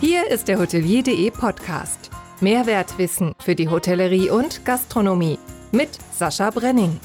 Hier 0.00 0.30
ist 0.30 0.48
der 0.48 0.58
Hotelier.de 0.58 1.30
Podcast. 1.30 2.08
Mehrwertwissen 2.40 3.34
für 3.38 3.54
die 3.54 3.68
Hotellerie 3.68 4.30
und 4.30 4.64
Gastronomie 4.64 5.38
mit 5.72 5.90
Sascha 6.10 6.48
Brenning. 6.48 6.98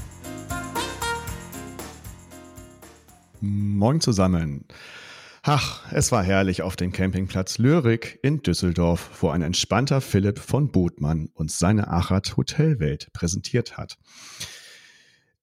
Moin 3.42 4.00
zusammen. 4.00 4.64
Ach, 5.44 5.92
es 5.92 6.14
war 6.14 6.24
herrlich 6.24 6.62
auf 6.62 6.78
dem 6.78 6.94
Campingplatz 6.94 7.58
Lörig 7.58 8.18
in 8.24 8.42
Düsseldorf, 8.42 9.10
wo 9.22 9.28
ein 9.28 9.42
entspannter 9.42 10.00
Philipp 10.00 10.40
von 10.40 10.72
Botmann 10.72 11.28
uns 11.34 11.60
seine 11.60 11.90
Achat 11.90 12.38
Hotelwelt 12.38 13.12
präsentiert 13.12 13.76
hat. 13.76 13.98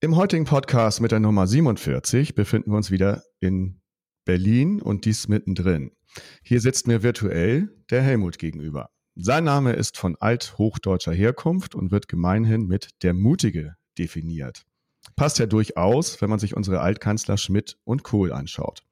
Im 0.00 0.16
heutigen 0.16 0.46
Podcast 0.46 1.02
mit 1.02 1.12
der 1.12 1.20
Nummer 1.20 1.46
47 1.46 2.34
befinden 2.34 2.70
wir 2.70 2.78
uns 2.78 2.90
wieder 2.90 3.22
in 3.40 3.82
Berlin 4.24 4.80
und 4.80 5.04
dies 5.04 5.28
mittendrin. 5.28 5.92
Hier 6.42 6.60
sitzt 6.60 6.86
mir 6.86 7.02
virtuell 7.02 7.70
der 7.90 8.02
Helmut 8.02 8.38
gegenüber. 8.38 8.90
Sein 9.14 9.44
Name 9.44 9.74
ist 9.74 9.98
von 9.98 10.16
althochdeutscher 10.18 11.12
Herkunft 11.12 11.74
und 11.74 11.90
wird 11.90 12.08
gemeinhin 12.08 12.66
mit 12.66 12.90
der 13.02 13.12
Mutige 13.12 13.76
definiert. 13.98 14.62
Passt 15.16 15.38
ja 15.38 15.46
durchaus, 15.46 16.22
wenn 16.22 16.30
man 16.30 16.38
sich 16.38 16.56
unsere 16.56 16.80
Altkanzler 16.80 17.36
Schmidt 17.36 17.76
und 17.84 18.04
Kohl 18.04 18.32
anschaut. 18.32 18.82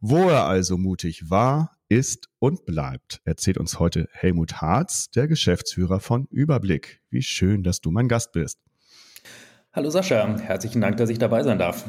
Wo 0.00 0.28
er 0.28 0.46
also 0.46 0.76
mutig 0.78 1.30
war, 1.30 1.76
ist 1.88 2.28
und 2.38 2.64
bleibt, 2.64 3.20
erzählt 3.24 3.58
uns 3.58 3.78
heute 3.78 4.08
Helmut 4.12 4.60
Harz, 4.60 5.10
der 5.10 5.28
Geschäftsführer 5.28 6.00
von 6.00 6.26
Überblick. 6.30 7.00
Wie 7.10 7.22
schön, 7.22 7.62
dass 7.62 7.80
du 7.80 7.90
mein 7.90 8.08
Gast 8.08 8.32
bist. 8.32 8.58
Hallo 9.72 9.90
Sascha, 9.90 10.38
herzlichen 10.38 10.80
Dank, 10.80 10.96
dass 10.96 11.10
ich 11.10 11.18
dabei 11.18 11.42
sein 11.42 11.58
darf. 11.58 11.84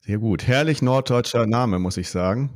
Sehr 0.00 0.18
gut. 0.18 0.46
Herrlich 0.46 0.80
norddeutscher 0.80 1.46
Name, 1.46 1.78
muss 1.78 1.96
ich 1.96 2.08
sagen. 2.08 2.50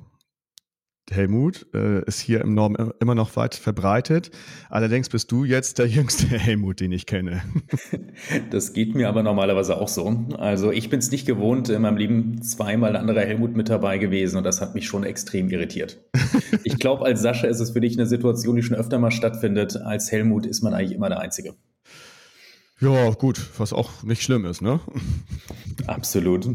Helmut 1.10 1.66
äh, 1.74 2.04
ist 2.04 2.20
hier 2.20 2.40
im 2.40 2.54
Norden 2.54 2.92
immer 3.00 3.14
noch 3.14 3.34
weit 3.36 3.54
verbreitet. 3.54 4.30
Allerdings 4.70 5.08
bist 5.08 5.32
du 5.32 5.44
jetzt 5.44 5.78
der 5.78 5.86
jüngste 5.86 6.26
Helmut, 6.38 6.80
den 6.80 6.92
ich 6.92 7.06
kenne. 7.06 7.42
Das 8.50 8.72
geht 8.72 8.94
mir 8.94 9.08
aber 9.08 9.22
normalerweise 9.22 9.76
auch 9.78 9.88
so. 9.88 10.26
Also 10.38 10.70
ich 10.70 10.90
bin 10.90 10.98
es 11.00 11.10
nicht 11.10 11.26
gewohnt, 11.26 11.68
in 11.68 11.82
meinem 11.82 11.96
Leben 11.96 12.42
zweimal 12.42 12.90
ein 12.90 12.96
anderer 12.96 13.22
Helmut 13.22 13.56
mit 13.56 13.68
dabei 13.68 13.98
gewesen 13.98 14.36
und 14.36 14.44
das 14.44 14.60
hat 14.60 14.74
mich 14.74 14.86
schon 14.86 15.04
extrem 15.04 15.48
irritiert. 15.48 16.00
Ich 16.64 16.78
glaube, 16.78 17.04
als 17.04 17.22
Sascha 17.22 17.46
ist 17.46 17.60
es 17.60 17.70
für 17.70 17.80
dich 17.80 17.98
eine 17.98 18.06
Situation, 18.06 18.56
die 18.56 18.62
schon 18.62 18.76
öfter 18.76 18.98
mal 18.98 19.10
stattfindet. 19.10 19.76
Als 19.76 20.12
Helmut 20.12 20.46
ist 20.46 20.62
man 20.62 20.74
eigentlich 20.74 20.92
immer 20.92 21.08
der 21.08 21.20
Einzige. 21.20 21.54
Ja, 22.80 23.10
gut, 23.10 23.40
was 23.58 23.72
auch 23.72 24.02
nicht 24.02 24.22
schlimm 24.22 24.44
ist, 24.44 24.60
ne? 24.60 24.80
Absolut. 25.86 26.48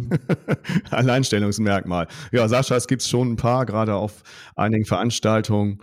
Alleinstellungsmerkmal. 0.92 2.08
Ja, 2.32 2.48
Sascha, 2.48 2.76
es 2.76 2.88
gibt 2.88 3.04
schon 3.04 3.32
ein 3.32 3.36
paar, 3.38 3.66
gerade 3.66 3.96
auf 3.96 4.24
einigen 4.56 4.86
Veranstaltungen, 4.86 5.80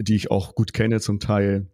die 0.00 0.16
ich 0.16 0.30
auch 0.30 0.54
gut 0.54 0.72
kenne 0.72 1.00
zum 1.00 1.20
Teil. 1.20 1.68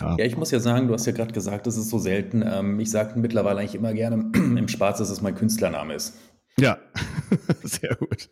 Ja. 0.00 0.16
ja, 0.18 0.24
ich 0.24 0.36
muss 0.36 0.50
ja 0.50 0.60
sagen, 0.60 0.88
du 0.88 0.94
hast 0.94 1.06
ja 1.06 1.12
gerade 1.12 1.32
gesagt, 1.32 1.66
das 1.66 1.76
ist 1.76 1.90
so 1.90 1.98
selten. 1.98 2.42
Ähm, 2.44 2.80
ich 2.80 2.90
sage 2.90 3.18
mittlerweile 3.18 3.60
eigentlich 3.60 3.74
immer 3.74 3.92
gerne 3.92 4.30
im 4.34 4.68
Spaß, 4.68 4.98
dass 4.98 5.10
es 5.10 5.20
mein 5.20 5.34
Künstlername 5.34 5.94
ist. 5.94 6.14
Ja, 6.58 6.78
sehr 7.62 7.94
gut. 7.96 8.30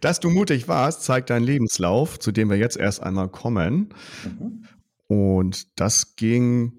Dass 0.00 0.20
du 0.20 0.30
mutig 0.30 0.68
warst, 0.68 1.02
zeigt 1.02 1.30
dein 1.30 1.42
Lebenslauf, 1.42 2.18
zu 2.18 2.32
dem 2.32 2.48
wir 2.48 2.56
jetzt 2.56 2.76
erst 2.76 3.02
einmal 3.02 3.28
kommen. 3.28 3.94
Mhm. 4.24 4.64
Und 5.08 5.80
das 5.80 6.16
ging 6.16 6.72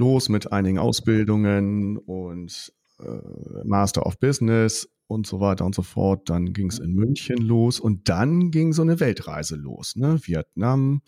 los 0.00 0.28
mit 0.30 0.50
einigen 0.50 0.78
Ausbildungen 0.78 1.98
und 1.98 2.72
äh, 2.98 3.64
Master 3.64 4.06
of 4.06 4.18
Business 4.18 4.88
und 5.06 5.26
so 5.26 5.40
weiter 5.40 5.66
und 5.66 5.74
so 5.74 5.82
fort. 5.82 6.30
Dann 6.30 6.52
ging 6.52 6.68
es 6.68 6.78
in 6.78 6.94
München 6.94 7.38
los 7.38 7.78
und 7.78 8.08
dann 8.08 8.50
ging 8.50 8.72
so 8.72 8.82
eine 8.82 8.98
Weltreise 8.98 9.56
los. 9.56 9.94
Ne? 9.96 10.18
Vietnam 10.22 11.02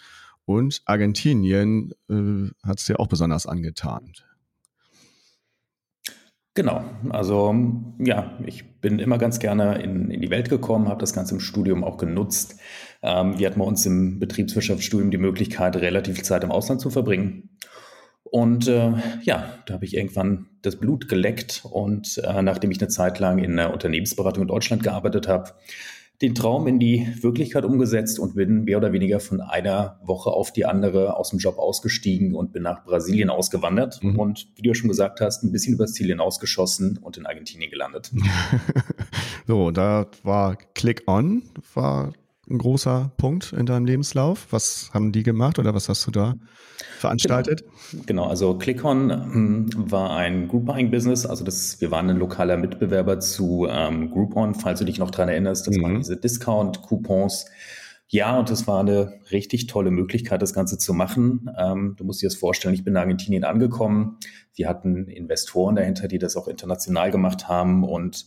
und 0.45 0.83
Argentinien 0.85 1.93
äh, 2.11 2.51
hat 2.67 2.81
es 2.81 2.85
dir 2.85 3.01
auch 3.01 3.09
besonders 3.09 3.47
angetan. 3.47 4.13
Genau, 6.55 6.85
also 7.09 7.55
ja, 7.99 8.39
ich 8.45 8.79
bin 8.83 8.99
immer 8.99 9.17
ganz 9.17 9.39
gerne 9.39 9.81
in, 9.81 10.11
in 10.11 10.21
die 10.21 10.29
Welt 10.29 10.51
gekommen, 10.51 10.89
habe 10.89 11.01
das 11.01 11.15
Ganze 11.15 11.35
im 11.35 11.41
Studium 11.41 11.83
auch 11.83 11.97
genutzt. 11.97 12.61
Ähm, 13.01 13.39
wir 13.39 13.47
hatten 13.47 13.59
bei 13.59 13.65
uns 13.65 13.87
im 13.87 14.19
Betriebswirtschaftsstudium 14.19 15.11
die 15.11 15.17
Möglichkeit, 15.17 15.77
relativ 15.77 16.17
viel 16.17 16.25
Zeit 16.25 16.45
im 16.45 16.51
Ausland 16.51 16.83
zu 16.83 16.91
verbringen. 16.91 17.49
Und 18.33 18.67
äh, 18.67 18.95
ja, 19.25 19.59
da 19.67 19.75
habe 19.75 19.85
ich 19.85 19.95
irgendwann 19.95 20.47
das 20.63 20.77
Blut 20.77 21.07
geleckt 21.07 21.67
und 21.71 22.17
äh, 22.17 22.41
nachdem 22.41 22.71
ich 22.71 22.81
eine 22.81 22.89
Zeit 22.89 23.19
lang 23.19 23.37
in 23.37 23.59
der 23.59 23.75
Unternehmensberatung 23.75 24.45
in 24.45 24.49
Deutschland 24.49 24.83
gearbeitet 24.83 25.29
habe, 25.29 25.53
den 26.23 26.35
Traum 26.35 26.67
in 26.67 26.79
die 26.79 27.07
Wirklichkeit 27.21 27.67
umgesetzt 27.67 28.19
und 28.19 28.35
bin 28.35 28.65
mehr 28.65 28.79
oder 28.79 28.95
weniger 28.95 29.21
von 29.21 29.43
einer 29.43 30.01
Woche 30.03 30.31
auf 30.31 30.51
die 30.51 30.65
andere 30.65 31.19
aus 31.19 31.29
dem 31.29 31.41
Job 31.41 31.59
ausgestiegen 31.59 32.35
und 32.35 32.55
bin 32.55 32.63
nach 32.63 32.85
Brasilien 32.85 33.29
ausgewandert 33.29 34.03
mhm. 34.03 34.19
und 34.19 34.49
wie 34.55 34.63
du 34.63 34.71
ja 34.71 34.75
schon 34.75 34.89
gesagt 34.89 35.21
hast, 35.21 35.43
ein 35.43 35.53
bisschen 35.53 35.75
übers 35.75 35.93
Ziel 35.93 36.07
hinausgeschossen 36.07 36.97
und 37.03 37.19
in 37.19 37.27
Argentinien 37.27 37.71
gelandet. 37.71 38.13
so, 39.47 39.71
da 39.73 40.07
war 40.23 40.57
Click 40.75 41.03
On, 41.07 41.43
war 41.75 42.15
ein 42.51 42.59
großer 42.59 43.13
Punkt 43.17 43.53
in 43.53 43.67
deinem 43.67 43.87
Lebenslauf. 43.87 44.49
Was 44.51 44.91
haben 44.93 45.13
die 45.13 45.23
gemacht 45.23 45.59
oder 45.59 45.75
was 45.75 45.89
hast 45.89 46.07
du 46.07 46.11
da 46.11 46.35
veranstaltet? 46.99 47.65
Genau, 47.93 48.05
genau 48.07 48.27
also 48.27 48.59
ClickOn 48.59 49.11
ähm, 49.11 49.71
war 49.77 50.17
ein 50.17 50.49
Group 50.49 50.67
Buying 50.67 50.91
Business. 50.91 51.25
Also 51.25 51.45
das, 51.45 51.81
wir 51.81 51.91
waren 51.91 52.11
ein 52.11 52.17
lokaler 52.17 52.57
Mitbewerber 52.57 53.21
zu 53.21 53.67
ähm, 53.71 54.11
Groupon, 54.11 54.55
falls 54.55 54.81
du 54.81 54.85
dich 54.85 54.99
noch 54.99 55.11
dran 55.11 55.29
erinnerst. 55.29 55.67
Das 55.67 55.77
mhm. 55.77 55.83
waren 55.83 55.97
diese 55.99 56.17
Discount-Coupons. 56.17 57.47
Ja, 58.09 58.39
und 58.39 58.51
das 58.51 58.67
war 58.67 58.81
eine 58.81 59.21
richtig 59.31 59.69
tolle 59.69 59.91
Möglichkeit, 59.91 60.43
das 60.43 60.53
Ganze 60.53 60.77
zu 60.77 60.93
machen. 60.93 61.49
Ähm, 61.57 61.95
du 61.97 62.05
musst 62.05 62.21
dir 62.21 62.27
das 62.27 62.37
vorstellen, 62.37 62.75
ich 62.75 62.85
bin 62.85 62.93
in 62.93 62.99
Argentinien 62.99 63.45
angekommen. 63.45 64.19
Wir 64.55 64.69
hatten 64.69 65.09
Investoren 65.09 65.77
dahinter, 65.77 66.09
die 66.09 66.19
das 66.19 66.37
auch 66.37 66.47
international 66.47 67.11
gemacht 67.11 67.49
haben 67.49 67.85
und 67.85 68.27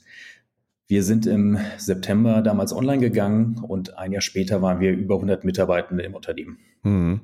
wir 0.88 1.04
sind 1.04 1.26
im 1.26 1.58
September 1.78 2.42
damals 2.42 2.74
online 2.74 3.02
gegangen 3.02 3.60
und 3.68 3.98
ein 3.98 4.12
Jahr 4.12 4.22
später 4.22 4.62
waren 4.62 4.80
wir 4.80 4.92
über 4.92 5.16
100 5.16 5.44
Mitarbeitende 5.44 6.04
im 6.04 6.14
Unternehmen. 6.14 6.60
Mhm. 6.84 7.22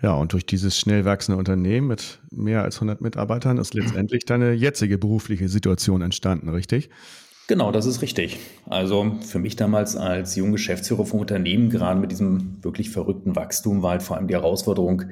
Ja, 0.00 0.14
und 0.14 0.32
durch 0.32 0.46
dieses 0.46 0.78
schnell 0.78 1.04
wachsende 1.04 1.38
Unternehmen 1.38 1.88
mit 1.88 2.20
mehr 2.30 2.62
als 2.62 2.76
100 2.76 3.00
Mitarbeitern 3.00 3.58
ist 3.58 3.74
letztendlich 3.74 4.24
deine 4.24 4.52
jetzige 4.52 4.96
berufliche 4.96 5.48
Situation 5.48 6.02
entstanden, 6.02 6.48
richtig? 6.50 6.88
Genau, 7.48 7.72
das 7.72 7.86
ist 7.86 8.02
richtig. 8.02 8.38
Also 8.66 9.16
für 9.22 9.38
mich 9.38 9.56
damals 9.56 9.96
als 9.96 10.36
junger 10.36 10.52
Geschäftsführer 10.52 11.06
vom 11.06 11.20
Unternehmen, 11.20 11.70
gerade 11.70 11.98
mit 11.98 12.12
diesem 12.12 12.62
wirklich 12.62 12.90
verrückten 12.90 13.34
Wachstum, 13.36 13.82
war 13.82 13.92
halt 13.92 14.02
vor 14.02 14.16
allem 14.18 14.28
die 14.28 14.34
Herausforderung, 14.34 15.04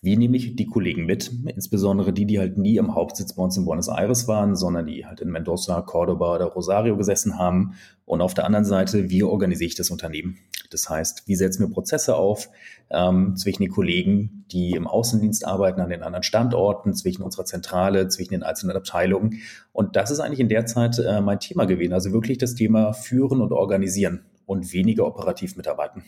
wie 0.00 0.16
nehme 0.16 0.36
ich 0.36 0.54
die 0.54 0.66
Kollegen 0.66 1.06
mit? 1.06 1.32
Insbesondere 1.46 2.12
die, 2.12 2.24
die 2.24 2.38
halt 2.38 2.56
nie 2.56 2.76
im 2.76 2.94
Hauptsitz 2.94 3.32
bei 3.32 3.42
uns 3.42 3.56
in 3.56 3.64
Buenos 3.64 3.88
Aires 3.88 4.28
waren, 4.28 4.54
sondern 4.54 4.86
die 4.86 5.04
halt 5.04 5.20
in 5.20 5.30
Mendoza, 5.30 5.80
Cordoba 5.82 6.36
oder 6.36 6.44
Rosario 6.46 6.96
gesessen 6.96 7.36
haben. 7.36 7.74
Und 8.04 8.20
auf 8.20 8.32
der 8.32 8.44
anderen 8.44 8.64
Seite, 8.64 9.10
wie 9.10 9.24
organisiere 9.24 9.66
ich 9.66 9.74
das 9.74 9.90
Unternehmen? 9.90 10.38
Das 10.70 10.88
heißt, 10.88 11.26
wie 11.26 11.34
setzen 11.34 11.66
wir 11.66 11.74
Prozesse 11.74 12.14
auf 12.14 12.48
ähm, 12.90 13.36
zwischen 13.36 13.62
den 13.62 13.72
Kollegen, 13.72 14.44
die 14.52 14.72
im 14.72 14.86
Außendienst 14.86 15.44
arbeiten 15.44 15.80
an 15.80 15.90
den 15.90 16.04
anderen 16.04 16.22
Standorten, 16.22 16.94
zwischen 16.94 17.22
unserer 17.22 17.44
Zentrale, 17.44 18.06
zwischen 18.06 18.34
den 18.34 18.44
einzelnen 18.44 18.76
Abteilungen. 18.76 19.40
Und 19.72 19.96
das 19.96 20.12
ist 20.12 20.20
eigentlich 20.20 20.40
in 20.40 20.48
der 20.48 20.66
Zeit 20.66 20.98
äh, 21.00 21.20
mein 21.20 21.40
Thema 21.40 21.64
gewesen. 21.64 21.92
Also 21.92 22.12
wirklich 22.12 22.38
das 22.38 22.54
Thema 22.54 22.92
führen 22.92 23.40
und 23.40 23.52
organisieren 23.52 24.20
und 24.46 24.72
weniger 24.72 25.06
operativ 25.06 25.56
mitarbeiten. 25.56 26.04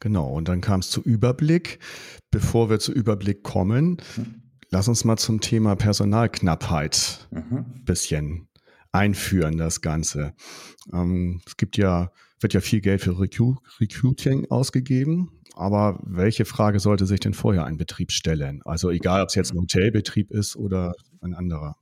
Genau, 0.00 0.28
und 0.32 0.48
dann 0.48 0.60
kam 0.62 0.80
es 0.80 0.90
zu 0.90 1.02
Überblick. 1.02 1.78
Bevor 2.30 2.70
wir 2.70 2.78
zu 2.78 2.92
Überblick 2.92 3.42
kommen, 3.42 3.98
mhm. 4.16 4.42
lass 4.70 4.88
uns 4.88 5.04
mal 5.04 5.16
zum 5.16 5.40
Thema 5.40 5.76
Personalknappheit 5.76 7.28
mhm. 7.30 7.84
bisschen 7.84 8.48
einführen, 8.92 9.58
das 9.58 9.82
Ganze. 9.82 10.34
Ähm, 10.92 11.40
es 11.46 11.56
gibt 11.56 11.76
ja, 11.76 12.12
wird 12.40 12.54
ja 12.54 12.60
viel 12.60 12.80
Geld 12.80 13.02
für 13.02 13.18
Recru 13.18 13.56
Recruiting 13.78 14.50
ausgegeben. 14.50 15.40
Aber 15.54 16.00
welche 16.04 16.44
Frage 16.46 16.80
sollte 16.80 17.04
sich 17.04 17.20
denn 17.20 17.34
vorher 17.34 17.64
ein 17.64 17.76
Betrieb 17.76 18.12
stellen? 18.12 18.62
Also 18.64 18.90
egal, 18.90 19.22
ob 19.22 19.28
es 19.28 19.34
jetzt 19.34 19.52
ein 19.52 19.58
Hotelbetrieb 19.58 20.30
ist 20.30 20.56
oder 20.56 20.94
ein 21.20 21.34
anderer. 21.34 21.76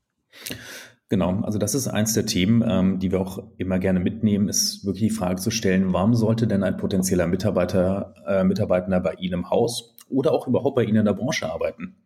Genau, 1.10 1.40
also 1.40 1.58
das 1.58 1.74
ist 1.74 1.88
eins 1.88 2.12
der 2.12 2.26
Themen, 2.26 2.62
ähm, 2.66 2.98
die 2.98 3.10
wir 3.10 3.20
auch 3.20 3.42
immer 3.56 3.78
gerne 3.78 3.98
mitnehmen, 3.98 4.48
ist 4.48 4.84
wirklich 4.84 5.08
die 5.08 5.14
Frage 5.14 5.40
zu 5.40 5.50
stellen, 5.50 5.94
warum 5.94 6.14
sollte 6.14 6.46
denn 6.46 6.62
ein 6.62 6.76
potenzieller 6.76 7.26
Mitarbeiter, 7.26 8.14
äh, 8.26 8.44
Mitarbeitender 8.44 9.00
bei 9.00 9.14
Ihnen 9.14 9.32
im 9.32 9.50
Haus 9.50 9.94
oder 10.10 10.32
auch 10.32 10.46
überhaupt 10.46 10.76
bei 10.76 10.84
Ihnen 10.84 10.98
in 10.98 11.04
der 11.06 11.14
Branche 11.14 11.50
arbeiten? 11.50 11.96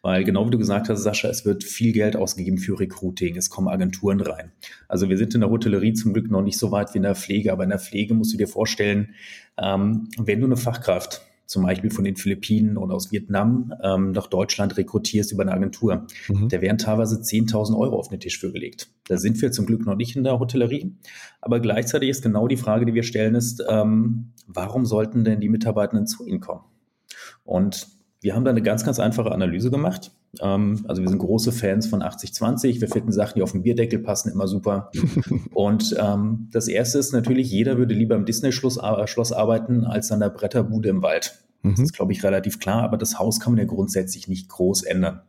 Weil 0.00 0.22
genau 0.22 0.46
wie 0.46 0.52
du 0.52 0.58
gesagt 0.58 0.88
hast, 0.88 1.02
Sascha, 1.02 1.28
es 1.28 1.44
wird 1.44 1.64
viel 1.64 1.92
Geld 1.92 2.14
ausgegeben 2.14 2.58
für 2.58 2.78
Recruiting, 2.78 3.36
es 3.36 3.50
kommen 3.50 3.66
Agenturen 3.66 4.20
rein. 4.20 4.52
Also 4.86 5.08
wir 5.08 5.18
sind 5.18 5.34
in 5.34 5.40
der 5.40 5.50
Hotellerie 5.50 5.94
zum 5.94 6.12
Glück 6.12 6.30
noch 6.30 6.42
nicht 6.42 6.58
so 6.58 6.70
weit 6.70 6.94
wie 6.94 6.98
in 6.98 7.02
der 7.02 7.16
Pflege, 7.16 7.52
aber 7.52 7.64
in 7.64 7.70
der 7.70 7.80
Pflege 7.80 8.14
musst 8.14 8.32
du 8.32 8.36
dir 8.36 8.48
vorstellen, 8.48 9.14
ähm, 9.60 10.08
wenn 10.18 10.38
du 10.38 10.46
eine 10.46 10.56
Fachkraft 10.56 11.22
zum 11.52 11.64
Beispiel 11.64 11.90
von 11.90 12.04
den 12.04 12.16
Philippinen 12.16 12.78
oder 12.78 12.94
aus 12.94 13.12
Vietnam 13.12 13.74
ähm, 13.82 14.12
nach 14.12 14.26
Deutschland 14.26 14.76
rekrutierst 14.78 15.32
über 15.32 15.42
eine 15.42 15.52
Agentur. 15.52 16.06
Mhm. 16.28 16.48
Da 16.48 16.62
werden 16.62 16.78
teilweise 16.78 17.16
10.000 17.16 17.78
Euro 17.78 17.98
auf 17.98 18.08
den 18.08 18.20
Tisch 18.20 18.40
für 18.40 18.50
gelegt. 18.50 18.88
Da 19.06 19.18
sind 19.18 19.40
wir 19.42 19.52
zum 19.52 19.66
Glück 19.66 19.84
noch 19.84 19.94
nicht 19.94 20.16
in 20.16 20.24
der 20.24 20.40
Hotellerie. 20.40 20.96
Aber 21.42 21.60
gleichzeitig 21.60 22.08
ist 22.08 22.22
genau 22.22 22.48
die 22.48 22.56
Frage, 22.56 22.86
die 22.86 22.94
wir 22.94 23.02
stellen, 23.02 23.34
ist, 23.34 23.62
ähm, 23.68 24.32
warum 24.46 24.86
sollten 24.86 25.24
denn 25.24 25.40
die 25.40 25.50
Mitarbeitenden 25.50 26.06
zu 26.06 26.26
Ihnen 26.26 26.40
kommen? 26.40 26.64
Und 27.44 27.88
wir 28.22 28.34
haben 28.34 28.44
da 28.44 28.50
eine 28.50 28.62
ganz, 28.62 28.82
ganz 28.82 28.98
einfache 28.98 29.30
Analyse 29.30 29.70
gemacht. 29.70 30.10
Ähm, 30.40 30.84
also 30.88 31.02
wir 31.02 31.08
sind 31.08 31.18
große 31.18 31.52
Fans 31.52 31.86
von 31.86 32.02
80-20. 32.02 32.80
Wir 32.80 32.88
finden 32.88 33.12
Sachen, 33.12 33.34
die 33.36 33.42
auf 33.42 33.52
den 33.52 33.62
Bierdeckel 33.62 33.98
passen, 33.98 34.30
immer 34.30 34.48
super. 34.48 34.90
Und 35.54 35.94
ähm, 35.98 36.48
das 36.52 36.68
Erste 36.68 36.98
ist 36.98 37.12
natürlich, 37.12 37.50
jeder 37.50 37.78
würde 37.78 37.94
lieber 37.94 38.14
im 38.14 38.24
Disney-Schloss 38.24 38.78
äh, 38.78 39.34
arbeiten 39.34 39.84
als 39.84 40.10
an 40.12 40.20
der 40.20 40.30
Bretterbude 40.30 40.88
im 40.88 41.02
Wald. 41.02 41.42
Das 41.62 41.78
mhm. 41.78 41.84
ist, 41.84 41.92
glaube 41.92 42.12
ich, 42.12 42.24
relativ 42.24 42.58
klar, 42.58 42.82
aber 42.82 42.96
das 42.96 43.18
Haus 43.18 43.38
kann 43.38 43.52
man 43.52 43.60
ja 43.60 43.66
grundsätzlich 43.66 44.26
nicht 44.26 44.48
groß 44.48 44.82
ändern. 44.82 45.20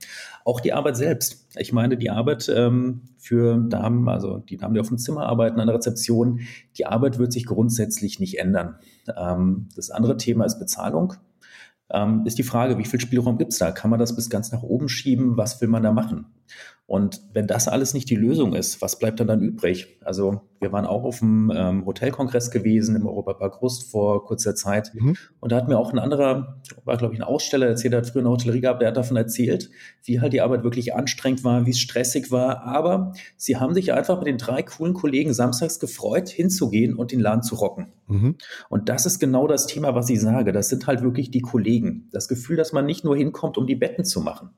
Auch 0.46 0.62
die 0.62 0.74
Arbeit 0.74 0.98
selbst. 0.98 1.48
Ich 1.58 1.74
meine, 1.74 1.96
die 1.96 2.10
Arbeit 2.10 2.52
ähm, 2.54 3.02
für 3.18 3.58
Damen, 3.70 4.10
also 4.10 4.40
die 4.40 4.58
Damen, 4.58 4.74
die 4.74 4.80
auf 4.80 4.88
dem 4.88 4.98
Zimmer 4.98 5.26
arbeiten, 5.28 5.60
an 5.60 5.68
der 5.68 5.76
Rezeption, 5.76 6.42
die 6.78 6.86
Arbeit 6.86 7.20
wird 7.20 7.32
sich 7.32 7.46
grundsätzlich 7.46 8.20
nicht 8.20 8.40
ändern. 8.40 8.76
Ähm, 9.16 9.68
das 9.76 9.92
andere 9.92 10.18
Thema 10.18 10.46
ist 10.46 10.60
Bezahlung 10.60 11.14
ähm, 11.94 12.24
ist 12.26 12.38
die 12.38 12.44
Frage, 12.44 12.78
wie 12.78 12.86
viel 12.86 13.00
Spielraum 13.00 13.38
gibt 13.38 13.54
es 13.54 13.60
da? 13.60 13.72
Kann 13.72 13.92
man 13.92 14.00
das 14.00 14.16
bis 14.16 14.30
ganz 14.30 14.52
nach 14.52 14.64
oben 14.64 14.90
schieben? 14.90 15.38
Was 15.38 15.62
will 15.62 15.68
man 15.68 15.84
da 15.84 15.92
machen? 15.92 16.26
Und 16.86 17.22
wenn 17.34 17.48
das 17.48 17.68
alles 17.68 17.94
nicht 17.94 18.10
die 18.10 18.16
Lösung 18.16 18.54
ist, 18.54 18.82
was 18.82 19.00
bleibt 19.00 19.20
dann 19.20 19.28
dann 19.28 19.42
übrig? 19.42 20.00
Also 20.04 20.42
wir 20.64 20.72
waren 20.72 20.86
auch 20.86 21.04
auf 21.04 21.20
dem 21.20 21.52
ähm, 21.56 21.86
Hotelkongress 21.86 22.50
gewesen 22.50 22.96
im 22.96 23.06
Europapark 23.06 23.62
Rust 23.62 23.92
vor 23.92 24.26
kurzer 24.26 24.56
Zeit. 24.56 24.92
Mhm. 24.96 25.16
Und 25.40 25.52
da 25.52 25.58
hat 25.58 25.68
mir 25.68 25.78
auch 25.78 25.94
ein 25.94 26.00
anderer, 26.00 26.62
war 26.86 26.98
glaube 26.98 27.14
ich 27.14 27.20
ein 27.20 27.24
Aussteller, 27.24 27.68
erzählt, 27.68 27.94
der 27.94 28.00
hat 28.00 28.08
früher 28.08 28.22
eine 28.22 28.30
Hotellerie 28.30 28.62
gehabt, 28.62 28.82
der 28.82 28.88
hat 28.90 28.98
davon 28.98 29.18
erzählt, 29.18 29.70
wie 30.04 30.20
halt 30.20 30.34
die 30.34 30.42
Arbeit 30.42 30.64
wirklich 30.64 30.96
anstrengend 30.96 31.44
war, 31.44 31.66
wie 31.66 31.72
es 31.72 31.80
stressig 31.80 32.32
war. 32.32 32.64
Aber 32.64 33.14
sie 33.38 33.58
haben 33.58 33.74
sich 33.74 33.94
einfach 33.94 34.18
mit 34.18 34.28
den 34.28 34.38
drei 34.38 34.64
coolen 34.64 34.94
Kollegen 34.94 35.34
samstags 35.34 35.80
gefreut, 35.80 36.30
hinzugehen 36.30 36.96
und 36.96 37.12
den 37.12 37.20
Laden 37.20 37.44
zu 37.44 37.56
rocken. 37.56 37.92
Mhm. 38.08 38.36
Und 38.70 38.90
das 38.90 39.06
ist 39.06 39.20
genau 39.20 39.48
das 39.48 39.68
Thema, 39.68 39.96
was 39.96 40.10
ich 40.10 40.20
sage. 40.20 40.52
Das 40.52 40.70
sind 40.70 40.88
halt 40.88 41.02
wirklich 41.02 41.32
die 41.32 41.42
Kollegen. 41.42 42.10
Das 42.12 42.28
Gefühl, 42.28 42.58
dass 42.58 42.74
man 42.74 42.86
nicht 42.86 43.04
nur 43.04 43.16
hinkommt, 43.16 43.58
um 43.58 43.68
die 43.68 43.76
Betten 43.76 44.06
zu 44.06 44.22
machen, 44.22 44.50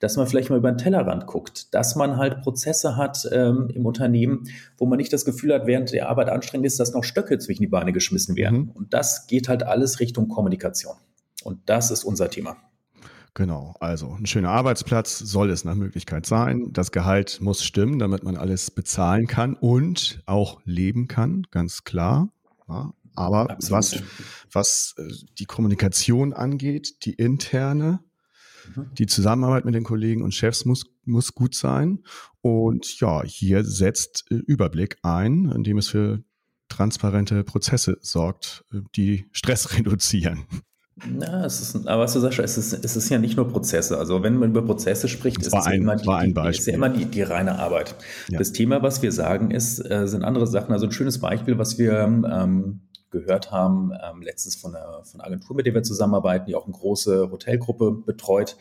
dass 0.00 0.16
man 0.16 0.26
vielleicht 0.26 0.50
mal 0.50 0.58
über 0.58 0.70
den 0.70 0.78
Tellerrand 0.78 1.26
guckt, 1.26 1.74
dass 1.74 1.96
man 1.96 2.16
halt 2.16 2.40
Prozesse 2.42 2.96
hat 2.96 3.28
ähm, 3.32 3.68
im 3.72 3.86
Unternehmen, 3.86 4.44
wo 4.78 4.86
man 4.86 4.96
nicht 4.96 5.12
das 5.12 5.24
Gefühl 5.24 5.52
hat, 5.52 5.66
während 5.66 5.92
der 5.92 6.08
Arbeit 6.08 6.28
anstrengend 6.28 6.66
ist, 6.66 6.80
dass 6.80 6.92
noch 6.92 7.04
Stöcke 7.04 7.38
zwischen 7.38 7.62
die 7.62 7.68
Beine 7.68 7.92
geschmissen 7.92 8.36
werden. 8.36 8.58
Mhm. 8.58 8.70
Und 8.70 8.94
das 8.94 9.26
geht 9.26 9.48
halt 9.48 9.62
alles 9.62 10.00
Richtung 10.00 10.28
Kommunikation. 10.28 10.96
Und 11.44 11.60
das 11.66 11.90
ist 11.90 12.04
unser 12.04 12.30
Thema. 12.30 12.56
Genau, 13.34 13.74
also 13.78 14.16
ein 14.18 14.26
schöner 14.26 14.50
Arbeitsplatz 14.50 15.18
soll 15.18 15.50
es 15.50 15.64
nach 15.64 15.76
Möglichkeit 15.76 16.26
sein. 16.26 16.72
Das 16.72 16.90
Gehalt 16.90 17.40
muss 17.40 17.62
stimmen, 17.64 17.98
damit 17.98 18.24
man 18.24 18.36
alles 18.36 18.70
bezahlen 18.70 19.26
kann 19.26 19.54
und 19.54 20.22
auch 20.26 20.60
leben 20.64 21.06
kann, 21.06 21.46
ganz 21.50 21.84
klar. 21.84 22.30
Ja, 22.68 22.92
aber 23.14 23.56
was, 23.68 24.02
was 24.52 24.94
äh, 24.98 25.02
die 25.38 25.44
Kommunikation 25.44 26.32
angeht, 26.32 27.04
die 27.04 27.12
interne. 27.12 28.00
Die 28.98 29.06
Zusammenarbeit 29.06 29.64
mit 29.64 29.74
den 29.74 29.84
Kollegen 29.84 30.22
und 30.22 30.34
Chefs 30.34 30.64
muss, 30.64 30.84
muss 31.04 31.34
gut 31.34 31.54
sein. 31.54 32.00
Und 32.40 33.00
ja, 33.00 33.22
hier 33.24 33.64
setzt 33.64 34.26
äh, 34.30 34.34
Überblick 34.34 34.98
ein, 35.02 35.50
indem 35.54 35.78
es 35.78 35.88
für 35.88 36.22
transparente 36.68 37.44
Prozesse 37.44 37.98
sorgt, 38.00 38.64
äh, 38.72 38.80
die 38.96 39.26
Stress 39.32 39.74
reduzieren. 39.78 40.44
Na, 41.06 41.44
es 41.44 41.60
ist, 41.60 41.86
aber 41.86 42.02
was 42.02 42.12
du 42.12 42.20
sagst, 42.20 42.40
es 42.40 42.58
ist, 42.58 42.84
es 42.84 42.96
ist 42.96 43.08
ja 43.08 43.18
nicht 43.18 43.36
nur 43.36 43.48
Prozesse. 43.48 43.98
Also 43.98 44.22
wenn 44.22 44.36
man 44.36 44.50
über 44.50 44.62
Prozesse 44.62 45.06
spricht, 45.06 45.40
ist 45.40 45.46
es, 45.48 45.54
ein, 45.54 45.72
ja 45.72 45.78
immer, 45.78 45.96
die, 45.96 46.34
die, 46.34 46.48
ist 46.48 46.66
ja 46.66 46.74
immer 46.74 46.88
die, 46.88 47.04
die 47.04 47.22
reine 47.22 47.58
Arbeit. 47.58 47.94
Ja. 48.28 48.38
Das 48.38 48.52
Thema, 48.52 48.82
was 48.82 49.00
wir 49.00 49.12
sagen, 49.12 49.52
ist, 49.52 49.78
äh, 49.78 50.08
sind 50.08 50.24
andere 50.24 50.46
Sachen. 50.48 50.72
Also 50.72 50.86
ein 50.86 50.92
schönes 50.92 51.20
Beispiel, 51.20 51.56
was 51.56 51.78
wir 51.78 52.00
ähm, 52.00 52.80
gehört 53.10 53.50
haben, 53.50 53.92
ähm, 54.02 54.22
letztens 54.22 54.56
von 54.56 54.74
einer, 54.74 55.04
von 55.04 55.20
einer 55.20 55.28
Agentur, 55.28 55.56
mit 55.56 55.66
der 55.66 55.74
wir 55.74 55.82
zusammenarbeiten, 55.82 56.46
die 56.46 56.54
auch 56.54 56.66
eine 56.66 56.74
große 56.74 57.30
Hotelgruppe 57.30 57.92
betreut. 57.92 58.56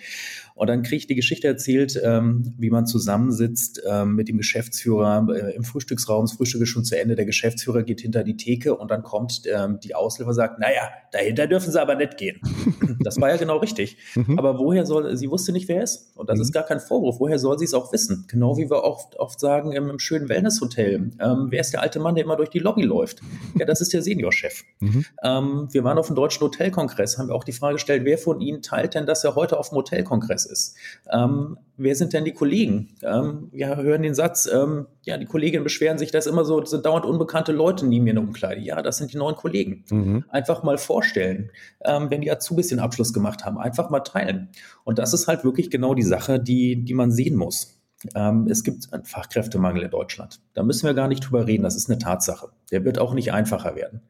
Und 0.58 0.68
dann 0.68 0.82
kriege 0.82 0.98
ich 0.98 1.08
die 1.08 1.14
Geschichte 1.14 1.48
erzählt, 1.48 2.02
ähm, 2.04 2.56
wie 2.58 2.72
man 2.72 2.88
zusammensitzt 2.88 3.84
ähm, 3.88 4.16
mit 4.16 4.28
dem 4.28 4.38
Geschäftsführer 4.38 5.28
äh, 5.30 5.56
im 5.56 5.64
Frühstücksraum. 5.64 6.26
Das 6.26 6.34
Frühstück 6.34 6.64
ist 6.64 6.70
schon 6.70 6.84
zu 6.84 7.00
Ende. 7.00 7.16
Der 7.16 7.26
Geschäftsführer 7.26 7.84
geht 7.84 8.02
hinter 8.02 8.24
die 8.24 8.38
Theke 8.38 8.76
und 8.76 8.90
dann 8.90 9.04
kommt 9.04 9.44
ähm, 9.46 9.80
die 9.80 9.94
und 9.94 10.34
sagt, 10.34 10.60
naja, 10.60 10.90
dahinter 11.12 11.46
dürfen 11.46 11.72
sie 11.72 11.80
aber 11.80 11.94
nicht 11.94 12.18
gehen. 12.18 12.42
das 13.02 13.22
war 13.22 13.30
ja 13.30 13.38
genau 13.38 13.58
richtig. 13.58 13.98
Mhm. 14.16 14.40
Aber 14.40 14.58
woher 14.58 14.88
soll, 14.88 15.16
sie 15.16 15.30
wusste 15.30 15.52
nicht, 15.52 15.68
wer 15.68 15.78
er 15.78 15.84
ist. 15.84 16.18
Und 16.18 16.28
das 16.28 16.38
mhm. 16.38 16.42
ist 16.42 16.54
gar 16.54 16.64
kein 16.64 16.80
Vorwurf. 16.80 17.20
Woher 17.20 17.38
soll 17.38 17.60
sie 17.60 17.66
es 17.66 17.76
auch 17.76 17.94
wissen? 17.94 18.26
Genau 18.28 18.58
wie 18.58 18.68
wir 18.68 18.84
oft, 18.84 19.16
oft 19.20 19.40
sagen 19.40 19.74
im, 19.74 19.92
im 19.92 20.00
schönen 20.00 20.28
Wellnesshotel. 20.28 21.12
Ähm, 21.20 21.48
wer 21.52 21.62
ist 21.62 21.72
der 21.72 21.84
alte 21.84 22.00
Mann, 22.00 22.16
der 22.16 22.24
immer 22.24 22.36
durch 22.36 22.50
die 22.50 22.60
Lobby 22.60 22.82
läuft? 22.82 23.22
Ja, 23.60 23.68
das 23.68 23.80
ist 23.80 23.94
der 23.94 24.02
Seniorchef. 24.02 24.64
Mhm. 24.80 25.06
Ähm, 25.24 25.68
wir 25.72 25.84
waren 25.84 26.00
auf 26.00 26.08
dem 26.08 26.16
Deutschen 26.16 26.42
Hotelkongress, 26.42 27.20
haben 27.20 27.28
wir 27.28 27.36
auch 27.36 27.44
die 27.44 27.52
Frage 27.52 27.76
gestellt, 27.76 28.06
wer 28.06 28.18
von 28.18 28.42
Ihnen 28.42 28.64
teilt 28.64 28.96
denn, 28.96 29.06
dass 29.06 29.24
er 29.24 29.36
heute 29.36 29.60
auf 29.60 29.70
dem 29.70 29.78
Hotelkongress 29.78 30.47
ist. 30.48 30.76
Ähm, 31.12 31.58
wer 31.78 31.96
sind 31.96 32.14
denn 32.14 32.26
die 32.26 32.34
Kollegen? 32.34 32.96
Ähm, 33.04 33.50
wir 33.52 33.76
hören 33.78 34.02
den 34.02 34.16
Satz, 34.16 34.50
ähm, 34.52 34.88
ja, 35.04 35.18
die 35.18 35.26
Kolleginnen 35.26 35.64
beschweren 35.64 35.98
sich, 35.98 36.12
dass 36.12 36.26
immer 36.26 36.44
so, 36.46 36.64
sind 36.66 36.86
dauernd 36.86 37.06
unbekannte 37.06 37.52
Leute 37.52 37.86
neben 37.86 38.06
mir 38.06 38.12
in 38.12 38.16
der 38.16 38.24
Umkleide. 38.24 38.62
Ja, 38.62 38.82
das 38.82 38.98
sind 38.98 39.14
die 39.14 39.18
neuen 39.18 39.36
Kollegen. 39.36 39.86
Mhm. 39.90 40.26
Einfach 40.30 40.64
mal 40.64 40.78
vorstellen, 40.78 41.52
ähm, 41.86 42.10
wenn 42.10 42.22
die 42.22 42.32
Azubis 42.32 42.68
den 42.68 42.80
Abschluss 42.80 43.14
gemacht 43.14 43.46
haben, 43.46 43.58
einfach 43.58 43.90
mal 43.90 44.00
teilen. 44.00 44.50
Und 44.84 45.00
das 45.00 45.14
ist 45.14 45.28
halt 45.28 45.44
wirklich 45.44 45.70
genau 45.70 45.94
die 45.94 46.04
Sache, 46.04 46.40
die, 46.40 46.84
die 46.84 46.94
man 46.94 47.12
sehen 47.12 47.36
muss. 47.36 47.78
Ähm, 48.16 48.48
es 48.50 48.64
gibt 48.64 48.94
einen 48.94 49.06
Fachkräftemangel 49.06 49.84
in 49.84 49.90
Deutschland. 49.90 50.40
Da 50.54 50.64
müssen 50.64 50.86
wir 50.86 50.94
gar 50.94 51.08
nicht 51.08 51.22
drüber 51.22 51.48
reden. 51.48 51.64
Das 51.64 51.76
ist 51.76 51.90
eine 51.90 51.98
Tatsache. 51.98 52.50
Der 52.72 52.86
wird 52.86 53.00
auch 53.00 53.14
nicht 53.14 53.34
einfacher 53.34 53.76
werden. 53.76 54.02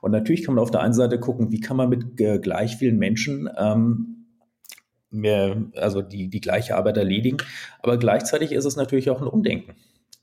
Und 0.00 0.10
natürlich 0.10 0.44
kann 0.44 0.54
man 0.54 0.62
auf 0.62 0.70
der 0.70 0.80
einen 0.80 0.94
Seite 0.94 1.20
gucken, 1.20 1.52
wie 1.52 1.60
kann 1.60 1.76
man 1.76 1.88
mit 1.88 2.20
äh, 2.20 2.38
gleich 2.38 2.76
vielen 2.76 2.98
Menschen 2.98 3.48
ähm, 3.56 4.15
mehr, 5.16 5.56
also 5.74 6.02
die, 6.02 6.28
die 6.28 6.40
gleiche 6.40 6.76
Arbeit 6.76 6.96
erledigen. 6.96 7.38
Aber 7.82 7.96
gleichzeitig 7.96 8.52
ist 8.52 8.64
es 8.64 8.76
natürlich 8.76 9.10
auch 9.10 9.20
ein 9.20 9.26
Umdenken. 9.26 9.74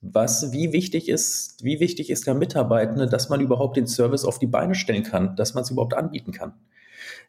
Was, 0.02 0.52
wie 0.52 0.74
wichtig 0.74 1.08
ist, 1.08 1.64
wie 1.64 1.80
wichtig 1.80 2.10
ist 2.10 2.28
der 2.28 2.36
Mitarbeitende, 2.36 3.08
dass 3.08 3.30
man 3.30 3.40
überhaupt 3.40 3.78
den 3.78 3.88
Service 3.88 4.26
auf 4.26 4.38
die 4.38 4.48
Beine 4.48 4.76
stellen 4.76 5.04
kann, 5.04 5.36
dass 5.36 5.54
man 5.54 5.64
es 5.64 5.72
überhaupt 5.72 5.94
anbieten 5.94 6.32
kann? 6.32 6.54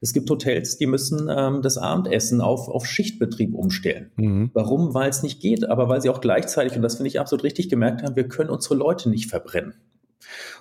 Es 0.00 0.12
gibt 0.12 0.28
Hotels, 0.28 0.76
die 0.76 0.86
müssen 0.86 1.28
ähm, 1.34 1.62
das 1.62 1.78
Abendessen 1.78 2.40
auf, 2.40 2.68
auf 2.68 2.86
Schichtbetrieb 2.86 3.54
umstellen. 3.54 4.10
Mhm. 4.16 4.50
Warum? 4.52 4.92
Weil 4.92 5.08
es 5.08 5.22
nicht 5.22 5.40
geht, 5.40 5.68
aber 5.68 5.88
weil 5.88 6.02
sie 6.02 6.10
auch 6.10 6.20
gleichzeitig, 6.20 6.76
und 6.76 6.82
das 6.82 6.96
finde 6.96 7.08
ich 7.08 7.20
absolut 7.20 7.44
richtig 7.44 7.68
gemerkt 7.68 8.02
haben, 8.02 8.16
wir 8.16 8.28
können 8.28 8.50
unsere 8.50 8.74
Leute 8.74 9.08
nicht 9.08 9.30
verbrennen. 9.30 9.74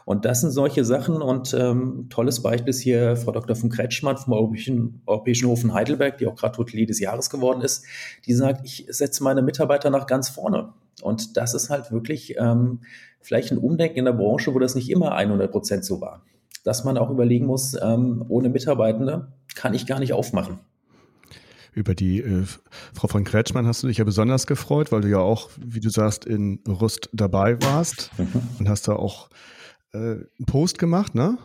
Und 0.06 0.26
das 0.26 0.42
sind 0.42 0.52
solche 0.52 0.84
Sachen 0.86 1.22
und 1.22 1.54
ähm, 1.54 2.08
tolles 2.10 2.42
Beispiel 2.42 2.70
ist 2.70 2.82
hier 2.82 3.16
Frau 3.16 3.32
Dr. 3.32 3.56
von 3.56 3.70
Kretschmann 3.70 4.18
vom 4.18 4.34
Europäischen, 4.34 5.02
Europäischen 5.06 5.48
Hof 5.48 5.64
in 5.64 5.74
Heidelberg, 5.74 6.18
die 6.18 6.28
auch 6.28 6.36
gerade 6.36 6.58
Hotelier 6.58 6.86
des 6.86 7.00
Jahres 7.00 7.30
geworden 7.30 7.62
ist, 7.62 7.86
die 8.26 8.34
sagt, 8.34 8.66
ich 8.66 8.86
setze 8.90 9.24
meine 9.24 9.42
Mitarbeiter 9.42 9.90
nach 9.90 10.06
ganz 10.06 10.30
vorne. 10.30 10.74
Und 11.02 11.38
das 11.38 11.54
ist 11.54 11.70
halt 11.70 11.92
wirklich 11.92 12.36
ähm, 12.38 12.82
vielleicht 13.22 13.52
ein 13.52 13.58
Umdenken 13.58 14.00
in 14.00 14.06
der 14.06 14.14
Branche, 14.14 14.54
wo 14.54 14.60
das 14.60 14.76
nicht 14.76 14.90
immer 14.90 15.14
100 15.14 15.52
Prozent 15.52 15.86
so 15.86 16.02
war. 16.02 16.24
Dass 16.64 16.84
man 16.84 16.98
auch 16.98 17.10
überlegen 17.10 17.46
muss, 17.46 17.76
ähm, 17.82 18.24
ohne 18.28 18.50
Mitarbeitende 18.50 19.34
kann 19.56 19.74
ich 19.74 19.86
gar 19.86 20.00
nicht 20.00 20.14
aufmachen. 20.14 20.60
Über 21.74 21.96
die 21.96 22.20
äh, 22.20 22.44
Frau 22.94 23.08
von 23.08 23.24
Kretschmann 23.24 23.66
hast 23.66 23.82
du 23.82 23.88
dich 23.88 23.98
ja 23.98 24.04
besonders 24.04 24.46
gefreut, 24.46 24.92
weil 24.92 25.02
du 25.02 25.10
ja 25.10 25.18
auch, 25.18 25.50
wie 25.58 25.80
du 25.80 25.90
sagst, 25.90 26.26
in 26.26 26.60
Rust 26.68 27.10
dabei 27.14 27.60
warst 27.64 28.12
mhm. 28.18 28.42
und 28.60 28.70
hast 28.70 28.88
da 28.88 28.94
auch 28.94 29.30
äh, 29.94 29.98
einen 29.98 30.46
Post 30.46 30.80
gemacht, 30.80 31.16
ne? 31.16 31.38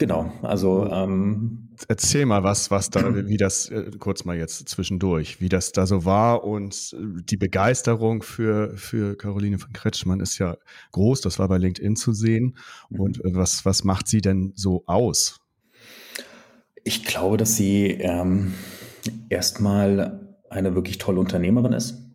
Genau, 0.00 0.32
also 0.40 0.88
ähm, 0.90 1.68
erzähl 1.86 2.24
mal 2.24 2.42
was, 2.42 2.70
was 2.70 2.88
da, 2.88 3.14
wie 3.26 3.36
das 3.36 3.68
äh, 3.68 3.90
kurz 3.98 4.24
mal 4.24 4.36
jetzt 4.36 4.66
zwischendurch, 4.66 5.42
wie 5.42 5.50
das 5.50 5.72
da 5.72 5.86
so 5.86 6.06
war 6.06 6.42
und 6.44 6.96
äh, 6.98 7.22
die 7.22 7.36
Begeisterung 7.36 8.22
für 8.22 8.74
für 8.78 9.14
Caroline 9.16 9.58
von 9.58 9.74
Kretschmann 9.74 10.20
ist 10.20 10.38
ja 10.38 10.56
groß. 10.92 11.20
Das 11.20 11.38
war 11.38 11.48
bei 11.48 11.58
LinkedIn 11.58 11.96
zu 11.96 12.14
sehen. 12.14 12.56
Mhm. 12.88 13.00
Und 13.00 13.24
äh, 13.24 13.34
was 13.34 13.66
was 13.66 13.84
macht 13.84 14.08
sie 14.08 14.22
denn 14.22 14.54
so 14.56 14.84
aus? 14.86 15.40
Ich 16.82 17.04
glaube, 17.04 17.36
dass 17.36 17.56
sie 17.56 17.88
ähm, 17.88 18.54
erstmal 19.28 20.34
eine 20.48 20.74
wirklich 20.74 20.96
tolle 20.96 21.20
Unternehmerin 21.20 21.74
ist. 21.74 22.09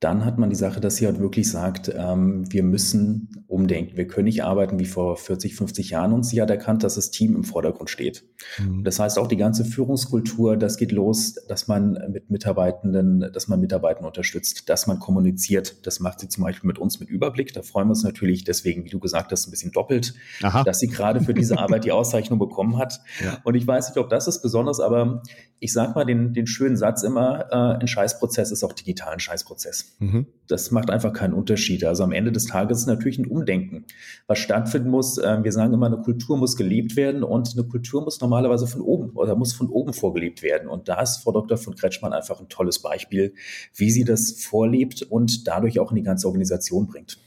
Dann 0.00 0.24
hat 0.24 0.38
man 0.38 0.48
die 0.48 0.56
Sache, 0.56 0.80
dass 0.80 0.96
sie 0.96 1.04
halt 1.04 1.20
wirklich 1.20 1.50
sagt, 1.50 1.92
ähm, 1.94 2.50
wir 2.50 2.62
müssen 2.62 3.44
umdenken. 3.48 3.98
Wir 3.98 4.06
können 4.06 4.24
nicht 4.24 4.42
arbeiten 4.42 4.78
wie 4.78 4.86
vor 4.86 5.18
40, 5.18 5.54
50 5.54 5.90
Jahren. 5.90 6.14
Und 6.14 6.24
sie 6.24 6.40
hat 6.40 6.48
erkannt, 6.48 6.82
dass 6.84 6.94
das 6.94 7.10
Team 7.10 7.36
im 7.36 7.44
Vordergrund 7.44 7.90
steht. 7.90 8.24
Mhm. 8.58 8.82
Das 8.82 8.98
heißt 8.98 9.18
auch 9.18 9.26
die 9.26 9.36
ganze 9.36 9.66
Führungskultur, 9.66 10.56
das 10.56 10.78
geht 10.78 10.90
los, 10.90 11.34
dass 11.48 11.68
man 11.68 11.98
mit 12.10 12.30
Mitarbeitenden, 12.30 13.30
dass 13.30 13.48
man 13.48 13.60
Mitarbeitenden 13.60 14.06
unterstützt, 14.06 14.70
dass 14.70 14.86
man 14.86 15.00
kommuniziert. 15.00 15.86
Das 15.86 16.00
macht 16.00 16.20
sie 16.20 16.28
zum 16.28 16.44
Beispiel 16.44 16.68
mit 16.68 16.78
uns 16.78 16.98
mit 16.98 17.10
Überblick. 17.10 17.52
Da 17.52 17.60
freuen 17.60 17.88
wir 17.88 17.90
uns 17.90 18.02
natürlich 18.02 18.44
deswegen, 18.44 18.86
wie 18.86 18.90
du 18.90 19.00
gesagt 19.00 19.32
hast, 19.32 19.48
ein 19.48 19.50
bisschen 19.50 19.72
doppelt, 19.72 20.14
Aha. 20.42 20.64
dass 20.64 20.78
sie 20.78 20.88
gerade 20.88 21.20
für 21.20 21.34
diese 21.34 21.58
Arbeit 21.58 21.84
die 21.84 21.92
Auszeichnung 21.92 22.38
bekommen 22.38 22.78
hat. 22.78 23.02
Ja. 23.22 23.38
Und 23.44 23.54
ich 23.54 23.66
weiß 23.66 23.90
nicht, 23.90 23.98
ob 23.98 24.08
das 24.08 24.28
ist 24.28 24.40
besonders, 24.40 24.80
aber 24.80 25.22
ich 25.58 25.74
sage 25.74 25.92
mal 25.94 26.06
den, 26.06 26.32
den 26.32 26.46
schönen 26.46 26.76
Satz 26.76 27.02
immer, 27.02 27.46
äh, 27.50 27.80
ein 27.80 27.86
Scheißprozess 27.86 28.50
ist 28.50 28.64
auch 28.64 28.72
digital 28.72 29.12
ein 29.12 29.20
Scheißprozess. 29.20 29.89
Mhm. 29.98 30.26
Das 30.46 30.70
macht 30.70 30.90
einfach 30.90 31.12
keinen 31.12 31.34
Unterschied. 31.34 31.84
Also 31.84 32.02
am 32.04 32.12
Ende 32.12 32.32
des 32.32 32.46
Tages 32.46 32.80
ist 32.80 32.86
natürlich 32.86 33.18
ein 33.18 33.26
Umdenken, 33.26 33.84
was 34.26 34.38
stattfinden 34.38 34.90
muss. 34.90 35.18
Ähm, 35.18 35.44
wir 35.44 35.52
sagen 35.52 35.74
immer, 35.74 35.86
eine 35.86 35.98
Kultur 35.98 36.36
muss 36.38 36.56
gelebt 36.56 36.96
werden 36.96 37.22
und 37.22 37.52
eine 37.52 37.66
Kultur 37.66 38.02
muss 38.02 38.20
normalerweise 38.20 38.66
von 38.66 38.80
oben 38.80 39.10
oder 39.10 39.36
muss 39.36 39.52
von 39.52 39.68
oben 39.68 39.92
vorgelebt 39.92 40.42
werden. 40.42 40.68
Und 40.68 40.88
da 40.88 41.00
ist 41.02 41.18
Frau 41.18 41.32
Dr. 41.32 41.58
von 41.58 41.74
Kretschmann 41.74 42.12
einfach 42.12 42.40
ein 42.40 42.48
tolles 42.48 42.80
Beispiel, 42.80 43.34
wie 43.74 43.90
sie 43.90 44.04
das 44.04 44.32
vorlebt 44.32 45.02
und 45.02 45.46
dadurch 45.46 45.78
auch 45.78 45.90
in 45.90 45.96
die 45.96 46.02
ganze 46.02 46.26
Organisation 46.26 46.86
bringt. 46.86 47.18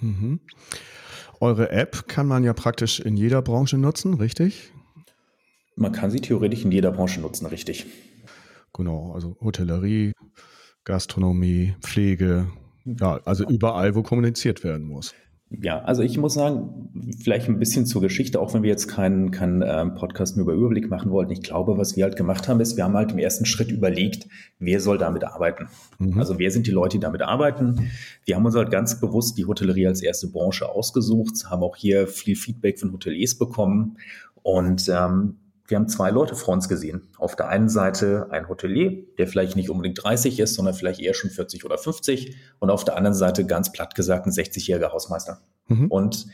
Mhm. 0.00 0.40
Eure 1.40 1.70
App 1.70 2.06
kann 2.06 2.26
man 2.26 2.44
ja 2.44 2.52
praktisch 2.52 3.00
in 3.00 3.16
jeder 3.16 3.42
Branche 3.42 3.78
nutzen, 3.78 4.14
richtig? 4.14 4.72
Man 5.74 5.92
kann 5.92 6.10
sie 6.10 6.20
theoretisch 6.20 6.64
in 6.64 6.70
jeder 6.70 6.92
Branche 6.92 7.20
nutzen, 7.20 7.46
richtig. 7.46 7.86
Genau, 8.72 9.12
also 9.12 9.36
Hotellerie, 9.40 10.12
Gastronomie, 10.84 11.74
Pflege, 11.80 12.48
ja, 12.84 13.20
also 13.24 13.46
überall, 13.46 13.94
wo 13.94 14.02
kommuniziert 14.02 14.64
werden 14.64 14.86
muss. 14.86 15.14
Ja, 15.60 15.80
also 15.80 16.02
ich 16.02 16.16
muss 16.16 16.34
sagen, 16.34 16.88
vielleicht 17.22 17.46
ein 17.48 17.58
bisschen 17.58 17.84
zur 17.84 18.00
Geschichte, 18.00 18.40
auch 18.40 18.54
wenn 18.54 18.62
wir 18.62 18.70
jetzt 18.70 18.88
keinen, 18.88 19.30
keinen 19.32 19.60
äh, 19.60 19.84
Podcast 19.86 20.36
mehr 20.36 20.44
über 20.44 20.54
Überblick 20.54 20.88
machen 20.88 21.10
wollten. 21.10 21.32
Ich 21.32 21.42
glaube, 21.42 21.76
was 21.76 21.94
wir 21.94 22.04
halt 22.04 22.16
gemacht 22.16 22.48
haben, 22.48 22.60
ist, 22.60 22.76
wir 22.76 22.84
haben 22.84 22.94
halt 22.94 23.12
im 23.12 23.18
ersten 23.18 23.44
Schritt 23.44 23.70
überlegt, 23.70 24.28
wer 24.58 24.80
soll 24.80 24.96
damit 24.96 25.24
arbeiten. 25.24 25.68
Mhm. 25.98 26.18
Also 26.18 26.38
wer 26.38 26.50
sind 26.50 26.66
die 26.66 26.70
Leute, 26.70 26.96
die 26.96 27.02
damit 27.02 27.20
arbeiten? 27.20 27.90
Wir 28.24 28.36
haben 28.36 28.46
uns 28.46 28.56
halt 28.56 28.70
ganz 28.70 28.98
bewusst 28.98 29.36
die 29.36 29.44
Hotellerie 29.44 29.88
als 29.88 30.02
erste 30.02 30.28
Branche 30.28 30.68
ausgesucht, 30.70 31.50
haben 31.50 31.62
auch 31.62 31.76
hier 31.76 32.06
viel 32.06 32.36
Feedback 32.36 32.78
von 32.78 32.92
Hoteliers 32.92 33.34
bekommen 33.34 33.98
und 34.42 34.88
ähm, 34.88 35.36
wir 35.68 35.76
haben 35.76 35.88
zwei 35.88 36.10
Leute 36.10 36.34
vor 36.34 36.54
uns 36.54 36.68
gesehen. 36.68 37.08
Auf 37.18 37.36
der 37.36 37.48
einen 37.48 37.68
Seite 37.68 38.28
ein 38.30 38.48
Hotelier, 38.48 39.04
der 39.18 39.26
vielleicht 39.26 39.56
nicht 39.56 39.70
unbedingt 39.70 40.02
30 40.02 40.40
ist, 40.40 40.54
sondern 40.54 40.74
vielleicht 40.74 41.00
eher 41.00 41.14
schon 41.14 41.30
40 41.30 41.64
oder 41.64 41.78
50. 41.78 42.36
Und 42.58 42.70
auf 42.70 42.84
der 42.84 42.96
anderen 42.96 43.14
Seite 43.14 43.46
ganz 43.46 43.72
platt 43.72 43.94
gesagt 43.94 44.26
ein 44.26 44.32
60-jähriger 44.32 44.92
Hausmeister. 44.92 45.40
Mhm. 45.68 45.86
Und 45.86 46.26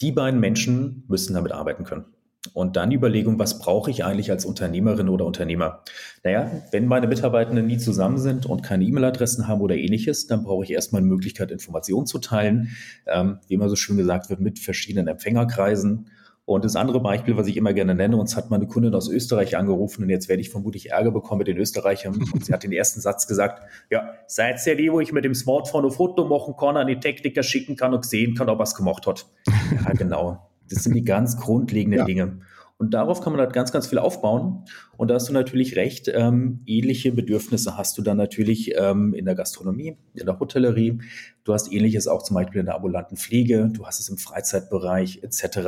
die 0.00 0.12
beiden 0.12 0.40
Menschen 0.40 1.04
müssen 1.08 1.34
damit 1.34 1.52
arbeiten 1.52 1.84
können. 1.84 2.06
Und 2.54 2.76
dann 2.76 2.90
die 2.90 2.96
Überlegung, 2.96 3.38
was 3.38 3.58
brauche 3.58 3.90
ich 3.90 4.04
eigentlich 4.04 4.30
als 4.30 4.44
Unternehmerin 4.44 5.08
oder 5.08 5.24
Unternehmer? 5.24 5.82
Naja, 6.22 6.50
wenn 6.70 6.86
meine 6.86 7.08
Mitarbeitenden 7.08 7.66
nie 7.66 7.78
zusammen 7.78 8.18
sind 8.18 8.46
und 8.46 8.62
keine 8.62 8.84
E-Mail-Adressen 8.84 9.48
haben 9.48 9.60
oder 9.60 9.76
ähnliches, 9.76 10.26
dann 10.26 10.44
brauche 10.44 10.64
ich 10.64 10.70
erstmal 10.70 11.00
eine 11.00 11.08
Möglichkeit, 11.08 11.50
Informationen 11.50 12.06
zu 12.06 12.18
teilen, 12.18 12.70
ähm, 13.06 13.40
wie 13.48 13.54
immer 13.54 13.68
so 13.68 13.76
schön 13.76 13.96
gesagt 13.96 14.30
wird, 14.30 14.40
mit 14.40 14.58
verschiedenen 14.58 15.08
Empfängerkreisen. 15.08 16.08
Und 16.46 16.64
das 16.64 16.76
andere 16.76 17.00
Beispiel, 17.00 17.36
was 17.36 17.48
ich 17.48 17.56
immer 17.56 17.72
gerne 17.72 17.96
nenne, 17.96 18.16
uns 18.16 18.36
hat 18.36 18.50
mal 18.50 18.56
eine 18.56 18.68
Kundin 18.68 18.94
aus 18.94 19.08
Österreich 19.08 19.56
angerufen 19.56 20.04
und 20.04 20.10
jetzt 20.10 20.28
werde 20.28 20.40
ich 20.40 20.48
vermutlich 20.48 20.92
Ärger 20.92 21.10
bekommen 21.10 21.40
mit 21.40 21.48
den 21.48 21.58
Österreichern. 21.58 22.14
Und 22.32 22.44
sie 22.44 22.52
hat 22.52 22.62
den 22.62 22.70
ersten 22.70 23.00
Satz 23.00 23.26
gesagt, 23.26 23.62
ja, 23.90 24.10
seid 24.28 24.64
ihr 24.64 24.76
die, 24.76 24.92
wo 24.92 25.00
ich 25.00 25.12
mit 25.12 25.24
dem 25.24 25.34
Smartphone 25.34 25.86
ein 25.86 25.90
Foto 25.90 26.24
machen 26.24 26.54
kann, 26.56 26.76
an 26.76 26.86
die 26.86 27.00
Techniker 27.00 27.42
schicken 27.42 27.74
kann 27.74 27.92
und 27.92 28.06
sehen 28.06 28.36
kann, 28.36 28.48
ob 28.48 28.60
er 28.60 28.62
es 28.62 28.74
gemacht 28.74 29.06
hat. 29.06 29.26
Ja, 29.84 29.92
genau. 29.92 30.48
Das 30.70 30.84
sind 30.84 30.94
die 30.94 31.04
ganz 31.04 31.36
grundlegenden 31.36 32.00
ja. 32.00 32.04
Dinge. 32.04 32.40
Und 32.78 32.92
darauf 32.92 33.22
kann 33.22 33.32
man 33.32 33.40
halt 33.40 33.54
ganz, 33.54 33.72
ganz 33.72 33.86
viel 33.86 33.98
aufbauen. 33.98 34.64
Und 34.98 35.08
da 35.08 35.14
hast 35.14 35.28
du 35.28 35.32
natürlich 35.32 35.76
recht, 35.76 36.08
ähm, 36.12 36.60
ähnliche 36.66 37.10
Bedürfnisse 37.10 37.78
hast 37.78 37.96
du 37.96 38.02
dann 38.02 38.18
natürlich 38.18 38.74
ähm, 38.76 39.14
in 39.14 39.24
der 39.24 39.34
Gastronomie, 39.34 39.96
in 40.14 40.26
der 40.26 40.38
Hotellerie. 40.38 40.98
Du 41.44 41.54
hast 41.54 41.72
ähnliches 41.72 42.06
auch 42.06 42.22
zum 42.22 42.34
Beispiel 42.34 42.60
in 42.60 42.66
der 42.66 42.74
ambulanten 42.74 43.16
Pflege, 43.16 43.70
du 43.72 43.86
hast 43.86 44.00
es 44.00 44.10
im 44.10 44.18
Freizeitbereich 44.18 45.20
etc. 45.22 45.58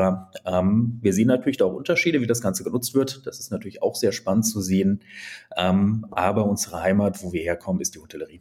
Ähm, 0.45 0.99
wir 1.01 1.15
sehen 1.15 1.29
natürlich 1.29 1.57
da 1.57 1.65
auch 1.65 1.75
Unterschiede, 1.75 2.21
wie 2.21 2.27
das 2.27 2.43
Ganze 2.43 2.63
genutzt 2.63 2.95
wird. 2.95 3.27
Das 3.27 3.39
ist 3.39 3.51
natürlich 3.51 3.83
auch 3.83 3.95
sehr 3.95 4.13
spannend 4.13 4.45
zu 4.45 4.61
sehen. 4.61 5.01
Ähm, 5.57 6.07
aber 6.11 6.45
unsere 6.45 6.83
Heimat, 6.83 7.23
wo 7.23 7.33
wir 7.33 7.41
herkommen, 7.41 7.81
ist 7.81 7.95
die 7.95 8.01
Hotellerie. 8.01 8.41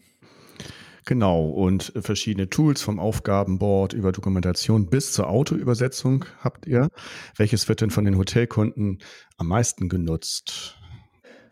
Genau, 1.07 1.45
und 1.45 1.93
verschiedene 1.95 2.49
Tools 2.49 2.81
vom 2.81 2.99
Aufgabenboard 2.99 3.93
über 3.93 4.11
Dokumentation 4.11 4.89
bis 4.89 5.13
zur 5.13 5.29
Autoübersetzung 5.29 6.25
habt 6.41 6.67
ihr. 6.67 6.89
Welches 7.37 7.69
wird 7.69 7.79
denn 7.79 7.91
von 7.91 8.03
den 8.03 8.17
Hotelkunden 8.17 8.99
am 9.37 9.47
meisten 9.47 9.87
genutzt? 9.87 10.76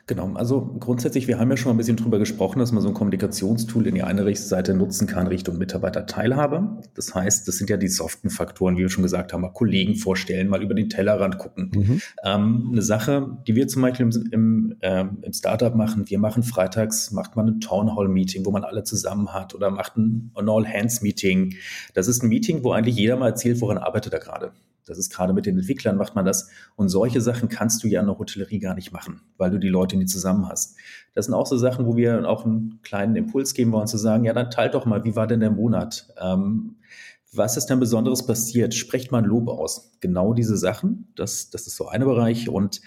Genau, 0.07 0.31
also 0.35 0.77
grundsätzlich, 0.79 1.27
wir 1.27 1.39
haben 1.39 1.49
ja 1.49 1.57
schon 1.57 1.69
mal 1.69 1.73
ein 1.73 1.77
bisschen 1.77 1.97
drüber 1.97 2.19
gesprochen, 2.19 2.59
dass 2.59 2.71
man 2.71 2.83
so 2.83 2.89
ein 2.89 2.93
Kommunikationstool 2.93 3.87
in 3.87 3.95
die 3.95 4.03
eine 4.03 4.35
Seite 4.35 4.75
nutzen 4.75 5.07
kann 5.07 5.25
Richtung 5.25 5.57
Mitarbeiterteilhabe. 5.57 6.79
Das 6.93 7.15
heißt, 7.15 7.47
das 7.47 7.57
sind 7.57 7.71
ja 7.71 7.77
die 7.77 7.87
soften 7.87 8.29
Faktoren, 8.29 8.77
wie 8.77 8.81
wir 8.81 8.89
schon 8.89 9.01
gesagt 9.01 9.33
haben, 9.33 9.41
mal 9.41 9.49
Kollegen 9.49 9.95
vorstellen, 9.95 10.47
mal 10.47 10.61
über 10.61 10.75
den 10.75 10.89
Tellerrand 10.89 11.39
gucken. 11.39 11.71
Mhm. 11.73 12.01
Ähm, 12.23 12.69
eine 12.71 12.83
Sache, 12.83 13.39
die 13.47 13.55
wir 13.55 13.67
zum 13.67 13.81
Beispiel 13.81 14.05
im, 14.05 14.29
im, 14.31 14.75
äh, 14.81 15.05
im 15.23 15.33
Startup 15.33 15.73
machen, 15.73 16.07
wir 16.07 16.19
machen 16.19 16.43
freitags, 16.43 17.11
macht 17.11 17.35
man 17.35 17.47
ein 17.47 17.59
Town 17.59 17.95
Hall 17.95 18.07
Meeting, 18.07 18.45
wo 18.45 18.51
man 18.51 18.63
alle 18.63 18.83
zusammen 18.83 19.33
hat 19.33 19.55
oder 19.55 19.71
macht 19.71 19.97
ein, 19.97 20.29
ein 20.35 20.47
All 20.47 20.67
Hands 20.67 21.01
Meeting. 21.01 21.55
Das 21.95 22.07
ist 22.07 22.21
ein 22.21 22.29
Meeting, 22.29 22.63
wo 22.63 22.73
eigentlich 22.73 22.95
jeder 22.95 23.17
mal 23.17 23.29
erzählt, 23.29 23.59
woran 23.59 23.79
arbeitet 23.79 24.13
er 24.13 24.19
gerade. 24.19 24.51
Das 24.85 24.97
ist 24.97 25.09
gerade 25.09 25.33
mit 25.33 25.45
den 25.45 25.57
Entwicklern 25.57 25.97
macht 25.97 26.15
man 26.15 26.25
das. 26.25 26.49
Und 26.75 26.89
solche 26.89 27.21
Sachen 27.21 27.49
kannst 27.49 27.83
du 27.83 27.87
ja 27.87 28.01
in 28.01 28.07
der 28.07 28.17
Hotellerie 28.17 28.59
gar 28.59 28.75
nicht 28.75 28.91
machen, 28.91 29.21
weil 29.37 29.51
du 29.51 29.59
die 29.59 29.69
Leute 29.69 29.97
nie 29.97 30.05
zusammen 30.05 30.47
hast. 30.47 30.77
Das 31.13 31.25
sind 31.25 31.33
auch 31.33 31.47
so 31.47 31.57
Sachen, 31.57 31.85
wo 31.85 31.95
wir 31.95 32.27
auch 32.29 32.45
einen 32.45 32.79
kleinen 32.83 33.15
Impuls 33.15 33.53
geben 33.53 33.71
wollen, 33.71 33.87
zu 33.87 33.97
sagen, 33.97 34.25
ja, 34.25 34.33
dann 34.33 34.51
teilt 34.51 34.73
doch 34.73 34.85
mal, 34.85 35.03
wie 35.03 35.15
war 35.15 35.27
denn 35.27 35.39
der 35.39 35.51
Monat? 35.51 36.07
Ähm, 36.21 36.75
was 37.33 37.57
ist 37.57 37.65
denn 37.65 37.79
Besonderes 37.79 38.25
passiert? 38.25 38.73
Sprecht 38.73 39.11
mal 39.11 39.19
ein 39.19 39.25
Lob 39.25 39.49
aus. 39.49 39.91
Genau 39.99 40.33
diese 40.33 40.57
Sachen, 40.57 41.07
das, 41.15 41.49
das 41.49 41.67
ist 41.67 41.75
so 41.75 41.87
eine 41.87 42.05
Bereich. 42.05 42.47
Und 42.49 42.81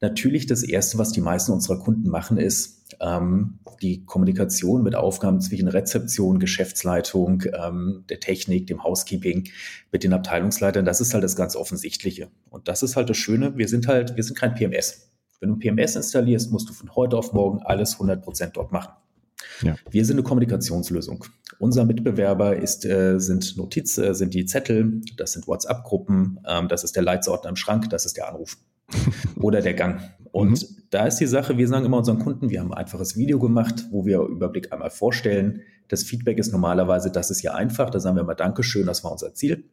Natürlich 0.00 0.46
das 0.46 0.62
Erste, 0.62 0.96
was 0.96 1.12
die 1.12 1.20
meisten 1.20 1.52
unserer 1.52 1.78
Kunden 1.78 2.08
machen, 2.08 2.38
ist 2.38 2.86
ähm, 3.00 3.58
die 3.82 4.04
Kommunikation 4.06 4.82
mit 4.82 4.94
Aufgaben 4.94 5.40
zwischen 5.40 5.68
Rezeption, 5.68 6.38
Geschäftsleitung, 6.38 7.42
ähm, 7.52 8.04
der 8.08 8.18
Technik, 8.18 8.66
dem 8.66 8.82
Housekeeping, 8.82 9.48
mit 9.92 10.02
den 10.02 10.14
Abteilungsleitern. 10.14 10.86
Das 10.86 11.02
ist 11.02 11.12
halt 11.12 11.22
das 11.22 11.36
ganz 11.36 11.54
Offensichtliche. 11.54 12.30
Und 12.48 12.66
das 12.68 12.82
ist 12.82 12.96
halt 12.96 13.10
das 13.10 13.18
Schöne. 13.18 13.58
Wir 13.58 13.68
sind 13.68 13.88
halt, 13.88 14.16
wir 14.16 14.24
sind 14.24 14.38
kein 14.38 14.54
PMS. 14.54 15.10
Wenn 15.38 15.50
du 15.50 15.56
PMS 15.56 15.96
installierst, 15.96 16.50
musst 16.50 16.68
du 16.68 16.72
von 16.72 16.94
heute 16.94 17.16
auf 17.18 17.32
morgen 17.32 17.60
alles 17.62 17.94
100 17.94 18.22
Prozent 18.22 18.56
dort 18.56 18.72
machen. 18.72 18.92
Ja. 19.62 19.76
Wir 19.90 20.04
sind 20.04 20.16
eine 20.16 20.22
Kommunikationslösung. 20.22 21.24
Unser 21.58 21.84
Mitbewerber 21.84 22.56
ist, 22.56 22.86
äh, 22.86 23.18
sind 23.18 23.56
Notiz, 23.56 23.98
äh, 23.98 24.14
sind 24.14 24.32
die 24.32 24.46
Zettel, 24.46 25.02
das 25.16 25.32
sind 25.32 25.46
WhatsApp-Gruppen, 25.46 26.40
ähm, 26.46 26.68
das 26.68 26.84
ist 26.84 26.96
der 26.96 27.02
Leitsordner 27.02 27.50
im 27.50 27.56
Schrank, 27.56 27.90
das 27.90 28.06
ist 28.06 28.16
der 28.16 28.28
Anruf. 28.28 28.56
oder 29.36 29.60
der 29.60 29.74
Gang. 29.74 30.00
Und 30.32 30.62
mhm. 30.62 30.76
da 30.90 31.06
ist 31.06 31.18
die 31.18 31.26
Sache, 31.26 31.58
wir 31.58 31.68
sagen 31.68 31.84
immer 31.84 31.98
unseren 31.98 32.18
Kunden, 32.18 32.50
wir 32.50 32.60
haben 32.60 32.72
ein 32.72 32.78
einfaches 32.78 33.16
Video 33.16 33.38
gemacht, 33.38 33.86
wo 33.90 34.06
wir 34.06 34.20
Überblick 34.20 34.72
einmal 34.72 34.90
vorstellen. 34.90 35.62
Das 35.88 36.04
Feedback 36.04 36.38
ist 36.38 36.52
normalerweise, 36.52 37.10
das 37.10 37.30
ist 37.30 37.42
ja 37.42 37.54
einfach, 37.54 37.90
da 37.90 37.98
sagen 37.98 38.16
wir 38.16 38.22
mal 38.22 38.34
Dankeschön, 38.34 38.86
das 38.86 39.02
war 39.02 39.10
unser 39.10 39.34
Ziel. 39.34 39.64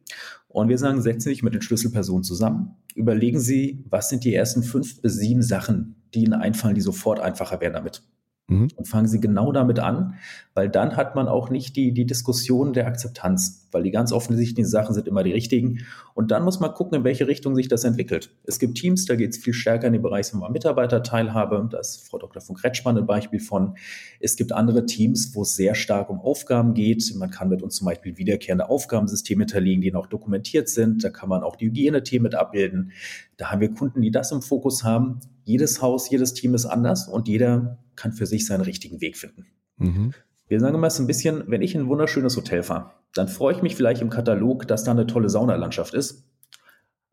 Und 0.48 0.68
wir 0.68 0.78
sagen, 0.78 1.00
setzen 1.00 1.20
Sie 1.20 1.30
sich 1.30 1.42
mit 1.42 1.54
den 1.54 1.62
Schlüsselpersonen 1.62 2.24
zusammen, 2.24 2.76
überlegen 2.94 3.38
Sie, 3.38 3.84
was 3.88 4.08
sind 4.08 4.24
die 4.24 4.34
ersten 4.34 4.62
fünf 4.62 5.00
bis 5.00 5.14
sieben 5.16 5.42
Sachen, 5.42 5.96
die 6.14 6.24
Ihnen 6.24 6.34
einfallen, 6.34 6.74
die 6.74 6.80
sofort 6.80 7.20
einfacher 7.20 7.60
werden 7.60 7.74
damit. 7.74 8.02
Mhm. 8.48 8.68
Und 8.76 8.88
fangen 8.88 9.06
Sie 9.06 9.20
genau 9.20 9.52
damit 9.52 9.78
an, 9.78 10.14
weil 10.54 10.70
dann 10.70 10.96
hat 10.96 11.14
man 11.14 11.28
auch 11.28 11.50
nicht 11.50 11.76
die, 11.76 11.92
die 11.92 12.06
Diskussion 12.06 12.72
der 12.72 12.86
Akzeptanz, 12.86 13.68
weil 13.72 13.82
die 13.82 13.90
ganz 13.90 14.10
offensichtlichen 14.10 14.68
Sachen 14.68 14.94
sind 14.94 15.06
immer 15.06 15.22
die 15.22 15.32
richtigen. 15.32 15.84
Und 16.14 16.30
dann 16.30 16.44
muss 16.44 16.58
man 16.58 16.72
gucken, 16.72 16.96
in 16.96 17.04
welche 17.04 17.28
Richtung 17.28 17.54
sich 17.54 17.68
das 17.68 17.84
entwickelt. 17.84 18.30
Es 18.44 18.58
gibt 18.58 18.78
Teams, 18.78 19.04
da 19.04 19.16
geht 19.16 19.32
es 19.32 19.36
viel 19.36 19.52
stärker 19.52 19.86
in 19.86 19.92
den 19.92 20.00
Bereich 20.00 20.28
von 20.28 20.50
Mitarbeiterteilhabe. 20.50 21.68
Da 21.70 21.78
ist 21.78 22.08
Frau 22.08 22.16
Dr. 22.16 22.40
von 22.40 22.56
Kretschmann 22.56 22.96
ein 22.96 23.04
Beispiel 23.04 23.38
von. 23.38 23.76
Es 24.18 24.34
gibt 24.34 24.52
andere 24.52 24.86
Teams, 24.86 25.34
wo 25.34 25.42
es 25.42 25.54
sehr 25.54 25.74
stark 25.74 26.08
um 26.08 26.18
Aufgaben 26.18 26.72
geht. 26.72 27.14
Man 27.16 27.30
kann 27.30 27.50
mit 27.50 27.62
uns 27.62 27.76
zum 27.76 27.84
Beispiel 27.84 28.16
wiederkehrende 28.16 28.70
Aufgabensysteme 28.70 29.42
hinterlegen, 29.42 29.82
die 29.82 29.92
noch 29.92 30.06
dokumentiert 30.06 30.70
sind. 30.70 31.04
Da 31.04 31.10
kann 31.10 31.28
man 31.28 31.42
auch 31.42 31.56
die 31.56 31.66
Hygienethemen 31.66 32.22
mit 32.22 32.34
abbilden. 32.34 32.92
Da 33.36 33.50
haben 33.50 33.60
wir 33.60 33.74
Kunden, 33.74 34.00
die 34.00 34.10
das 34.10 34.32
im 34.32 34.40
Fokus 34.40 34.84
haben. 34.84 35.20
Jedes 35.44 35.82
Haus, 35.82 36.08
jedes 36.08 36.32
Team 36.32 36.54
ist 36.54 36.64
anders 36.64 37.08
und 37.08 37.28
jeder 37.28 37.76
kann 37.98 38.12
für 38.12 38.26
sich 38.26 38.46
seinen 38.46 38.62
richtigen 38.62 39.00
Weg 39.00 39.16
finden. 39.16 39.46
Mhm. 39.76 40.14
Wir 40.46 40.60
sagen 40.60 40.74
immer 40.74 40.88
so 40.88 41.02
ein 41.02 41.06
bisschen, 41.06 41.44
wenn 41.48 41.60
ich 41.60 41.74
in 41.74 41.82
ein 41.82 41.88
wunderschönes 41.88 42.36
Hotel 42.36 42.62
fahre, 42.62 42.92
dann 43.14 43.28
freue 43.28 43.54
ich 43.54 43.62
mich 43.62 43.76
vielleicht 43.76 44.00
im 44.00 44.08
Katalog, 44.08 44.66
dass 44.66 44.84
da 44.84 44.92
eine 44.92 45.06
tolle 45.06 45.28
Saunalandschaft 45.28 45.92
ist. 45.92 46.24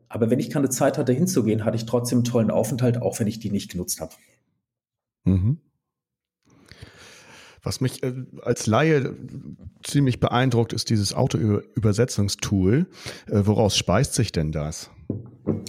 Aber 0.07 0.29
wenn 0.29 0.39
ich 0.39 0.49
keine 0.49 0.69
Zeit 0.69 0.97
hatte, 0.97 1.11
hinzugehen, 1.11 1.65
hatte 1.65 1.75
ich 1.75 1.85
trotzdem 1.85 2.19
einen 2.19 2.25
tollen 2.25 2.51
Aufenthalt, 2.51 3.01
auch 3.01 3.19
wenn 3.19 3.27
ich 3.27 3.39
die 3.39 3.51
nicht 3.51 3.71
genutzt 3.71 3.99
habe. 3.99 4.13
Mhm. 5.25 5.57
Was 7.63 7.81
mich 7.81 8.03
äh, 8.03 8.13
als 8.43 8.67
Laie 8.67 9.15
ziemlich 9.83 10.19
beeindruckt, 10.19 10.71
ist 10.71 10.89
dieses 10.91 11.13
Autoübersetzungstool. 11.13 12.87
Äh, 13.27 13.41
woraus 13.43 13.75
speist 13.75 14.13
sich 14.13 14.31
denn 14.31 14.51
das? 14.51 14.91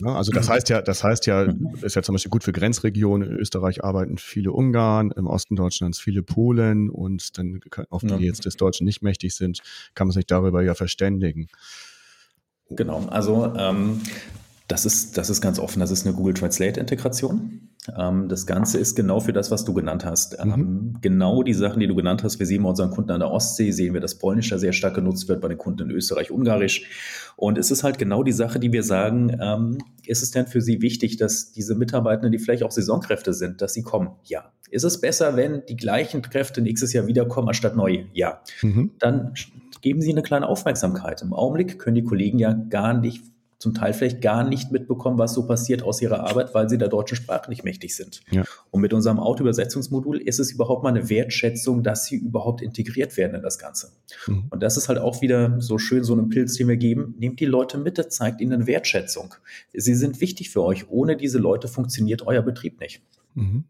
Ja, 0.02 0.14
also 0.14 0.32
das 0.32 0.48
heißt 0.48 0.68
ja, 0.68 0.82
das 0.82 1.04
heißt 1.04 1.26
ja, 1.26 1.44
mhm. 1.44 1.76
ist 1.82 1.96
ja 1.96 2.02
zum 2.02 2.14
Beispiel 2.14 2.30
gut 2.30 2.44
für 2.44 2.52
Grenzregionen. 2.52 3.30
In 3.30 3.36
Österreich 3.36 3.84
arbeiten 3.84 4.18
viele 4.18 4.52
Ungarn, 4.52 5.10
im 5.10 5.26
Osten 5.26 5.56
Deutschlands 5.56 5.98
viele 5.98 6.22
Polen 6.22 6.90
und 6.90 7.36
dann, 7.38 7.60
auf 7.90 8.02
die, 8.02 8.16
die 8.16 8.24
jetzt 8.24 8.44
des 8.44 8.56
Deutschen 8.56 8.84
nicht 8.84 9.02
mächtig 9.02 9.34
sind, 9.34 9.60
kann 9.94 10.08
man 10.08 10.12
sich 10.12 10.26
darüber 10.26 10.62
ja 10.62 10.74
verständigen. 10.74 11.48
Genau, 12.70 13.06
also 13.06 13.54
ähm, 13.56 14.00
das 14.68 14.86
ist, 14.86 15.16
das 15.16 15.30
ist 15.30 15.40
ganz 15.40 15.58
offen, 15.58 15.80
das 15.80 15.90
ist 15.90 16.06
eine 16.06 16.14
Google 16.14 16.34
Translate-Integration. 16.34 17.68
Ähm, 17.96 18.28
das 18.28 18.46
Ganze 18.46 18.78
ist 18.78 18.94
genau 18.94 19.20
für 19.20 19.32
das, 19.32 19.50
was 19.50 19.64
du 19.64 19.74
genannt 19.74 20.04
hast. 20.04 20.42
Mhm. 20.44 20.52
Ähm, 20.52 20.98
genau 21.00 21.42
die 21.42 21.54
Sachen, 21.54 21.80
die 21.80 21.86
du 21.86 21.94
genannt 21.94 22.22
hast. 22.24 22.38
Wir 22.38 22.46
sehen 22.46 22.62
bei 22.62 22.68
unseren 22.68 22.90
Kunden 22.90 23.10
an 23.10 23.20
der 23.20 23.30
Ostsee, 23.30 23.70
sehen 23.70 23.94
wir, 23.94 24.00
dass 24.00 24.18
Polnisch 24.18 24.50
da 24.50 24.58
sehr 24.58 24.72
stark 24.72 24.94
genutzt 24.94 25.28
wird, 25.28 25.40
bei 25.40 25.48
den 25.48 25.58
Kunden 25.58 25.82
in 25.82 25.90
Österreich, 25.90 26.30
Ungarisch. 26.30 27.32
Und 27.36 27.58
es 27.58 27.70
ist 27.70 27.84
halt 27.84 27.98
genau 27.98 28.22
die 28.22 28.32
Sache, 28.32 28.58
die 28.58 28.72
wir 28.72 28.82
sagen, 28.82 29.36
ähm, 29.40 29.78
ist 30.06 30.22
es 30.22 30.30
denn 30.30 30.46
für 30.46 30.60
Sie 30.60 30.80
wichtig, 30.80 31.16
dass 31.16 31.52
diese 31.52 31.74
Mitarbeitenden, 31.74 32.32
die 32.32 32.38
vielleicht 32.38 32.62
auch 32.62 32.70
Saisonkräfte 32.70 33.32
sind, 33.32 33.60
dass 33.60 33.74
sie 33.74 33.82
kommen? 33.82 34.10
Ja. 34.24 34.52
Ist 34.70 34.84
es 34.84 35.00
besser, 35.00 35.36
wenn 35.36 35.62
die 35.68 35.76
gleichen 35.76 36.22
Kräfte 36.22 36.60
nächstes 36.60 36.92
Jahr 36.92 37.06
wiederkommen, 37.06 37.48
anstatt 37.48 37.76
neu? 37.76 38.04
Ja. 38.12 38.40
Mhm. 38.62 38.92
Dann 38.98 39.34
geben 39.80 40.00
Sie 40.00 40.10
eine 40.10 40.22
kleine 40.22 40.48
Aufmerksamkeit. 40.48 41.22
Im 41.22 41.32
Augenblick 41.32 41.78
können 41.78 41.94
die 41.94 42.04
Kollegen 42.04 42.38
ja 42.38 42.52
gar 42.52 42.94
nicht 42.94 43.22
zum 43.58 43.72
Teil 43.72 43.94
vielleicht 43.94 44.20
gar 44.20 44.46
nicht 44.46 44.70
mitbekommen, 44.70 45.18
was 45.18 45.32
so 45.32 45.46
passiert 45.46 45.82
aus 45.82 46.02
ihrer 46.02 46.20
Arbeit, 46.28 46.54
weil 46.54 46.68
sie 46.68 46.76
der 46.76 46.88
deutschen 46.88 47.16
Sprache 47.16 47.48
nicht 47.48 47.64
mächtig 47.64 47.96
sind. 47.96 48.20
Ja. 48.30 48.44
Und 48.70 48.82
mit 48.82 48.92
unserem 48.92 49.18
Autoübersetzungsmodul 49.18 50.20
ist 50.20 50.38
es 50.38 50.52
überhaupt 50.52 50.82
mal 50.82 50.90
eine 50.90 51.08
Wertschätzung, 51.08 51.82
dass 51.82 52.04
sie 52.04 52.16
überhaupt 52.16 52.60
integriert 52.60 53.16
werden 53.16 53.34
in 53.34 53.42
das 53.42 53.58
Ganze. 53.58 53.92
Mhm. 54.26 54.44
Und 54.50 54.62
das 54.62 54.76
ist 54.76 54.88
halt 54.88 54.98
auch 54.98 55.22
wieder 55.22 55.60
so 55.60 55.78
schön, 55.78 56.04
so 56.04 56.14
ein 56.14 56.28
Pilz, 56.28 56.54
den 56.54 56.68
wir 56.68 56.76
geben. 56.76 57.14
Nehmt 57.18 57.40
die 57.40 57.46
Leute 57.46 57.78
mit, 57.78 57.96
zeigt 58.12 58.40
ihnen 58.40 58.52
eine 58.52 58.66
Wertschätzung. 58.66 59.34
Sie 59.72 59.94
sind 59.94 60.20
wichtig 60.20 60.50
für 60.50 60.62
euch. 60.62 60.90
Ohne 60.90 61.16
diese 61.16 61.38
Leute 61.38 61.68
funktioniert 61.68 62.26
euer 62.26 62.42
Betrieb 62.42 62.80
nicht. 62.80 63.00
Mhm. 63.34 63.64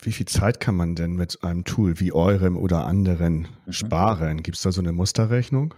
Wie 0.00 0.12
viel 0.12 0.26
Zeit 0.26 0.60
kann 0.60 0.76
man 0.76 0.94
denn 0.94 1.14
mit 1.14 1.42
einem 1.42 1.64
Tool 1.64 1.98
wie 1.98 2.12
eurem 2.12 2.56
oder 2.56 2.84
anderen 2.84 3.48
mhm. 3.66 3.72
sparen? 3.72 4.42
Gibt 4.42 4.56
es 4.56 4.62
da 4.62 4.72
so 4.72 4.80
eine 4.80 4.92
Musterrechnung? 4.92 5.74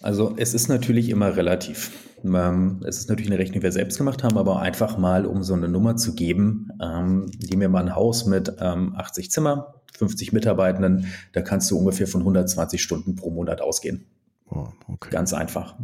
Also 0.00 0.34
es 0.36 0.54
ist 0.54 0.68
natürlich 0.68 1.10
immer 1.10 1.36
relativ. 1.36 1.92
Ähm, 2.24 2.80
es 2.86 2.98
ist 2.98 3.08
natürlich 3.08 3.30
eine 3.30 3.38
Rechnung, 3.38 3.60
die 3.60 3.62
wir 3.62 3.72
selbst 3.72 3.98
gemacht 3.98 4.22
haben, 4.24 4.38
aber 4.38 4.60
einfach 4.60 4.98
mal, 4.98 5.26
um 5.26 5.42
so 5.42 5.54
eine 5.54 5.68
Nummer 5.68 5.96
zu 5.96 6.14
geben, 6.14 6.70
ähm, 6.82 7.30
nehmen 7.48 7.60
wir 7.60 7.68
mal 7.68 7.82
ein 7.82 7.94
Haus 7.94 8.26
mit 8.26 8.52
ähm, 8.60 8.94
80 8.96 9.30
Zimmer, 9.30 9.74
50 9.98 10.32
Mitarbeitenden, 10.32 11.06
da 11.32 11.42
kannst 11.42 11.70
du 11.70 11.78
ungefähr 11.78 12.06
von 12.06 12.22
120 12.22 12.82
Stunden 12.82 13.14
pro 13.14 13.30
Monat 13.30 13.60
ausgehen. 13.60 14.06
Oh, 14.50 14.68
okay. 14.88 15.10
Ganz 15.10 15.32
einfach. 15.32 15.76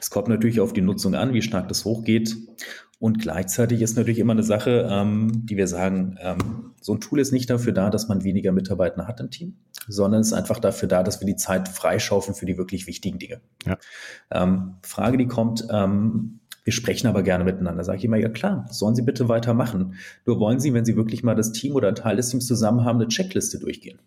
Es 0.00 0.10
kommt 0.10 0.28
natürlich 0.28 0.60
auf 0.60 0.72
die 0.72 0.80
Nutzung 0.80 1.14
an, 1.14 1.34
wie 1.34 1.42
stark 1.42 1.68
das 1.68 1.84
hochgeht. 1.84 2.36
Und 2.98 3.20
gleichzeitig 3.20 3.82
ist 3.82 3.96
natürlich 3.96 4.18
immer 4.18 4.32
eine 4.32 4.42
Sache, 4.42 4.88
ähm, 4.90 5.44
die 5.44 5.56
wir 5.56 5.66
sagen, 5.66 6.16
ähm, 6.20 6.72
so 6.80 6.94
ein 6.94 7.00
Tool 7.00 7.20
ist 7.20 7.32
nicht 7.32 7.50
dafür 7.50 7.72
da, 7.72 7.90
dass 7.90 8.08
man 8.08 8.24
weniger 8.24 8.52
Mitarbeiter 8.52 9.06
hat 9.06 9.20
im 9.20 9.30
Team, 9.30 9.56
sondern 9.88 10.20
es 10.20 10.28
ist 10.28 10.32
einfach 10.32 10.58
dafür 10.58 10.88
da, 10.88 11.02
dass 11.02 11.20
wir 11.20 11.26
die 11.26 11.36
Zeit 11.36 11.68
freischaufeln 11.68 12.34
für 12.34 12.46
die 12.46 12.58
wirklich 12.58 12.86
wichtigen 12.86 13.18
Dinge. 13.18 13.40
Ja. 13.66 13.78
Ähm, 14.30 14.76
Frage, 14.82 15.18
die 15.18 15.26
kommt, 15.26 15.66
ähm, 15.70 16.40
wir 16.64 16.72
sprechen 16.72 17.08
aber 17.08 17.22
gerne 17.22 17.44
miteinander. 17.44 17.82
Sage 17.84 17.98
ich 17.98 18.04
immer, 18.04 18.16
ja 18.16 18.28
klar, 18.28 18.66
sollen 18.70 18.94
Sie 18.94 19.02
bitte 19.02 19.28
weitermachen. 19.28 19.94
Nur 20.24 20.38
wollen 20.38 20.60
Sie, 20.60 20.72
wenn 20.74 20.84
Sie 20.84 20.96
wirklich 20.96 21.22
mal 21.22 21.34
das 21.34 21.52
Team 21.52 21.74
oder 21.74 21.88
ein 21.88 21.94
Teil 21.96 22.16
des 22.16 22.28
Teams 22.28 22.46
zusammen 22.46 22.84
haben, 22.84 23.00
eine 23.00 23.08
Checkliste 23.08 23.58
durchgehen. 23.58 23.98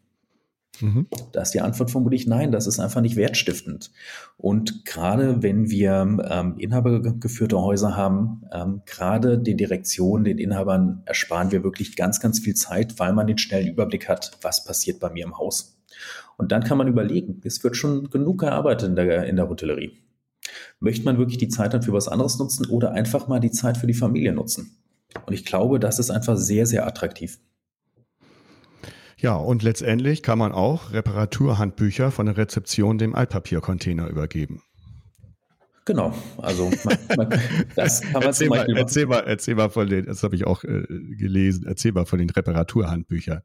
Mhm. 0.81 1.07
Da 1.31 1.41
ist 1.41 1.51
die 1.51 1.61
Antwort 1.61 1.91
vermutlich 1.91 2.27
nein, 2.27 2.51
das 2.51 2.67
ist 2.67 2.79
einfach 2.79 3.01
nicht 3.01 3.15
wertstiftend. 3.15 3.91
Und 4.37 4.85
gerade 4.85 5.41
wenn 5.43 5.69
wir 5.69 6.17
ähm, 6.29 6.55
inhabergeführte 6.57 7.59
Häuser 7.59 7.95
haben, 7.95 8.43
ähm, 8.51 8.81
gerade 8.85 9.39
die 9.39 9.55
Direktion, 9.55 10.23
den 10.23 10.37
Inhabern 10.37 11.03
ersparen 11.05 11.51
wir 11.51 11.63
wirklich 11.63 11.95
ganz, 11.95 12.19
ganz 12.19 12.39
viel 12.39 12.55
Zeit, 12.55 12.99
weil 12.99 13.13
man 13.13 13.27
den 13.27 13.37
schnellen 13.37 13.67
Überblick 13.67 14.09
hat, 14.09 14.37
was 14.41 14.63
passiert 14.65 14.99
bei 14.99 15.09
mir 15.09 15.25
im 15.25 15.37
Haus. 15.37 15.81
Und 16.37 16.51
dann 16.51 16.63
kann 16.63 16.77
man 16.77 16.87
überlegen, 16.87 17.41
es 17.43 17.63
wird 17.63 17.77
schon 17.77 18.09
genug 18.09 18.39
gearbeitet 18.41 18.89
in 18.89 18.95
der, 18.95 19.25
in 19.25 19.35
der 19.35 19.49
Hotellerie. 19.49 19.97
Möchte 20.79 21.05
man 21.05 21.17
wirklich 21.17 21.37
die 21.37 21.47
Zeit 21.47 21.73
dann 21.73 21.81
für 21.81 21.93
was 21.93 22.07
anderes 22.07 22.37
nutzen 22.37 22.67
oder 22.67 22.91
einfach 22.91 23.27
mal 23.27 23.39
die 23.39 23.51
Zeit 23.51 23.77
für 23.77 23.87
die 23.87 23.93
Familie 23.93 24.33
nutzen? 24.33 24.77
Und 25.25 25.33
ich 25.33 25.45
glaube, 25.45 25.79
das 25.79 25.99
ist 25.99 26.11
einfach 26.11 26.35
sehr, 26.35 26.65
sehr 26.65 26.85
attraktiv. 26.85 27.39
Ja, 29.25 29.37
und 29.37 29.63
letztendlich 29.63 30.21
kann 30.21 30.37
man 30.37 30.51
auch 30.51 30.93
Reparaturhandbücher 30.93 32.11
von 32.11 32.27
der 32.27 32.37
Rezeption 32.37 32.99
dem 32.99 33.15
Altpapiercontainer 33.15 34.07
übergeben. 34.07 34.61
Genau, 35.83 36.13
also 36.37 36.69
man, 36.83 36.97
man, 37.17 37.39
das 37.75 38.01
kann 38.03 38.13
man 38.13 38.21
erzähl 38.21 38.49
zum 38.49 38.55
Beispiel 38.55 38.75
mal, 38.75 38.79
erzähl 38.81 39.05
mal, 39.07 39.19
erzähl 39.21 39.55
mal 39.55 39.69
von 39.71 39.89
den, 39.89 40.05
das 40.05 40.21
habe 40.21 40.35
ich 40.35 40.45
auch 40.45 40.63
äh, 40.63 40.83
gelesen, 41.17 41.65
erzähl 41.65 41.91
mal 41.91 42.05
von 42.05 42.19
den 42.19 42.29
Reparaturhandbüchern. 42.29 43.41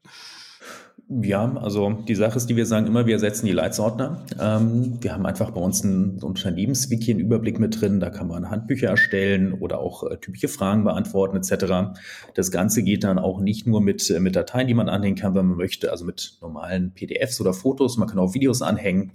Ja, 1.19 1.57
also 1.57 1.91
die 2.07 2.15
Sache 2.15 2.37
ist, 2.37 2.49
die 2.49 2.55
wir 2.55 2.65
sagen 2.65 2.87
immer, 2.87 3.05
wir 3.05 3.19
setzen 3.19 3.45
die 3.45 3.51
Leitsordner. 3.51 4.23
Ähm, 4.39 4.97
wir 5.01 5.11
haben 5.11 5.25
einfach 5.25 5.51
bei 5.51 5.59
uns 5.59 5.83
ein 5.83 6.23
Unternehmenswiki, 6.23 7.11
einen 7.11 7.19
Überblick 7.19 7.59
mit 7.59 7.81
drin. 7.81 7.99
Da 7.99 8.09
kann 8.09 8.29
man 8.29 8.49
Handbücher 8.49 8.87
erstellen 8.87 9.51
oder 9.51 9.79
auch 9.79 10.09
äh, 10.09 10.15
typische 10.17 10.47
Fragen 10.47 10.85
beantworten 10.85 11.35
etc. 11.35 11.99
Das 12.33 12.49
Ganze 12.49 12.81
geht 12.83 13.03
dann 13.03 13.19
auch 13.19 13.41
nicht 13.41 13.67
nur 13.67 13.81
mit, 13.81 14.09
äh, 14.09 14.21
mit 14.21 14.37
Dateien, 14.37 14.67
die 14.67 14.73
man 14.73 14.87
anhängen 14.87 15.17
kann, 15.17 15.35
wenn 15.35 15.47
man 15.47 15.57
möchte, 15.57 15.91
also 15.91 16.05
mit 16.05 16.37
normalen 16.39 16.93
PDFs 16.93 17.41
oder 17.41 17.53
Fotos. 17.53 17.97
Man 17.97 18.07
kann 18.07 18.19
auch 18.19 18.33
Videos 18.33 18.61
anhängen. 18.61 19.11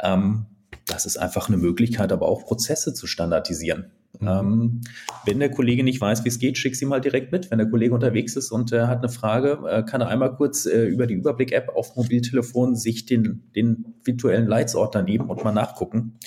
Ähm, 0.00 0.46
das 0.86 1.06
ist 1.06 1.16
einfach 1.16 1.48
eine 1.48 1.56
Möglichkeit, 1.56 2.12
aber 2.12 2.28
auch 2.28 2.44
Prozesse 2.44 2.94
zu 2.94 3.08
standardisieren. 3.08 3.90
Ähm, 4.26 4.80
wenn 5.26 5.38
der 5.38 5.50
Kollege 5.50 5.84
nicht 5.84 6.00
weiß, 6.00 6.24
wie 6.24 6.28
es 6.28 6.38
geht, 6.38 6.58
schick 6.58 6.76
sie 6.76 6.86
mal 6.86 7.00
direkt 7.00 7.32
mit. 7.32 7.50
Wenn 7.50 7.58
der 7.58 7.68
Kollege 7.68 7.94
unterwegs 7.94 8.36
ist 8.36 8.50
und 8.50 8.72
äh, 8.72 8.82
hat 8.82 8.98
eine 8.98 9.08
Frage, 9.08 9.60
äh, 9.68 9.82
kann 9.82 10.00
er 10.00 10.08
einmal 10.08 10.34
kurz 10.34 10.66
äh, 10.66 10.84
über 10.86 11.06
die 11.06 11.14
Überblick-App 11.14 11.70
auf 11.74 11.96
Mobiltelefon 11.96 12.76
sich 12.76 13.06
den, 13.06 13.50
den 13.54 13.94
virtuellen 14.04 14.46
Leitsordner 14.46 15.02
nehmen 15.02 15.28
und 15.28 15.44
mal 15.44 15.52
nachgucken. 15.52 16.18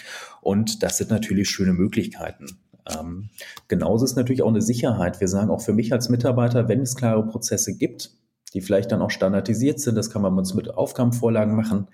Und 0.42 0.84
das 0.84 0.98
sind 0.98 1.10
natürlich 1.10 1.50
schöne 1.50 1.74
Möglichkeiten. 1.74 2.46
Ähm, 2.88 3.30
genauso 3.68 4.06
ist 4.06 4.16
natürlich 4.16 4.44
auch 4.44 4.50
eine 4.50 4.62
Sicherheit. 4.62 5.20
Wir 5.20 5.28
sagen 5.28 5.50
auch 5.50 5.62
für 5.62 5.74
mich 5.74 5.92
als 5.92 6.10
Mitarbeiter, 6.10 6.68
wenn 6.68 6.82
es 6.82 6.96
klare 6.96 7.26
Prozesse 7.26 7.76
gibt, 7.76 8.12
die 8.54 8.62
vielleicht 8.62 8.92
dann 8.92 9.02
auch 9.02 9.12
standardisiert 9.12 9.80
sind, 9.80 9.96
das 9.96 10.10
kann 10.10 10.22
man 10.22 10.36
mit 10.36 10.74
Aufgabenvorlagen 10.74 11.56
machen, 11.56 11.88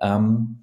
ähm, 0.00 0.62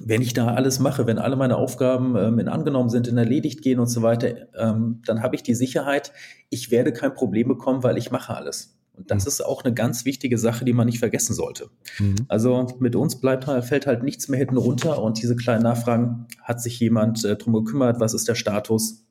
wenn 0.00 0.22
ich 0.22 0.32
da 0.32 0.48
alles 0.54 0.80
mache, 0.80 1.06
wenn 1.06 1.18
alle 1.18 1.36
meine 1.36 1.56
Aufgaben 1.56 2.16
ähm, 2.16 2.38
in 2.38 2.48
angenommen 2.48 2.88
sind, 2.88 3.06
in 3.06 3.16
erledigt 3.16 3.62
gehen 3.62 3.78
und 3.78 3.86
so 3.86 4.02
weiter, 4.02 4.48
ähm, 4.56 5.02
dann 5.06 5.22
habe 5.22 5.36
ich 5.36 5.42
die 5.42 5.54
Sicherheit, 5.54 6.12
ich 6.50 6.70
werde 6.70 6.92
kein 6.92 7.14
Problem 7.14 7.48
bekommen, 7.48 7.82
weil 7.82 7.96
ich 7.96 8.10
mache 8.10 8.34
alles. 8.34 8.76
Und 8.96 9.10
das 9.10 9.24
mhm. 9.24 9.28
ist 9.28 9.40
auch 9.44 9.64
eine 9.64 9.74
ganz 9.74 10.04
wichtige 10.04 10.38
Sache, 10.38 10.64
die 10.64 10.72
man 10.72 10.86
nicht 10.86 10.98
vergessen 10.98 11.34
sollte. 11.34 11.70
Mhm. 11.98 12.16
Also 12.28 12.76
mit 12.80 12.96
uns 12.96 13.20
bleibt, 13.20 13.44
fällt 13.64 13.86
halt 13.86 14.02
nichts 14.02 14.28
mehr 14.28 14.38
hinten 14.38 14.56
runter 14.56 15.00
und 15.02 15.22
diese 15.22 15.36
kleinen 15.36 15.62
Nachfragen, 15.62 16.26
hat 16.42 16.60
sich 16.60 16.78
jemand 16.80 17.24
äh, 17.24 17.36
drum 17.36 17.52
gekümmert, 17.54 18.00
was 18.00 18.14
ist 18.14 18.28
der 18.28 18.34
Status? 18.34 19.04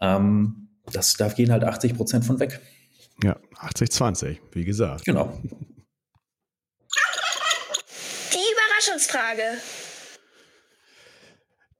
Ähm, 0.00 0.68
das, 0.92 1.14
da 1.14 1.28
gehen 1.28 1.50
halt 1.50 1.64
80 1.64 1.94
Prozent 1.94 2.24
von 2.24 2.40
weg. 2.40 2.60
Ja, 3.22 3.36
80, 3.58 3.90
20, 3.90 4.40
wie 4.52 4.64
gesagt. 4.64 5.04
Genau. 5.04 5.32
Überraschungsfrage. 8.84 9.42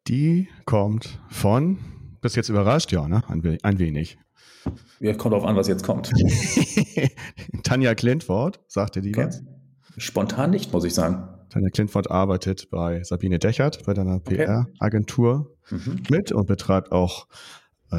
Die 0.08 0.48
kommt 0.64 1.18
von, 1.30 1.78
bist 2.20 2.36
jetzt 2.36 2.48
überrascht? 2.48 2.92
Ja, 2.92 3.08
ne? 3.08 3.22
Ein, 3.28 3.58
ein 3.62 3.78
wenig. 3.78 4.18
Ja, 5.00 5.14
kommt 5.14 5.34
auf 5.34 5.44
an, 5.44 5.56
was 5.56 5.68
jetzt 5.68 5.84
kommt. 5.84 6.10
Tanja 7.62 7.94
Klintwort, 7.94 8.60
sagte 8.66 9.02
die 9.02 9.10
okay. 9.10 9.26
was? 9.26 9.42
Spontan 9.98 10.50
nicht, 10.50 10.72
muss 10.72 10.84
ich 10.84 10.94
sagen. 10.94 11.28
Tanja 11.50 11.68
Klintwort 11.70 12.10
arbeitet 12.10 12.70
bei 12.70 13.02
Sabine 13.04 13.38
Dechert, 13.38 13.84
bei 13.84 13.92
deiner 13.92 14.20
PR-Agentur 14.20 15.54
mhm. 15.70 16.02
mit 16.10 16.32
und 16.32 16.46
betreibt 16.46 16.92
auch 16.92 17.28
äh, 17.90 17.96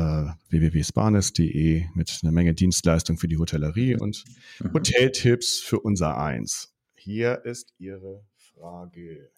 www.sparnes.de 0.50 1.86
mit 1.94 2.20
einer 2.24 2.32
Menge 2.32 2.54
Dienstleistungen 2.54 3.18
für 3.18 3.28
die 3.28 3.38
Hotellerie 3.38 3.96
und 3.96 4.24
mhm. 4.60 4.74
Hoteltipps 4.74 5.60
für 5.60 5.80
unser 5.80 6.18
Eins. 6.18 6.74
Hier 6.96 7.46
ist 7.46 7.74
ihre 7.78 8.24
Frage. 8.58 9.32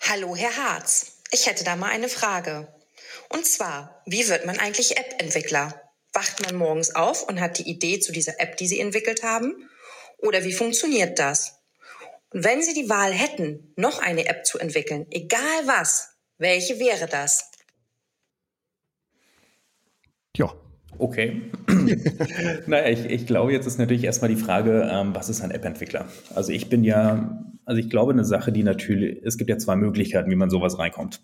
Hallo, 0.00 0.34
Herr 0.34 0.56
Harz. 0.56 1.22
Ich 1.30 1.46
hätte 1.46 1.64
da 1.64 1.76
mal 1.76 1.90
eine 1.90 2.08
Frage. 2.08 2.72
Und 3.28 3.44
zwar, 3.46 4.02
wie 4.06 4.26
wird 4.28 4.46
man 4.46 4.58
eigentlich 4.58 4.96
App-Entwickler? 4.96 5.78
Wacht 6.14 6.42
man 6.46 6.56
morgens 6.56 6.94
auf 6.94 7.28
und 7.28 7.40
hat 7.40 7.58
die 7.58 7.68
Idee 7.68 8.00
zu 8.00 8.12
dieser 8.12 8.40
App, 8.40 8.56
die 8.56 8.66
Sie 8.66 8.80
entwickelt 8.80 9.22
haben? 9.22 9.68
Oder 10.16 10.44
wie 10.44 10.54
funktioniert 10.54 11.18
das? 11.18 11.58
Und 12.30 12.44
wenn 12.44 12.62
Sie 12.62 12.72
die 12.72 12.88
Wahl 12.88 13.12
hätten, 13.12 13.74
noch 13.76 13.98
eine 13.98 14.26
App 14.26 14.46
zu 14.46 14.58
entwickeln, 14.58 15.06
egal 15.10 15.66
was, 15.66 16.08
welche 16.38 16.78
wäre 16.78 17.06
das? 17.06 17.50
Ja, 20.36 20.54
Okay. 20.98 21.42
naja, 22.66 22.88
ich, 22.88 23.04
ich 23.04 23.26
glaube, 23.26 23.52
jetzt 23.52 23.66
ist 23.66 23.78
natürlich 23.78 24.04
erstmal 24.04 24.30
die 24.30 24.36
Frage, 24.36 24.88
ähm, 24.90 25.14
was 25.14 25.28
ist 25.28 25.42
ein 25.42 25.52
App-Entwickler? 25.52 26.06
Also 26.34 26.52
ich 26.52 26.68
bin 26.68 26.82
ja, 26.82 27.44
also 27.68 27.80
ich 27.80 27.90
glaube, 27.90 28.12
eine 28.12 28.24
Sache, 28.24 28.50
die 28.50 28.62
natürlich, 28.62 29.20
es 29.24 29.36
gibt 29.36 29.50
ja 29.50 29.58
zwei 29.58 29.76
Möglichkeiten, 29.76 30.30
wie 30.30 30.36
man 30.36 30.48
sowas 30.48 30.78
reinkommt. 30.78 31.20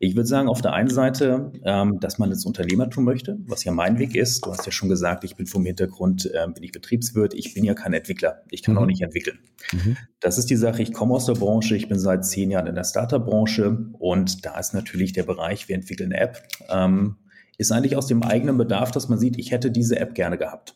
Ich 0.00 0.16
würde 0.16 0.26
sagen, 0.26 0.48
auf 0.48 0.60
der 0.60 0.72
einen 0.72 0.90
Seite, 0.90 1.52
ähm, 1.64 2.00
dass 2.00 2.18
man 2.18 2.32
ins 2.32 2.44
Unternehmertum 2.44 3.04
möchte, 3.04 3.38
was 3.46 3.62
ja 3.62 3.70
mein 3.70 4.00
Weg 4.00 4.16
ist. 4.16 4.44
Du 4.44 4.50
hast 4.50 4.66
ja 4.66 4.72
schon 4.72 4.88
gesagt, 4.88 5.22
ich 5.22 5.36
bin 5.36 5.46
vom 5.46 5.64
Hintergrund, 5.64 6.28
äh, 6.34 6.48
bin 6.52 6.64
ich 6.64 6.72
Betriebswirt, 6.72 7.32
ich 7.32 7.54
bin 7.54 7.62
ja 7.62 7.74
kein 7.74 7.92
Entwickler. 7.92 8.42
Ich 8.50 8.64
kann 8.64 8.74
mhm. 8.74 8.80
auch 8.80 8.86
nicht 8.86 9.02
entwickeln. 9.02 9.38
Mhm. 9.72 9.96
Das 10.18 10.36
ist 10.36 10.50
die 10.50 10.56
Sache, 10.56 10.82
ich 10.82 10.92
komme 10.92 11.14
aus 11.14 11.26
der 11.26 11.34
Branche, 11.34 11.76
ich 11.76 11.88
bin 11.88 12.00
seit 12.00 12.26
zehn 12.26 12.50
Jahren 12.50 12.66
in 12.66 12.74
der 12.74 12.82
Startup-Branche 12.82 13.92
und 13.92 14.44
da 14.44 14.58
ist 14.58 14.74
natürlich 14.74 15.12
der 15.12 15.22
Bereich, 15.22 15.68
wir 15.68 15.76
entwickeln 15.76 16.12
eine 16.12 16.20
App. 16.20 16.42
Ähm, 16.70 17.18
ist 17.56 17.70
eigentlich 17.70 17.96
aus 17.96 18.08
dem 18.08 18.24
eigenen 18.24 18.58
Bedarf, 18.58 18.90
dass 18.90 19.08
man 19.08 19.20
sieht, 19.20 19.38
ich 19.38 19.52
hätte 19.52 19.70
diese 19.70 20.00
App 20.00 20.16
gerne 20.16 20.38
gehabt. 20.38 20.74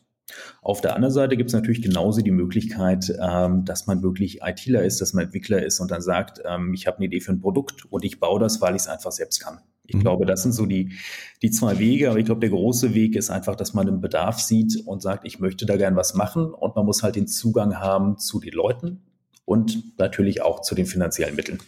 Auf 0.61 0.81
der 0.81 0.95
anderen 0.95 1.13
Seite 1.13 1.37
gibt 1.37 1.49
es 1.49 1.53
natürlich 1.53 1.81
genauso 1.81 2.21
die 2.21 2.31
Möglichkeit, 2.31 3.13
ähm, 3.21 3.65
dass 3.65 3.87
man 3.87 4.03
wirklich 4.03 4.41
ITler 4.41 4.83
ist, 4.83 5.01
dass 5.01 5.13
man 5.13 5.25
Entwickler 5.25 5.63
ist 5.63 5.79
und 5.79 5.91
dann 5.91 6.01
sagt, 6.01 6.41
ähm, 6.45 6.73
ich 6.73 6.87
habe 6.87 6.97
eine 6.97 7.05
Idee 7.05 7.21
für 7.21 7.31
ein 7.31 7.39
Produkt 7.39 7.85
und 7.85 8.03
ich 8.03 8.19
baue 8.19 8.39
das, 8.39 8.61
weil 8.61 8.75
ich 8.75 8.83
es 8.83 8.87
einfach 8.87 9.11
selbst 9.11 9.39
kann. 9.39 9.59
Ich 9.89 9.95
mhm. 9.95 10.01
glaube, 10.01 10.25
das 10.25 10.43
sind 10.43 10.51
so 10.51 10.65
die, 10.65 10.93
die 11.41 11.49
zwei 11.49 11.79
Wege, 11.79 12.09
aber 12.09 12.19
ich 12.19 12.25
glaube, 12.25 12.41
der 12.41 12.51
große 12.51 12.93
Weg 12.93 13.15
ist 13.15 13.29
einfach, 13.29 13.55
dass 13.55 13.73
man 13.73 13.87
einen 13.87 14.01
Bedarf 14.01 14.39
sieht 14.39 14.85
und 14.85 15.01
sagt, 15.01 15.25
ich 15.25 15.39
möchte 15.39 15.65
da 15.65 15.77
gern 15.77 15.95
was 15.95 16.13
machen 16.13 16.53
und 16.53 16.75
man 16.75 16.85
muss 16.85 17.01
halt 17.01 17.15
den 17.15 17.27
Zugang 17.27 17.77
haben 17.77 18.17
zu 18.17 18.39
den 18.39 18.53
Leuten 18.53 19.01
und 19.45 19.97
natürlich 19.97 20.43
auch 20.43 20.61
zu 20.61 20.75
den 20.75 20.85
finanziellen 20.85 21.35
Mitteln. 21.35 21.59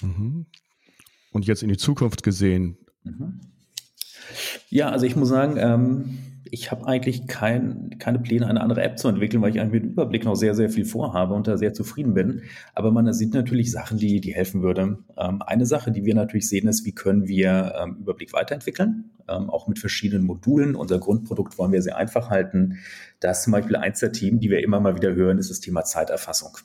Mhm. 0.00 0.46
Und 1.30 1.46
jetzt 1.46 1.62
in 1.62 1.68
die 1.68 1.76
Zukunft 1.76 2.22
gesehen. 2.22 2.76
Mhm. 3.04 3.40
Ja, 4.68 4.90
also 4.90 5.06
ich 5.06 5.14
muss 5.14 5.28
sagen, 5.28 5.56
ähm, 5.56 6.18
ich 6.54 6.70
habe 6.70 6.86
eigentlich 6.86 7.26
kein, 7.28 7.96
keine 7.98 8.18
Pläne, 8.18 8.46
eine 8.46 8.60
andere 8.60 8.82
App 8.82 8.98
zu 8.98 9.08
entwickeln, 9.08 9.40
weil 9.40 9.52
ich 9.52 9.60
eigentlich 9.60 9.84
mit 9.84 9.92
Überblick 9.92 10.26
noch 10.26 10.34
sehr, 10.34 10.54
sehr 10.54 10.68
viel 10.68 10.84
vorhabe 10.84 11.32
und 11.32 11.48
da 11.48 11.56
sehr 11.56 11.72
zufrieden 11.72 12.12
bin. 12.12 12.42
Aber 12.74 12.92
man 12.92 13.10
sieht 13.14 13.32
natürlich 13.32 13.72
Sachen, 13.72 13.96
die, 13.96 14.20
die 14.20 14.34
helfen 14.34 14.62
würden. 14.62 14.98
Ähm, 15.16 15.40
eine 15.40 15.64
Sache, 15.64 15.92
die 15.92 16.04
wir 16.04 16.14
natürlich 16.14 16.50
sehen, 16.50 16.68
ist, 16.68 16.84
wie 16.84 16.92
können 16.92 17.26
wir 17.26 17.74
ähm, 17.82 17.96
Überblick 18.00 18.34
weiterentwickeln, 18.34 19.12
ähm, 19.28 19.48
auch 19.48 19.66
mit 19.66 19.78
verschiedenen 19.78 20.26
Modulen. 20.26 20.74
Unser 20.74 20.98
Grundprodukt 20.98 21.56
wollen 21.56 21.72
wir 21.72 21.80
sehr 21.80 21.96
einfach 21.96 22.28
halten. 22.28 22.80
Da 23.20 23.30
ist 23.30 23.44
zum 23.44 23.54
Beispiel 23.54 23.76
eins 23.76 24.00
der 24.00 24.12
Themen, 24.12 24.38
die 24.38 24.50
wir 24.50 24.62
immer 24.62 24.78
mal 24.78 24.94
wieder 24.94 25.14
hören, 25.14 25.38
ist 25.38 25.48
das 25.48 25.60
Thema 25.60 25.84
Zeiterfassung. 25.84 26.58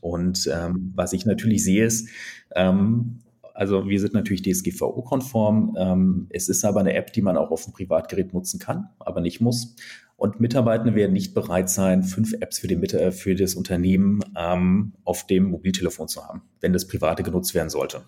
Und 0.00 0.50
ähm, 0.50 0.92
was 0.94 1.12
ich 1.12 1.26
natürlich 1.26 1.62
sehe, 1.62 1.84
ist, 1.84 2.08
ähm, 2.56 3.18
also 3.54 3.88
wir 3.88 4.00
sind 4.00 4.14
natürlich 4.14 4.42
DSGVO-konform. 4.42 5.76
Ähm, 5.78 6.26
es 6.30 6.48
ist 6.48 6.64
aber 6.64 6.80
eine 6.80 6.94
App, 6.94 7.12
die 7.12 7.22
man 7.22 7.36
auch 7.36 7.50
auf 7.50 7.64
dem 7.64 7.72
Privatgerät 7.72 8.34
nutzen 8.34 8.58
kann, 8.58 8.88
aber 8.98 9.20
nicht 9.20 9.40
muss. 9.40 9.76
Und 10.16 10.40
Mitarbeitende 10.40 10.94
werden 10.94 11.12
nicht 11.12 11.34
bereit 11.34 11.70
sein, 11.70 12.02
fünf 12.02 12.34
Apps 12.34 12.58
für, 12.58 12.66
den, 12.66 12.82
äh, 12.82 13.12
für 13.12 13.34
das 13.34 13.54
Unternehmen 13.54 14.20
ähm, 14.36 14.92
auf 15.04 15.26
dem 15.26 15.50
Mobiltelefon 15.50 16.08
zu 16.08 16.24
haben, 16.24 16.42
wenn 16.60 16.72
das 16.72 16.86
private 16.86 17.22
genutzt 17.22 17.54
werden 17.54 17.70
sollte. 17.70 18.02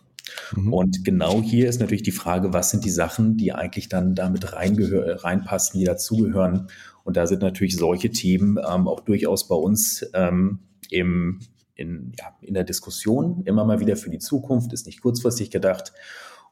Mhm. 0.55 0.73
Und 0.73 1.05
genau 1.05 1.41
hier 1.41 1.69
ist 1.69 1.81
natürlich 1.81 2.03
die 2.03 2.13
Frage, 2.13 2.53
was 2.53 2.71
sind 2.71 2.85
die 2.85 2.91
Sachen, 2.91 3.37
die 3.37 3.53
eigentlich 3.53 3.89
dann 3.89 4.15
damit 4.15 4.53
reinpassen, 4.53 5.79
die 5.79 5.87
dazugehören. 5.87 6.69
Und 7.05 7.17
da 7.17 7.27
sind 7.27 7.43
natürlich 7.43 7.77
solche 7.77 8.11
Themen 8.11 8.59
ähm, 8.59 8.89
auch 8.89 9.01
durchaus 9.01 9.47
bei 9.47 9.55
uns 9.55 10.05
ähm, 10.15 10.59
im, 10.91 11.41
in, 11.77 12.13
ja, 12.19 12.37
in 12.41 12.55
der 12.55 12.65
Diskussion, 12.65 13.43
immer 13.45 13.65
mal 13.65 13.81
wieder 13.81 13.97
für 13.97 14.11
die 14.11 14.19
Zukunft, 14.19 14.73
ist 14.73 14.87
nicht 14.87 15.01
kurzfristig 15.01 15.51
gedacht. 15.51 15.93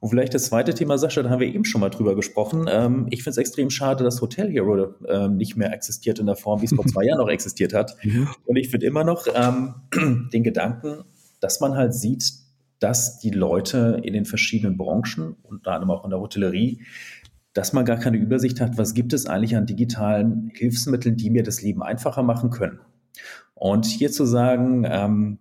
Und 0.01 0.11
vielleicht 0.11 0.35
das 0.35 0.45
zweite 0.45 0.75
Thema, 0.75 0.99
Sascha, 0.99 1.23
da 1.23 1.31
haben 1.31 1.41
wir 1.41 1.47
eben 1.47 1.65
schon 1.65 1.81
mal 1.81 1.89
drüber 1.89 2.15
gesprochen. 2.15 2.67
Ähm, 2.69 3.07
ich 3.11 3.23
finde 3.23 3.31
es 3.31 3.39
extrem 3.39 3.71
schade, 3.71 4.05
dass 4.05 4.21
Hotel 4.21 4.51
Hero 4.51 4.95
ähm, 5.09 5.37
nicht 5.37 5.57
mehr 5.57 5.73
existiert 5.73 6.19
in 6.19 6.27
der 6.27 6.37
Form, 6.37 6.61
wie 6.61 6.67
es 6.67 6.75
vor 6.75 6.87
zwei 6.87 7.05
Jahren 7.05 7.19
noch 7.19 7.31
existiert 7.31 7.73
hat. 7.73 7.97
Mhm. 8.05 8.29
Und 8.45 8.57
ich 8.57 8.69
finde 8.69 8.87
immer 8.87 9.05
noch 9.05 9.27
ähm, 9.35 9.75
den 10.33 10.43
Gedanken, 10.43 11.05
dass 11.41 11.61
man 11.61 11.75
halt 11.75 11.95
sieht, 11.95 12.33
dass 12.81 13.19
die 13.19 13.31
Leute 13.31 14.01
in 14.03 14.13
den 14.13 14.27
verschiedenen 14.27 14.77
Branchen, 14.77 15.37
unter 15.43 15.73
anderem 15.73 15.91
auch 15.91 16.05
in 16.05 16.11
der 16.11 16.21
Hotellerie, 16.21 16.83
dass 17.55 17.73
man 17.73 17.87
gar 17.87 17.97
keine 17.97 18.19
Übersicht 18.19 18.61
hat, 18.61 18.77
was 18.77 18.93
gibt 18.93 19.15
es 19.15 19.27
eigentlich 19.27 19.57
an 19.57 19.65
digitalen 19.65 20.51
Hilfsmitteln, 20.55 21.17
die 21.17 21.31
mir 21.31 21.45
das 21.45 21.63
Leben 21.63 21.83
einfacher 21.83 22.23
machen 22.23 22.51
können. 22.51 22.81
Und 23.65 23.87
hier 23.87 24.13
zu 24.13 24.27
sagen, 24.27 24.87
ähm, 24.87 25.39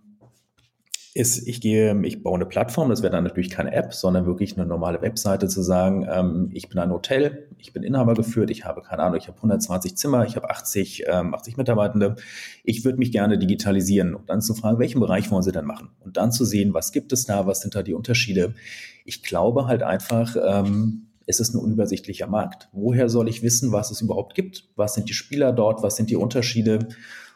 ist, 1.14 1.46
ich 1.46 1.60
gehe, 1.60 1.94
ich 2.06 2.24
baue 2.24 2.36
eine 2.36 2.46
Plattform, 2.46 2.88
das 2.88 3.02
wäre 3.02 3.12
dann 3.12 3.26
natürlich 3.26 3.50
keine 3.50 3.74
App, 3.74 3.94
sondern 3.94 4.26
wirklich 4.26 4.56
eine 4.56 4.66
normale 4.66 5.02
Webseite 5.02 5.50
zu 5.50 5.62
sagen, 5.62 6.08
ähm, 6.10 6.50
ich 6.54 6.70
bin 6.70 6.80
ein 6.80 6.90
Hotel, 6.90 7.50
ich 7.58 7.74
bin 7.74 7.84
Inhaber 7.84 8.14
geführt, 8.14 8.50
ich 8.50 8.64
habe 8.64 8.82
keine 8.82 9.04
Ahnung, 9.04 9.18
ich 9.18 9.28
habe 9.28 9.36
120 9.36 9.98
Zimmer, 9.98 10.26
ich 10.26 10.38
habe 10.38 10.50
80, 10.50 11.04
ähm, 11.06 11.34
80 11.34 11.58
Mitarbeitende, 11.58 12.16
ich 12.64 12.86
würde 12.86 12.98
mich 12.98 13.12
gerne 13.12 13.38
digitalisieren 13.38 14.16
und 14.16 14.30
dann 14.30 14.42
zu 14.42 14.54
fragen, 14.54 14.80
welchen 14.80 15.02
Bereich 15.02 15.30
wollen 15.30 15.44
Sie 15.44 15.52
denn 15.52 15.66
machen? 15.66 15.90
Und 16.00 16.16
dann 16.16 16.32
zu 16.32 16.46
sehen, 16.46 16.74
was 16.74 16.94
gibt 16.94 17.12
es 17.12 17.26
da, 17.26 17.46
was 17.46 17.60
sind 17.60 17.76
da 17.76 17.84
die 17.84 17.94
Unterschiede? 17.94 18.56
Ich 19.04 19.22
glaube 19.22 19.68
halt 19.68 19.84
einfach, 19.84 20.38
ähm, 20.42 21.08
es 21.26 21.42
ist 21.42 21.54
ein 21.54 21.60
unübersichtlicher 21.60 22.28
Markt. 22.28 22.70
Woher 22.72 23.10
soll 23.10 23.28
ich 23.28 23.44
wissen, 23.44 23.74
was 23.74 23.92
es 23.92 24.00
überhaupt 24.00 24.34
gibt? 24.34 24.70
Was 24.78 24.94
sind 24.94 25.10
die 25.10 25.14
Spieler 25.14 25.52
dort? 25.52 25.84
Was 25.84 25.98
sind 25.98 26.10
die 26.10 26.16
Unterschiede? 26.16 26.88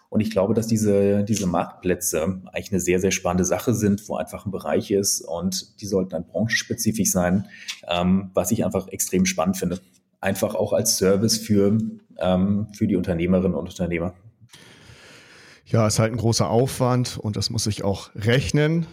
Und 0.10 0.22
ich 0.22 0.32
glaube, 0.32 0.54
dass 0.54 0.68
diese, 0.68 1.24
diese 1.24 1.48
Marktplätze 1.48 2.42
eigentlich 2.54 2.72
eine 2.72 2.80
sehr, 2.80 3.00
sehr 3.00 3.12
spannende 3.12 3.46
Sache 3.46 3.74
sind, 3.74 4.08
wo 4.08 4.16
einfach 4.16 4.46
ein 4.46 4.52
Bereich 4.52 4.92
ist 4.92 5.22
und 5.22 5.82
die 5.82 5.86
sollten 5.86 6.12
dann 6.12 6.26
branchenspezifisch 6.26 7.12
sein, 7.12 7.48
ähm, 7.88 8.32
was 8.34 8.52
ich 8.52 8.64
einfach 8.64 8.88
extrem 8.88 9.26
spannend 9.26 9.58
finde. 9.58 9.82
Einfach 10.22 10.56
auch 10.56 10.74
als 10.74 10.98
Service 10.98 11.38
für, 11.38 11.78
ähm, 12.18 12.68
für 12.74 12.88
die 12.88 12.96
Unternehmerinnen 12.96 13.56
und 13.56 13.68
Unternehmer. 13.68 14.14
Ja, 15.66 15.86
es 15.86 15.96
ist 15.96 16.00
halt 16.00 16.14
ein 16.14 16.18
großer 16.18 16.50
Aufwand 16.50 17.18
und 17.18 17.36
das 17.36 17.50
muss 17.50 17.66
sich 17.66 17.84
auch 17.84 18.10
rechnen. 18.16 18.88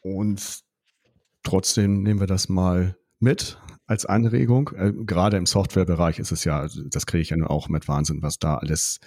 Und 0.00 0.60
trotzdem 1.42 2.02
nehmen 2.02 2.20
wir 2.20 2.26
das 2.26 2.48
mal 2.48 2.96
mit 3.20 3.58
als 3.86 4.06
Anregung. 4.06 4.70
Äh, 4.76 4.92
gerade 4.92 5.36
im 5.36 5.46
Softwarebereich 5.46 6.18
ist 6.18 6.32
es 6.32 6.44
ja, 6.44 6.58
also 6.58 6.82
das 6.84 7.06
kriege 7.06 7.22
ich 7.22 7.30
ja 7.30 7.36
nur 7.36 7.50
auch 7.50 7.68
mit 7.68 7.88
Wahnsinn, 7.88 8.22
was 8.22 8.38
da 8.38 8.56
alles 8.56 9.00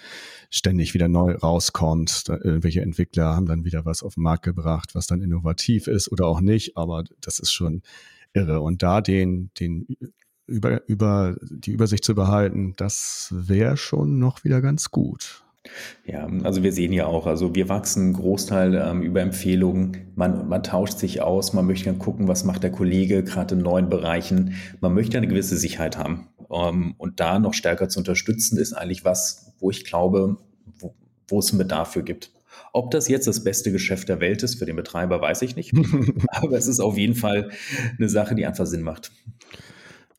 ständig 0.50 0.94
wieder 0.94 1.08
neu 1.08 1.34
rauskommt. 1.34 2.28
Da, 2.28 2.34
irgendwelche 2.36 2.82
Entwickler 2.82 3.34
haben 3.34 3.46
dann 3.46 3.64
wieder 3.64 3.84
was 3.84 4.02
auf 4.02 4.14
den 4.14 4.22
Markt 4.22 4.44
gebracht, 4.44 4.94
was 4.94 5.06
dann 5.06 5.22
innovativ 5.22 5.86
ist 5.86 6.10
oder 6.10 6.26
auch 6.26 6.40
nicht, 6.40 6.76
aber 6.76 7.04
das 7.20 7.38
ist 7.38 7.52
schon 7.52 7.82
irre. 8.32 8.60
Und 8.60 8.82
da 8.82 9.00
den, 9.00 9.50
den 9.58 9.86
über, 10.46 10.88
über 10.88 11.36
die 11.42 11.72
Übersicht 11.72 12.04
zu 12.04 12.14
behalten, 12.14 12.74
das 12.76 13.28
wäre 13.36 13.76
schon 13.76 14.18
noch 14.18 14.44
wieder 14.44 14.60
ganz 14.60 14.90
gut. 14.90 15.44
Ja, 16.04 16.28
also 16.42 16.62
wir 16.62 16.72
sehen 16.72 16.92
ja 16.92 17.06
auch, 17.06 17.26
also 17.26 17.54
wir 17.54 17.68
wachsen 17.68 18.12
Großteil 18.12 18.74
ähm, 18.74 19.02
über 19.02 19.20
Empfehlungen. 19.20 20.12
Man, 20.14 20.48
man 20.48 20.62
tauscht 20.62 20.98
sich 20.98 21.20
aus, 21.22 21.52
man 21.52 21.66
möchte 21.66 21.86
dann 21.86 21.98
gucken, 21.98 22.28
was 22.28 22.44
macht 22.44 22.62
der 22.62 22.72
Kollege 22.72 23.22
gerade 23.22 23.54
in 23.54 23.62
neuen 23.62 23.88
Bereichen. 23.88 24.54
Man 24.80 24.94
möchte 24.94 25.18
eine 25.18 25.28
gewisse 25.28 25.56
Sicherheit 25.56 25.98
haben. 25.98 26.28
Ähm, 26.50 26.94
und 26.98 27.20
da 27.20 27.38
noch 27.38 27.54
stärker 27.54 27.88
zu 27.88 28.00
unterstützen, 28.00 28.58
ist 28.58 28.72
eigentlich 28.72 29.04
was, 29.04 29.52
wo 29.58 29.70
ich 29.70 29.84
glaube, 29.84 30.36
wo, 30.78 30.94
wo 31.28 31.38
es 31.38 31.50
einen 31.50 31.58
Bedarf 31.58 31.92
für 31.92 32.02
gibt. 32.02 32.30
Ob 32.72 32.90
das 32.90 33.08
jetzt 33.08 33.26
das 33.26 33.44
beste 33.44 33.72
Geschäft 33.72 34.08
der 34.08 34.20
Welt 34.20 34.42
ist 34.42 34.58
für 34.58 34.66
den 34.66 34.76
Betreiber, 34.76 35.20
weiß 35.20 35.42
ich 35.42 35.56
nicht. 35.56 35.72
Aber 36.28 36.56
es 36.56 36.66
ist 36.66 36.80
auf 36.80 36.96
jeden 36.96 37.14
Fall 37.14 37.50
eine 37.98 38.08
Sache, 38.08 38.34
die 38.34 38.46
einfach 38.46 38.66
Sinn 38.66 38.82
macht. 38.82 39.10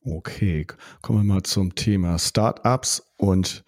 Okay, 0.04 0.66
kommen 1.02 1.20
wir 1.20 1.34
mal 1.34 1.42
zum 1.42 1.74
Thema 1.74 2.18
Startups 2.18 3.02
und 3.18 3.64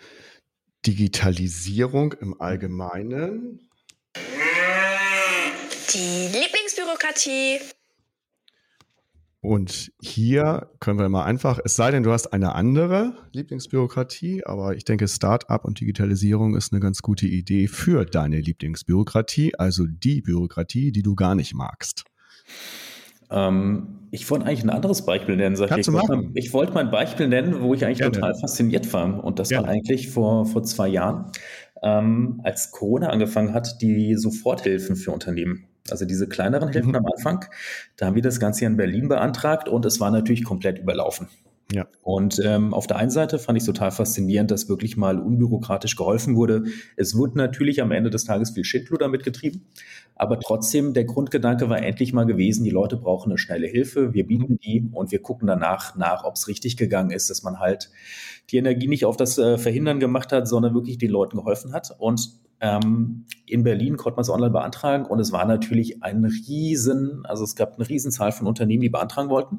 Digitalisierung 0.86 2.12
im 2.14 2.40
Allgemeinen? 2.40 3.60
Die 5.94 6.28
Lieblingsbürokratie. 6.32 7.60
Und 9.40 9.92
hier 10.00 10.70
können 10.78 10.98
wir 11.00 11.08
mal 11.08 11.24
einfach, 11.24 11.58
es 11.64 11.74
sei 11.74 11.90
denn, 11.90 12.04
du 12.04 12.12
hast 12.12 12.28
eine 12.28 12.54
andere 12.54 13.28
Lieblingsbürokratie, 13.32 14.44
aber 14.44 14.76
ich 14.76 14.84
denke, 14.84 15.08
Startup 15.08 15.64
und 15.64 15.80
Digitalisierung 15.80 16.56
ist 16.56 16.72
eine 16.72 16.80
ganz 16.80 17.02
gute 17.02 17.26
Idee 17.26 17.66
für 17.66 18.04
deine 18.04 18.38
Lieblingsbürokratie, 18.38 19.56
also 19.56 19.86
die 19.86 20.20
Bürokratie, 20.20 20.92
die 20.92 21.02
du 21.02 21.16
gar 21.16 21.34
nicht 21.34 21.54
magst. 21.54 22.04
Ähm, 23.32 23.98
ich 24.10 24.30
wollte 24.30 24.44
eigentlich 24.44 24.62
ein 24.62 24.70
anderes 24.70 25.06
Beispiel 25.06 25.36
nennen. 25.36 25.56
Sag 25.56 25.70
Kannst 25.70 25.88
ich, 25.88 25.94
du 25.94 25.98
machen. 25.98 26.32
ich 26.34 26.52
wollte 26.52 26.74
mal 26.74 26.80
ein 26.84 26.90
Beispiel 26.90 27.28
nennen, 27.28 27.62
wo 27.62 27.72
ich 27.72 27.84
eigentlich 27.84 27.98
Gerne. 27.98 28.12
total 28.12 28.34
fasziniert 28.38 28.92
war. 28.92 29.24
Und 29.24 29.38
das 29.38 29.48
Gerne. 29.48 29.66
war 29.66 29.72
eigentlich 29.72 30.10
vor, 30.10 30.44
vor 30.44 30.62
zwei 30.64 30.88
Jahren, 30.88 31.32
ähm, 31.82 32.40
als 32.44 32.70
Corona 32.70 33.08
angefangen 33.08 33.54
hat, 33.54 33.80
die 33.80 34.14
Soforthilfen 34.16 34.96
für 34.96 35.12
Unternehmen. 35.12 35.64
Also 35.90 36.04
diese 36.04 36.28
kleineren 36.28 36.68
Hilfen 36.68 36.90
mhm. 36.90 36.96
am 36.96 37.06
Anfang, 37.06 37.46
da 37.96 38.06
haben 38.06 38.14
wir 38.14 38.22
das 38.22 38.38
Ganze 38.38 38.60
hier 38.60 38.68
in 38.68 38.76
Berlin 38.76 39.08
beantragt 39.08 39.68
und 39.68 39.84
es 39.84 39.98
war 39.98 40.10
natürlich 40.10 40.44
komplett 40.44 40.78
überlaufen. 40.78 41.28
Ja. 41.72 41.86
Und 42.02 42.40
ähm, 42.44 42.74
auf 42.74 42.86
der 42.86 42.98
einen 42.98 43.10
Seite 43.10 43.38
fand 43.38 43.56
ich 43.56 43.64
total 43.64 43.90
faszinierend, 43.90 44.50
dass 44.50 44.68
wirklich 44.68 44.96
mal 44.96 45.18
unbürokratisch 45.18 45.96
geholfen 45.96 46.36
wurde. 46.36 46.64
Es 46.96 47.16
wurde 47.16 47.38
natürlich 47.38 47.80
am 47.80 47.92
Ende 47.92 48.10
des 48.10 48.24
Tages 48.24 48.50
viel 48.50 48.64
Schindluder 48.64 49.08
mitgetrieben, 49.08 49.62
aber 50.14 50.38
trotzdem 50.38 50.92
der 50.92 51.04
Grundgedanke 51.04 51.70
war 51.70 51.82
endlich 51.82 52.12
mal 52.12 52.26
gewesen, 52.26 52.64
die 52.64 52.70
Leute 52.70 52.96
brauchen 52.96 53.30
eine 53.30 53.38
schnelle 53.38 53.66
Hilfe, 53.66 54.12
wir 54.12 54.26
bieten 54.26 54.58
die 54.58 54.88
und 54.92 55.12
wir 55.12 55.22
gucken 55.22 55.46
danach 55.46 55.96
nach, 55.96 56.24
ob 56.24 56.34
es 56.34 56.48
richtig 56.48 56.76
gegangen 56.76 57.10
ist, 57.10 57.30
dass 57.30 57.42
man 57.42 57.58
halt 57.58 57.90
die 58.50 58.58
Energie 58.58 58.88
nicht 58.88 59.06
auf 59.06 59.16
das 59.16 59.38
äh, 59.38 59.56
Verhindern 59.56 59.98
gemacht 59.98 60.32
hat, 60.32 60.46
sondern 60.46 60.74
wirklich 60.74 60.98
den 60.98 61.10
Leuten 61.10 61.38
geholfen 61.38 61.72
hat. 61.72 61.94
Und 61.98 62.42
Ähm, 62.64 63.24
in 63.46 63.64
Berlin 63.64 63.96
konnte 63.96 64.14
man 64.14 64.22
es 64.22 64.30
online 64.30 64.52
beantragen 64.52 65.04
und 65.06 65.18
es 65.18 65.32
war 65.32 65.44
natürlich 65.46 66.04
ein 66.04 66.24
riesen, 66.24 67.26
also 67.26 67.42
es 67.42 67.56
gab 67.56 67.74
eine 67.74 67.88
Riesenzahl 67.88 68.30
von 68.30 68.46
Unternehmen, 68.46 68.82
die 68.82 68.88
beantragen 68.88 69.30
wollten. 69.30 69.58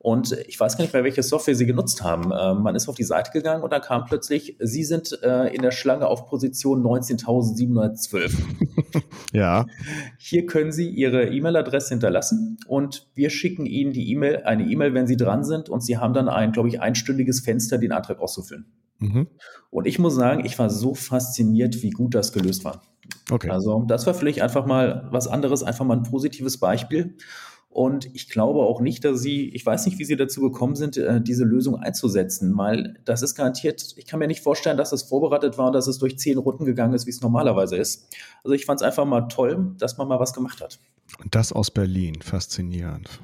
Und 0.00 0.32
ich 0.46 0.58
weiß 0.58 0.76
gar 0.76 0.84
nicht 0.84 0.94
mehr, 0.94 1.02
welche 1.02 1.24
Software 1.24 1.56
sie 1.56 1.66
genutzt 1.66 2.04
haben. 2.04 2.30
Äh, 2.30 2.54
man 2.54 2.76
ist 2.76 2.88
auf 2.88 2.94
die 2.94 3.04
Seite 3.04 3.32
gegangen 3.32 3.64
und 3.64 3.72
dann 3.72 3.82
kam 3.82 4.04
plötzlich, 4.04 4.56
Sie 4.60 4.84
sind 4.84 5.18
äh, 5.24 5.52
in 5.52 5.60
der 5.60 5.72
Schlange 5.72 6.06
auf 6.06 6.26
Position 6.26 6.84
19.712. 6.84 8.32
ja. 9.32 9.66
Hier 10.16 10.46
können 10.46 10.70
Sie 10.70 10.88
Ihre 10.88 11.28
E-Mail-Adresse 11.28 11.90
hinterlassen 11.90 12.58
und 12.68 13.08
wir 13.16 13.30
schicken 13.30 13.66
Ihnen 13.66 13.92
die 13.92 14.12
E-Mail, 14.12 14.44
eine 14.44 14.64
E-Mail, 14.64 14.94
wenn 14.94 15.08
Sie 15.08 15.16
dran 15.16 15.42
sind 15.42 15.68
und 15.68 15.82
Sie 15.82 15.98
haben 15.98 16.14
dann 16.14 16.28
ein, 16.28 16.52
glaube 16.52 16.68
ich, 16.68 16.80
einstündiges 16.80 17.40
Fenster, 17.40 17.76
den 17.76 17.90
Antrag 17.90 18.20
auszufüllen. 18.20 18.66
Mhm. 19.00 19.26
Und 19.70 19.86
ich 19.86 19.98
muss 19.98 20.14
sagen, 20.14 20.44
ich 20.44 20.56
war 20.60 20.70
so 20.70 20.94
fasziniert, 20.94 21.82
wie 21.82 21.90
gut 21.90 22.14
das 22.14 22.32
gelöst 22.32 22.64
war. 22.64 22.82
Okay. 23.30 23.50
Also 23.50 23.84
das 23.86 24.06
war 24.06 24.14
vielleicht 24.14 24.42
einfach 24.42 24.64
mal 24.64 25.08
was 25.10 25.26
anderes, 25.26 25.64
einfach 25.64 25.84
mal 25.84 25.96
ein 25.96 26.02
positives 26.04 26.58
Beispiel. 26.58 27.16
Und 27.70 28.12
ich 28.14 28.30
glaube 28.30 28.60
auch 28.60 28.80
nicht, 28.80 29.04
dass 29.04 29.20
sie, 29.20 29.50
ich 29.50 29.64
weiß 29.64 29.86
nicht, 29.86 29.98
wie 29.98 30.04
sie 30.04 30.16
dazu 30.16 30.40
gekommen 30.40 30.74
sind, 30.74 30.96
äh, 30.96 31.20
diese 31.20 31.44
Lösung 31.44 31.76
einzusetzen, 31.76 32.56
weil 32.56 32.98
das 33.04 33.22
ist 33.22 33.34
garantiert, 33.34 33.94
ich 33.96 34.06
kann 34.06 34.18
mir 34.18 34.26
nicht 34.26 34.42
vorstellen, 34.42 34.78
dass 34.78 34.92
es 34.92 35.02
vorbereitet 35.02 35.58
war, 35.58 35.70
dass 35.70 35.86
es 35.86 35.98
durch 35.98 36.18
zehn 36.18 36.38
Runden 36.38 36.64
gegangen 36.64 36.94
ist, 36.94 37.06
wie 37.06 37.10
es 37.10 37.20
normalerweise 37.20 37.76
ist. 37.76 38.08
Also 38.42 38.54
ich 38.54 38.64
fand 38.64 38.80
es 38.80 38.86
einfach 38.86 39.04
mal 39.04 39.22
toll, 39.28 39.74
dass 39.78 39.98
man 39.98 40.08
mal 40.08 40.18
was 40.18 40.32
gemacht 40.32 40.60
hat. 40.62 40.78
Und 41.22 41.34
das 41.34 41.52
aus 41.52 41.70
Berlin, 41.70 42.20
faszinierend. 42.22 43.20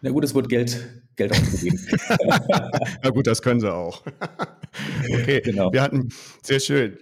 Na 0.00 0.10
gut, 0.10 0.24
es 0.24 0.34
wird 0.34 0.48
Geld, 0.48 1.04
Geld 1.16 1.32
ausgegeben. 1.32 1.78
Na 3.02 3.10
gut, 3.10 3.26
das 3.26 3.42
können 3.42 3.60
sie 3.60 3.72
auch. 3.72 4.02
okay, 5.12 5.40
genau. 5.42 5.72
Wir 5.72 5.82
hatten, 5.82 6.08
sehr 6.42 6.60
schön. 6.60 6.98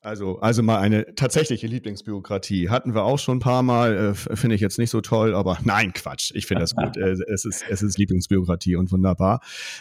Also, 0.00 0.38
also 0.38 0.62
mal 0.62 0.78
eine 0.78 1.14
tatsächliche 1.16 1.66
Lieblingsbürokratie. 1.66 2.70
Hatten 2.70 2.94
wir 2.94 3.02
auch 3.02 3.18
schon 3.18 3.38
ein 3.38 3.40
paar 3.40 3.64
Mal, 3.64 3.96
äh, 3.96 4.36
finde 4.36 4.54
ich 4.54 4.60
jetzt 4.60 4.78
nicht 4.78 4.90
so 4.90 5.00
toll, 5.00 5.34
aber 5.34 5.58
nein, 5.64 5.92
Quatsch. 5.92 6.30
Ich 6.34 6.46
finde 6.46 6.60
das 6.60 6.76
gut. 6.76 6.96
äh, 6.96 7.16
es, 7.26 7.44
ist, 7.44 7.64
es 7.68 7.82
ist 7.82 7.98
Lieblingsbürokratie 7.98 8.76
und 8.76 8.92
wunderbar. 8.92 9.40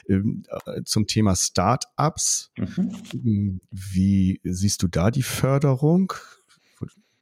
Ähm, 0.09 0.43
äh, 0.65 0.81
zum 0.85 1.05
Thema 1.05 1.35
Start-ups. 1.35 2.51
Mhm. 2.57 3.61
Wie 3.69 4.41
siehst 4.43 4.81
du 4.81 4.87
da 4.87 5.11
die 5.11 5.23
Förderung? 5.23 6.13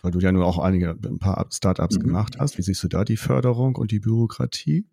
Weil 0.01 0.12
du 0.12 0.19
ja 0.19 0.31
nur 0.31 0.45
auch 0.45 0.60
einige, 0.60 0.91
ein 0.91 1.19
paar 1.19 1.47
Start-ups 1.51 1.97
mhm. 1.97 2.03
gemacht 2.03 2.38
hast. 2.39 2.58
Wie 2.58 2.62
siehst 2.62 2.81
du 2.84 2.88
da 2.88 3.03
die 3.03 3.17
Förderung 3.17 3.75
und 3.75 3.91
die 3.91 3.99
Bürokratie? 3.99 4.86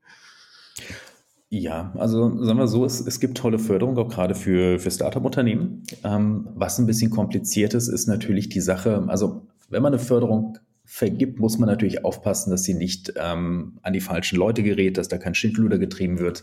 Ja, 1.54 1.92
also 1.98 2.42
sagen 2.42 2.58
wir 2.58 2.66
so, 2.66 2.86
es, 2.86 3.06
es 3.06 3.20
gibt 3.20 3.36
tolle 3.36 3.58
Förderung, 3.58 3.98
auch 3.98 4.08
gerade 4.08 4.34
für, 4.34 4.78
für 4.78 4.90
Startup-Unternehmen. 4.90 5.82
Ähm, 6.02 6.48
was 6.54 6.78
ein 6.78 6.86
bisschen 6.86 7.10
kompliziert 7.10 7.74
ist, 7.74 7.88
ist 7.88 8.06
natürlich 8.06 8.48
die 8.48 8.62
Sache, 8.62 9.04
also 9.08 9.42
wenn 9.68 9.82
man 9.82 9.92
eine 9.92 10.02
Förderung 10.02 10.56
vergibt, 10.86 11.40
muss 11.40 11.58
man 11.58 11.68
natürlich 11.68 12.06
aufpassen, 12.06 12.52
dass 12.52 12.64
sie 12.64 12.72
nicht 12.72 13.12
ähm, 13.16 13.78
an 13.82 13.92
die 13.92 14.00
falschen 14.00 14.38
Leute 14.38 14.62
gerät, 14.62 14.96
dass 14.96 15.08
da 15.08 15.18
kein 15.18 15.34
Schindluder 15.34 15.76
getrieben 15.76 16.18
wird. 16.18 16.42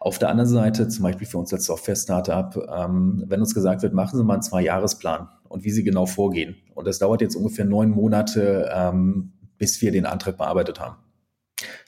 Auf 0.00 0.18
der 0.18 0.30
anderen 0.30 0.50
Seite, 0.50 0.88
zum 0.88 1.04
Beispiel 1.04 1.28
für 1.28 1.38
uns 1.38 1.52
als 1.52 1.66
Software-Startup, 1.66 2.56
ähm, 2.76 3.22
wenn 3.28 3.38
uns 3.38 3.54
gesagt 3.54 3.82
wird, 3.82 3.94
machen 3.94 4.18
Sie 4.18 4.24
mal 4.24 4.32
einen 4.32 4.42
Zwei-Jahres-Plan 4.42 5.28
und 5.48 5.62
wie 5.62 5.70
Sie 5.70 5.84
genau 5.84 6.06
vorgehen. 6.06 6.56
Und 6.74 6.88
das 6.88 6.98
dauert 6.98 7.20
jetzt 7.20 7.36
ungefähr 7.36 7.66
neun 7.66 7.90
Monate, 7.90 8.68
ähm, 8.74 9.30
bis 9.58 9.80
wir 9.80 9.92
den 9.92 10.06
Antrag 10.06 10.38
bearbeitet 10.38 10.80
haben. 10.80 10.96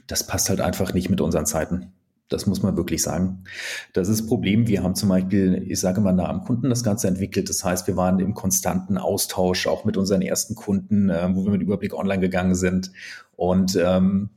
Das 0.06 0.24
passt 0.28 0.48
halt 0.48 0.60
einfach 0.60 0.94
nicht 0.94 1.10
mit 1.10 1.20
unseren 1.20 1.44
Zeiten. 1.44 1.92
Das 2.28 2.46
muss 2.46 2.62
man 2.62 2.76
wirklich 2.76 3.02
sagen. 3.02 3.44
Das 3.92 4.08
ist 4.08 4.20
das 4.20 4.26
Problem. 4.26 4.66
Wir 4.66 4.82
haben 4.82 4.94
zum 4.94 5.10
Beispiel, 5.10 5.64
ich 5.68 5.80
sage 5.80 6.00
mal, 6.00 6.12
nah 6.12 6.28
am 6.28 6.44
Kunden 6.44 6.70
das 6.70 6.82
Ganze 6.82 7.08
entwickelt. 7.08 7.48
Das 7.48 7.62
heißt, 7.62 7.86
wir 7.86 7.96
waren 7.96 8.20
im 8.20 8.34
konstanten 8.34 8.96
Austausch 8.96 9.66
auch 9.66 9.84
mit 9.84 9.96
unseren 9.96 10.22
ersten 10.22 10.54
Kunden, 10.54 11.10
äh, 11.10 11.28
wo 11.34 11.44
wir 11.44 11.52
mit 11.52 11.62
Überblick 11.62 11.94
online 11.94 12.20
gegangen 12.20 12.54
sind. 12.54 12.92
Und 13.36 13.76
ähm, 13.76 14.30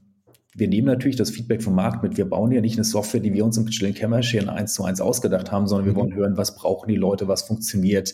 wir 0.58 0.70
nehmen 0.70 0.88
natürlich 0.88 1.18
das 1.18 1.32
Feedback 1.32 1.62
vom 1.62 1.76
Markt 1.76 2.02
mit. 2.02 2.16
Wir 2.16 2.30
bauen 2.30 2.52
ja 2.52 2.62
nicht 2.62 2.78
eine 2.78 2.86
Software, 2.86 3.20
die 3.20 3.34
wir 3.34 3.44
uns 3.44 3.58
im 3.58 3.70
stillen 3.70 3.94
Kämmerchen 3.94 4.48
eins 4.48 4.74
zu 4.74 4.86
eins 4.86 5.02
ausgedacht 5.02 5.52
haben, 5.52 5.68
sondern 5.68 5.86
wir 5.86 5.94
mhm. 5.94 5.98
wollen 5.98 6.16
hören, 6.16 6.38
was 6.38 6.56
brauchen 6.56 6.88
die 6.88 6.96
Leute, 6.96 7.28
was 7.28 7.44
funktioniert. 7.44 8.14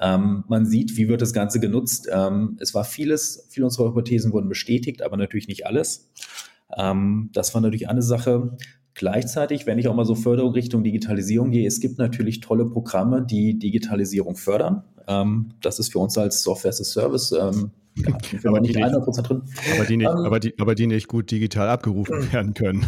Ähm, 0.00 0.44
man 0.48 0.64
sieht, 0.64 0.96
wie 0.96 1.08
wird 1.08 1.20
das 1.20 1.34
Ganze 1.34 1.60
genutzt. 1.60 2.08
Ähm, 2.10 2.56
es 2.60 2.72
war 2.72 2.84
vieles, 2.84 3.46
viele 3.50 3.66
unserer 3.66 3.88
Hypothesen 3.88 4.32
wurden 4.32 4.48
bestätigt, 4.48 5.02
aber 5.02 5.18
natürlich 5.18 5.48
nicht 5.48 5.66
alles. 5.66 6.10
Ähm, 6.74 7.28
das 7.34 7.52
war 7.52 7.60
natürlich 7.60 7.90
eine 7.90 8.02
Sache. 8.02 8.56
Gleichzeitig, 8.94 9.66
wenn 9.66 9.78
ich 9.78 9.88
auch 9.88 9.94
mal 9.94 10.04
so 10.04 10.14
Förderung 10.14 10.52
Richtung 10.52 10.84
Digitalisierung 10.84 11.50
gehe, 11.50 11.66
es 11.66 11.80
gibt 11.80 11.98
natürlich 11.98 12.40
tolle 12.40 12.66
Programme, 12.66 13.24
die 13.24 13.58
Digitalisierung 13.58 14.36
fördern. 14.36 14.84
Ähm, 15.08 15.54
das 15.62 15.78
ist 15.78 15.92
für 15.92 15.98
uns 15.98 16.18
als 16.18 16.42
Software 16.42 16.70
as 16.70 16.80
a 16.80 16.84
Service 16.84 17.32
ähm, 17.32 17.70
ja, 17.94 18.14
aber, 18.44 18.60
nicht 18.60 18.74
nicht, 18.74 19.28
drin. 19.28 19.42
Aber 19.74 19.84
die, 19.84 19.96
nicht, 19.96 20.08
um, 20.08 20.18
ähm, 20.18 20.24
aber, 20.24 20.40
die, 20.40 20.58
aber 20.58 20.74
die 20.74 20.86
nicht 20.86 21.08
gut 21.08 21.30
digital 21.30 21.68
abgerufen 21.68 22.22
hm. 22.22 22.32
werden 22.32 22.54
können. 22.54 22.86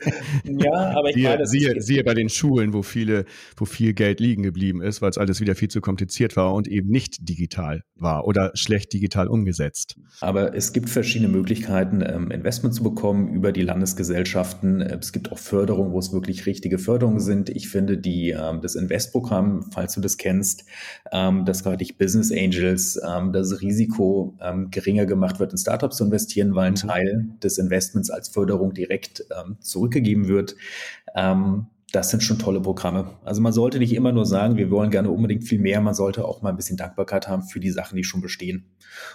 ja, 0.44 0.72
aber 0.96 1.10
ich 1.10 1.16
siehe, 1.16 1.28
meine, 1.28 1.46
siehe, 1.46 1.80
siehe 1.80 2.04
bei 2.04 2.14
den 2.14 2.28
Schulen, 2.28 2.72
wo 2.72 2.82
viele, 2.82 3.26
wo 3.56 3.66
viel 3.66 3.92
Geld 3.92 4.20
liegen 4.20 4.42
geblieben 4.42 4.80
ist, 4.80 5.02
weil 5.02 5.10
es 5.10 5.18
alles 5.18 5.40
wieder 5.40 5.54
viel 5.54 5.68
zu 5.68 5.80
kompliziert 5.80 6.36
war 6.36 6.54
und 6.54 6.66
eben 6.66 6.88
nicht 6.88 7.28
digital 7.28 7.82
war 7.94 8.26
oder 8.26 8.50
schlecht 8.54 8.92
digital 8.92 9.28
umgesetzt. 9.28 9.96
Aber 10.20 10.54
es 10.54 10.72
gibt 10.72 10.88
verschiedene 10.88 11.30
Möglichkeiten, 11.30 12.02
ähm, 12.02 12.30
Investment 12.30 12.74
zu 12.74 12.82
bekommen 12.82 13.28
über 13.28 13.52
die 13.52 13.62
Landesgesellschaften. 13.62 14.80
Es 14.80 15.12
gibt 15.12 15.30
auch 15.30 15.38
Förderungen, 15.38 15.92
wo 15.92 15.98
es 15.98 16.12
wirklich 16.12 16.46
richtige 16.46 16.78
Förderungen 16.78 17.20
sind. 17.20 17.50
Ich 17.50 17.68
finde 17.68 17.98
die, 17.98 18.30
ähm, 18.30 18.60
das 18.62 18.76
Investprogramm, 18.76 19.66
falls 19.72 19.94
du 19.94 20.00
das 20.00 20.16
kennst, 20.16 20.64
das 21.10 21.64
gerade 21.64 21.82
ich 21.82 21.98
Business 21.98 22.32
Angels, 22.32 23.00
das 23.32 23.60
Risiko 23.60 24.37
ähm, 24.40 24.70
geringer 24.70 25.06
gemacht 25.06 25.40
wird, 25.40 25.52
in 25.52 25.58
Startups 25.58 25.96
zu 25.96 26.04
investieren, 26.04 26.54
weil 26.54 26.68
ein 26.68 26.72
mhm. 26.72 26.88
Teil 26.88 27.28
des 27.42 27.58
Investments 27.58 28.10
als 28.10 28.28
Förderung 28.28 28.74
direkt 28.74 29.24
ähm, 29.38 29.56
zurückgegeben 29.60 30.28
wird. 30.28 30.56
Ähm, 31.14 31.66
das 31.92 32.10
sind 32.10 32.22
schon 32.22 32.38
tolle 32.38 32.60
Programme. 32.60 33.12
Also 33.24 33.40
man 33.40 33.54
sollte 33.54 33.78
nicht 33.78 33.94
immer 33.94 34.12
nur 34.12 34.26
sagen, 34.26 34.58
wir 34.58 34.70
wollen 34.70 34.90
gerne 34.90 35.10
unbedingt 35.10 35.44
viel 35.44 35.58
mehr, 35.58 35.80
man 35.80 35.94
sollte 35.94 36.26
auch 36.26 36.42
mal 36.42 36.50
ein 36.50 36.56
bisschen 36.56 36.76
Dankbarkeit 36.76 37.28
haben 37.28 37.44
für 37.44 37.60
die 37.60 37.70
Sachen, 37.70 37.96
die 37.96 38.04
schon 38.04 38.20
bestehen. 38.20 38.66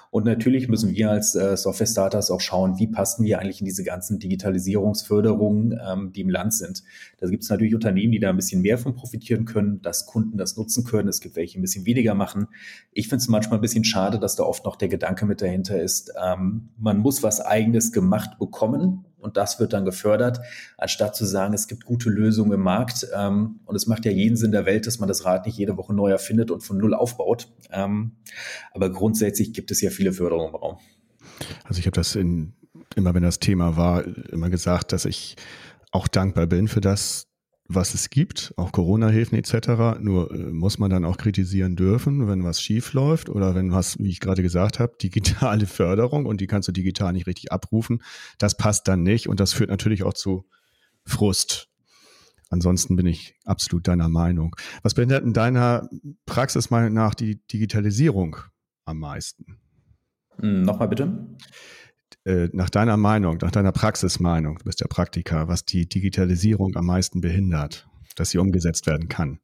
Und 0.10 0.26
natürlich 0.26 0.68
müssen 0.70 0.92
wir 0.96 1.12
als 1.12 1.36
äh, 1.36 1.56
Software-Starters 1.56 2.32
auch 2.32 2.42
schauen, 2.42 2.80
wie 2.80 2.88
passen 2.88 3.26
wir 3.26 3.38
eigentlich 3.40 3.60
in 3.60 3.66
diese 3.66 3.84
ganzen 3.84 4.18
Digitalisierungsförderungen, 4.18 5.80
ähm, 5.88 6.12
die 6.14 6.22
im 6.22 6.30
Land 6.32 6.56
sind. 6.56 6.84
Da 7.20 7.30
gibt 7.30 7.44
es 7.44 7.50
natürlich 7.50 7.76
Unternehmen, 7.76 8.12
die 8.12 8.20
da 8.20 8.32
ein 8.32 8.38
bisschen 8.38 8.64
mehr 8.64 8.80
von 8.80 8.96
profitieren 8.96 9.46
können, 9.46 9.80
dass 9.84 10.08
Kunden 10.08 10.38
das 10.38 10.58
nutzen 10.58 10.84
können. 10.84 11.10
Es 11.10 11.22
gibt 11.22 11.36
welche, 11.36 11.54
die 11.54 11.60
ein 11.60 11.62
bisschen 11.62 11.86
weniger 11.86 12.16
machen. 12.16 12.48
Ich 12.92 13.08
finde 13.08 13.22
es 13.22 13.28
manchmal 13.28 13.60
ein 13.60 13.62
bisschen 13.62 13.84
schade, 13.84 14.18
dass 14.18 14.36
da 14.36 14.44
oft 14.44 14.66
noch 14.66 14.78
der 14.78 14.88
Gedanke 14.88 15.28
mit 15.28 15.44
dahinter 15.44 15.80
ist, 15.80 16.12
ähm, 16.24 16.70
man 16.80 16.98
muss 16.98 17.22
was 17.22 17.40
eigenes 17.40 17.92
gemacht 17.92 18.40
bekommen 18.40 19.06
und 19.24 19.38
das 19.38 19.60
wird 19.60 19.74
dann 19.74 19.86
gefördert, 19.86 20.40
anstatt 20.78 21.16
zu 21.16 21.26
sagen, 21.26 21.54
es 21.54 21.68
gibt 21.68 21.86
gute 21.86 22.10
Lösungen 22.10 22.52
im 22.54 22.62
Markt. 22.62 23.08
Ähm, 23.16 23.60
und 23.66 23.76
es 23.76 23.88
macht 23.88 24.06
ja 24.06 24.12
jeden 24.12 24.36
Sinn 24.36 24.52
der 24.52 24.66
Welt, 24.66 24.86
dass 24.88 25.00
man 25.00 25.08
das 25.08 25.26
Rad 25.26 25.46
nicht 25.46 25.58
jede 25.58 25.78
Woche 25.78 25.94
neu 25.94 26.12
erfindet 26.12 26.52
und 26.52 26.62
von 26.62 26.78
null 26.78 26.94
aufbaut. 26.94 27.48
Ähm, 27.72 28.18
aber 28.74 28.92
grundsätzlich 28.92 29.54
gibt 29.54 29.72
es 29.72 29.82
ja 29.82 29.90
viele 29.90 30.14
Förderungen 30.14 30.50
im 30.50 30.56
Raum. 30.56 30.78
Also 31.64 31.80
ich 31.80 31.86
habe 31.86 31.96
das 31.96 32.16
in, 32.16 32.54
immer, 32.96 33.14
wenn 33.14 33.24
das 33.24 33.40
Thema 33.40 33.78
war, 33.78 34.04
immer 34.32 34.50
gesagt, 34.50 34.92
dass 34.92 35.06
ich 35.06 35.36
auch 35.92 36.08
dankbar 36.08 36.48
bin 36.48 36.68
für 36.68 36.82
das, 36.82 37.28
was 37.68 37.94
es 37.94 38.10
gibt, 38.10 38.54
auch 38.58 38.72
Corona-Hilfen 38.72 39.38
etc. 39.38 40.00
Nur 40.00 40.32
äh, 40.32 40.52
muss 40.52 40.80
man 40.80 40.90
dann 40.90 41.06
auch 41.06 41.18
kritisieren 41.18 41.76
dürfen, 41.76 42.28
wenn 42.28 42.44
was 42.44 42.62
schief 42.62 42.94
läuft 42.94 43.30
oder 43.30 43.56
wenn 43.56 43.72
was, 43.72 43.98
wie 44.00 44.10
ich 44.10 44.20
gerade 44.20 44.42
gesagt 44.42 44.80
habe, 44.80 44.96
digitale 45.02 45.66
Förderung 45.66 46.26
und 46.26 46.42
die 46.42 46.48
kannst 46.48 46.68
du 46.68 46.72
digital 46.72 47.14
nicht 47.14 47.28
richtig 47.28 47.52
abrufen. 47.52 48.02
Das 48.38 48.58
passt 48.58 48.88
dann 48.88 49.04
nicht 49.04 49.28
und 49.28 49.40
das 49.40 49.54
führt 49.54 49.70
natürlich 49.70 50.04
auch 50.04 50.14
zu 50.14 50.46
Frust. 51.06 51.70
Ansonsten 52.50 52.96
bin 52.96 53.08
ich 53.08 53.36
absolut 53.46 53.88
deiner 53.88 54.10
Meinung. 54.10 54.56
Was 54.84 54.94
behindert 54.94 55.24
in 55.24 55.34
deiner 55.34 55.90
Praxis 56.26 56.70
mal 56.70 56.90
nach 56.90 57.16
die 57.16 57.42
Digitalisierung 57.48 58.38
am 58.86 59.00
meisten? 59.00 59.58
Hm, 60.40 60.62
nochmal 60.62 60.88
bitte. 60.88 61.36
Äh, 62.26 62.50
nach 62.54 62.70
deiner 62.70 62.98
Meinung, 62.98 63.38
nach 63.42 63.52
deiner 63.52 63.72
Praxismeinung, 63.72 64.58
du 64.58 64.66
bist 64.66 64.82
ja 64.82 64.88
Praktiker, 64.88 65.48
was 65.48 65.66
die 65.66 65.88
Digitalisierung 65.88 66.76
am 66.76 66.86
meisten 66.86 67.22
behindert, 67.22 67.88
dass 68.16 68.30
sie 68.32 68.38
umgesetzt 68.38 68.88
werden 68.88 69.10
kann? 69.10 69.40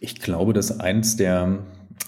Ich 0.00 0.20
glaube, 0.20 0.52
dass 0.52 0.80
eins 0.80 1.16
der, 1.16 1.58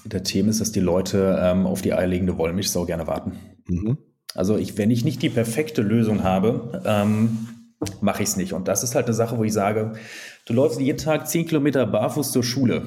der 0.04 0.22
Themen 0.22 0.48
ist, 0.48 0.60
dass 0.60 0.72
die 0.72 0.80
Leute 0.80 1.38
ähm, 1.40 1.66
auf 1.66 1.82
die 1.82 1.94
eierlegende 1.94 2.36
Wollmilchsau 2.38 2.84
gerne 2.86 3.06
warten. 3.06 3.32
Mhm. 3.66 3.98
Also 4.34 4.56
ich, 4.56 4.76
wenn 4.78 4.90
ich 4.90 5.04
nicht 5.04 5.22
die 5.22 5.30
perfekte 5.30 5.82
Lösung 5.82 6.22
habe, 6.22 6.82
ähm, 6.84 7.48
mache 8.00 8.22
ich 8.22 8.28
es 8.30 8.36
nicht. 8.36 8.52
Und 8.52 8.68
das 8.68 8.82
ist 8.82 8.94
halt 8.94 9.06
eine 9.06 9.14
Sache, 9.14 9.38
wo 9.38 9.44
ich 9.44 9.52
sage, 9.52 9.92
du 10.46 10.52
läufst 10.52 10.80
jeden 10.80 10.98
Tag 10.98 11.28
zehn 11.28 11.46
Kilometer 11.46 11.86
barfuß 11.86 12.32
zur 12.32 12.42
Schule. 12.42 12.82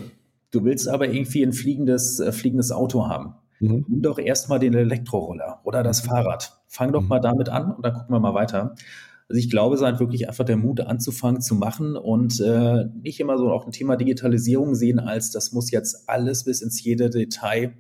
Du 0.52 0.64
willst 0.64 0.88
aber 0.88 1.08
irgendwie 1.08 1.44
ein 1.44 1.54
fliegendes, 1.54 2.20
äh, 2.20 2.32
fliegendes 2.32 2.72
Auto 2.72 3.08
haben. 3.08 3.36
Mhm. 3.62 3.86
Nimm 3.88 4.02
doch 4.02 4.20
erstmal 4.20 4.60
den 4.60 4.74
Elektroroller 4.74 5.62
oder 5.64 5.84
das 5.84 6.04
mhm. 6.04 6.10
Fahrrad. 6.10 6.62
Fang 6.68 6.92
doch 6.92 7.02
mhm. 7.02 7.08
mal 7.08 7.20
damit 7.20 7.50
an 7.50 7.72
und 7.72 7.86
dann 7.86 7.94
gucken 7.94 8.14
wir 8.14 8.20
mal 8.20 8.34
weiter. 8.34 8.76
Also 9.30 9.40
ich 9.40 9.50
glaube, 9.50 9.76
es 9.76 9.82
ist 9.82 9.86
halt 9.86 10.02
wirklich 10.02 10.28
einfach 10.28 10.44
der 10.44 10.58
Mut 10.58 10.82
anzufangen 10.82 11.40
zu 11.40 11.56
machen 11.56 11.96
und 11.96 12.42
äh, 12.42 12.86
nicht 13.02 13.20
immer 13.22 13.38
so 13.38 13.50
auch 13.50 13.66
ein 13.66 13.72
Thema 13.72 13.96
Digitalisierung 13.96 14.76
sehen 14.76 15.00
als 15.00 15.32
das 15.32 15.54
muss 15.54 15.72
jetzt 15.72 16.10
alles 16.10 16.44
bis 16.44 16.62
ins 16.62 16.84
jede 16.84 17.10
Detail 17.10 17.74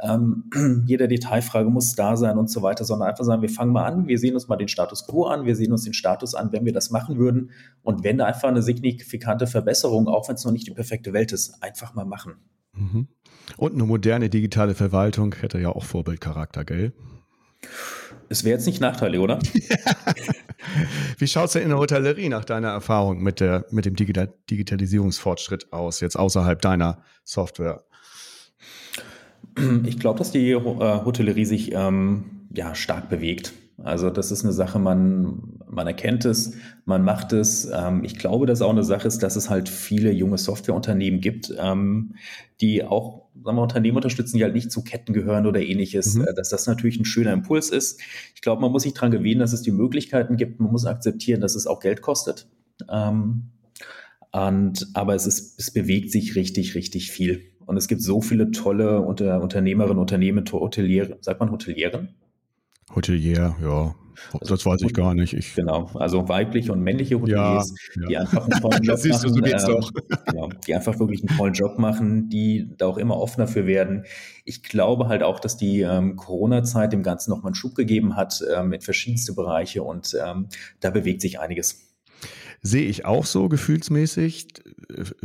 ähm, 0.00 0.50
jede 0.86 1.08
Detailfrage 1.08 1.70
muss 1.70 1.94
da 1.94 2.16
sein 2.16 2.38
und 2.38 2.50
so 2.50 2.62
weiter, 2.62 2.84
sondern 2.84 3.08
einfach 3.08 3.24
sagen, 3.24 3.42
wir 3.42 3.48
fangen 3.48 3.72
mal 3.72 3.84
an, 3.84 4.06
wir 4.06 4.18
sehen 4.18 4.34
uns 4.34 4.48
mal 4.48 4.56
den 4.56 4.68
Status 4.68 5.06
quo 5.06 5.24
an, 5.24 5.46
wir 5.46 5.56
sehen 5.56 5.72
uns 5.72 5.84
den 5.84 5.94
Status 5.94 6.34
an, 6.34 6.52
wenn 6.52 6.64
wir 6.64 6.72
das 6.72 6.90
machen 6.90 7.18
würden. 7.18 7.50
Und 7.82 8.04
wenn 8.04 8.18
da 8.18 8.26
einfach 8.26 8.48
eine 8.48 8.62
signifikante 8.62 9.46
Verbesserung, 9.46 10.08
auch 10.08 10.28
wenn 10.28 10.36
es 10.36 10.44
noch 10.44 10.52
nicht 10.52 10.66
die 10.66 10.72
perfekte 10.72 11.12
Welt 11.12 11.32
ist, 11.32 11.62
einfach 11.62 11.94
mal 11.94 12.04
machen. 12.04 12.34
Mhm. 12.74 13.08
Und 13.56 13.74
eine 13.74 13.84
moderne 13.84 14.28
digitale 14.28 14.74
Verwaltung 14.74 15.34
hätte 15.34 15.58
ja 15.58 15.70
auch 15.70 15.84
Vorbildcharakter, 15.84 16.64
gell? 16.64 16.92
Es 18.28 18.44
wäre 18.44 18.56
jetzt 18.56 18.66
nicht 18.66 18.80
nachteilig, 18.80 19.20
oder? 19.20 19.38
Wie 21.18 21.28
schaut 21.28 21.46
es 21.46 21.52
denn 21.52 21.62
in 21.62 21.68
der 21.68 21.78
Hotellerie 21.78 22.28
nach 22.28 22.44
deiner 22.44 22.68
Erfahrung 22.68 23.22
mit, 23.22 23.40
der, 23.40 23.66
mit 23.70 23.84
dem 23.84 23.94
Digital 23.94 24.32
Digitalisierungsfortschritt 24.50 25.72
aus, 25.72 26.00
jetzt 26.00 26.16
außerhalb 26.16 26.60
deiner 26.60 27.02
Software? 27.24 27.84
Ich 29.84 29.98
glaube, 29.98 30.18
dass 30.18 30.32
die 30.32 30.50
äh, 30.50 30.60
Hotellerie 30.60 31.44
sich 31.44 31.72
ähm, 31.72 32.46
ja, 32.52 32.74
stark 32.74 33.08
bewegt. 33.08 33.52
Also 33.82 34.08
das 34.08 34.30
ist 34.32 34.42
eine 34.42 34.54
Sache, 34.54 34.78
man, 34.78 35.60
man 35.68 35.86
erkennt 35.86 36.24
es, 36.24 36.54
man 36.86 37.02
macht 37.02 37.32
es. 37.32 37.68
Ähm, 37.72 38.04
ich 38.04 38.18
glaube, 38.18 38.46
dass 38.46 38.62
auch 38.62 38.70
eine 38.70 38.84
Sache 38.84 39.06
ist, 39.06 39.22
dass 39.22 39.36
es 39.36 39.50
halt 39.50 39.68
viele 39.68 40.12
junge 40.12 40.38
Softwareunternehmen 40.38 41.20
gibt, 41.20 41.54
ähm, 41.58 42.14
die 42.60 42.84
auch 42.84 43.26
sagen 43.44 43.58
wir, 43.58 43.62
Unternehmen 43.62 43.96
unterstützen, 43.96 44.38
die 44.38 44.44
halt 44.44 44.54
nicht 44.54 44.72
zu 44.72 44.82
Ketten 44.82 45.12
gehören 45.12 45.46
oder 45.46 45.60
ähnliches, 45.60 46.14
mhm. 46.14 46.26
Äh, 46.26 46.34
dass 46.34 46.48
das 46.48 46.66
natürlich 46.66 46.98
ein 46.98 47.04
schöner 47.04 47.32
Impuls 47.32 47.70
ist. 47.70 48.00
Ich 48.34 48.40
glaube, 48.40 48.62
man 48.62 48.72
muss 48.72 48.84
sich 48.84 48.94
daran 48.94 49.10
gewöhnen, 49.10 49.40
dass 49.40 49.52
es 49.52 49.62
die 49.62 49.72
Möglichkeiten 49.72 50.36
gibt. 50.36 50.58
Man 50.58 50.72
muss 50.72 50.86
akzeptieren, 50.86 51.42
dass 51.42 51.54
es 51.54 51.66
auch 51.66 51.80
Geld 51.80 52.00
kostet. 52.00 52.48
Ähm, 52.90 53.50
und, 54.32 54.88
aber 54.94 55.14
es, 55.14 55.26
ist, 55.26 55.58
es 55.58 55.70
bewegt 55.70 56.10
sich 56.12 56.34
richtig, 56.34 56.74
richtig 56.74 57.10
viel. 57.10 57.52
Und 57.66 57.76
es 57.76 57.88
gibt 57.88 58.00
so 58.00 58.20
viele 58.20 58.50
tolle 58.52 59.00
Unter 59.00 59.42
Unternehmerinnen, 59.42 59.98
Unternehmen, 59.98 60.44
Hoteliere, 60.50 61.18
sagt 61.20 61.40
man 61.40 61.50
Hotelieren? 61.50 62.14
Hotelier, 62.94 63.56
ja. 63.62 63.94
Also, 64.32 64.54
das 64.54 64.64
weiß 64.64 64.82
ich 64.82 64.94
gar 64.94 65.14
nicht. 65.14 65.34
Ich 65.34 65.54
genau, 65.54 65.90
also 65.94 66.28
weibliche 66.28 66.72
und 66.72 66.80
männliche 66.80 67.20
Hoteliers, 67.20 67.74
ja, 67.94 68.02
ja. 68.02 68.08
die 68.08 68.16
einfach 68.18 68.48
einen 68.48 68.60
tollen 68.60 68.82
Job 68.82 69.04
machen. 69.04 69.22
Du, 69.22 69.28
so 69.28 69.40
geht's 69.40 69.64
ähm, 69.64 69.70
doch. 69.70 69.92
Genau, 70.26 70.48
die 70.66 70.74
einfach 70.74 70.98
wirklich 70.98 71.22
einen 71.22 71.36
tollen 71.36 71.52
Job 71.52 71.78
machen, 71.78 72.28
die 72.28 72.70
da 72.78 72.86
auch 72.86 72.98
immer 72.98 73.18
offener 73.18 73.46
für 73.46 73.66
werden. 73.66 74.04
Ich 74.44 74.62
glaube 74.62 75.08
halt 75.08 75.22
auch, 75.22 75.38
dass 75.40 75.56
die 75.56 75.80
ähm, 75.80 76.16
Corona-Zeit 76.16 76.92
dem 76.92 77.02
Ganzen 77.02 77.30
nochmal 77.30 77.50
einen 77.50 77.54
Schub 77.54 77.74
gegeben 77.74 78.16
hat 78.16 78.42
ähm, 78.54 78.72
in 78.72 78.80
verschiedenste 78.80 79.34
Bereiche 79.34 79.82
und 79.82 80.16
ähm, 80.24 80.48
da 80.80 80.90
bewegt 80.90 81.20
sich 81.20 81.38
einiges. 81.40 81.82
Sehe 82.66 82.88
ich 82.88 83.04
auch 83.04 83.26
so 83.26 83.48
gefühlsmäßig. 83.48 84.48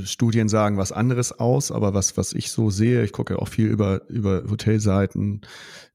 Studien 0.04 0.48
sagen 0.48 0.78
was 0.78 0.92
anderes 0.92 1.32
aus, 1.32 1.72
aber 1.72 1.96
was, 1.96 2.16
was 2.16 2.34
ich 2.34 2.52
so 2.52 2.70
sehe, 2.70 3.04
ich 3.04 3.12
gucke 3.12 3.40
auch 3.40 3.48
viel 3.48 3.66
über, 3.66 4.08
über 4.10 4.44
Hotelseiten. 4.48 5.42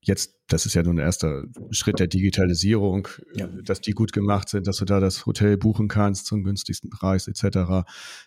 Jetzt, 0.00 0.34
das 0.48 0.66
ist 0.66 0.74
ja 0.74 0.82
nur 0.82 0.94
ein 0.94 0.98
erster 0.98 1.44
Schritt 1.70 2.00
der 2.00 2.08
Digitalisierung, 2.08 3.06
ja. 3.34 3.46
dass 3.46 3.80
die 3.80 3.92
gut 3.92 4.12
gemacht 4.12 4.48
sind, 4.48 4.66
dass 4.66 4.78
du 4.78 4.84
da 4.84 4.98
das 4.98 5.24
Hotel 5.24 5.56
buchen 5.56 5.86
kannst 5.86 6.26
zum 6.26 6.42
günstigsten 6.42 6.90
Preis 6.90 7.28
etc. 7.28 7.86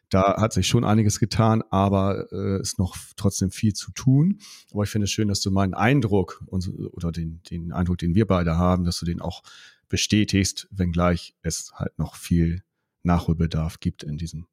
Da 0.09 0.37
hat 0.37 0.53
sich 0.53 0.67
schon 0.67 0.85
einiges 0.85 1.19
getan, 1.19 1.61
aber 1.71 2.31
äh, 2.31 2.61
ist 2.61 2.79
noch 2.79 2.95
trotzdem 3.17 3.51
viel 3.51 3.73
zu 3.73 3.91
tun. 3.91 4.39
Aber 4.71 4.83
ich 4.83 4.89
finde 4.89 5.05
es 5.05 5.11
schön, 5.11 5.27
dass 5.27 5.41
du 5.41 5.51
meinen 5.51 5.73
Eindruck 5.73 6.41
und, 6.45 6.69
oder 6.93 7.11
den, 7.11 7.41
den 7.51 7.73
Eindruck, 7.73 7.97
den 7.97 8.15
wir 8.15 8.27
beide 8.27 8.57
haben, 8.57 8.85
dass 8.85 8.99
du 8.99 9.05
den 9.05 9.19
auch 9.19 9.43
bestätigst, 9.89 10.67
wenngleich 10.71 11.35
es 11.41 11.73
halt 11.75 11.97
noch 11.99 12.15
viel 12.15 12.63
Nachholbedarf 13.03 13.79
gibt 13.79 14.03
in 14.03 14.17
diesem 14.17 14.45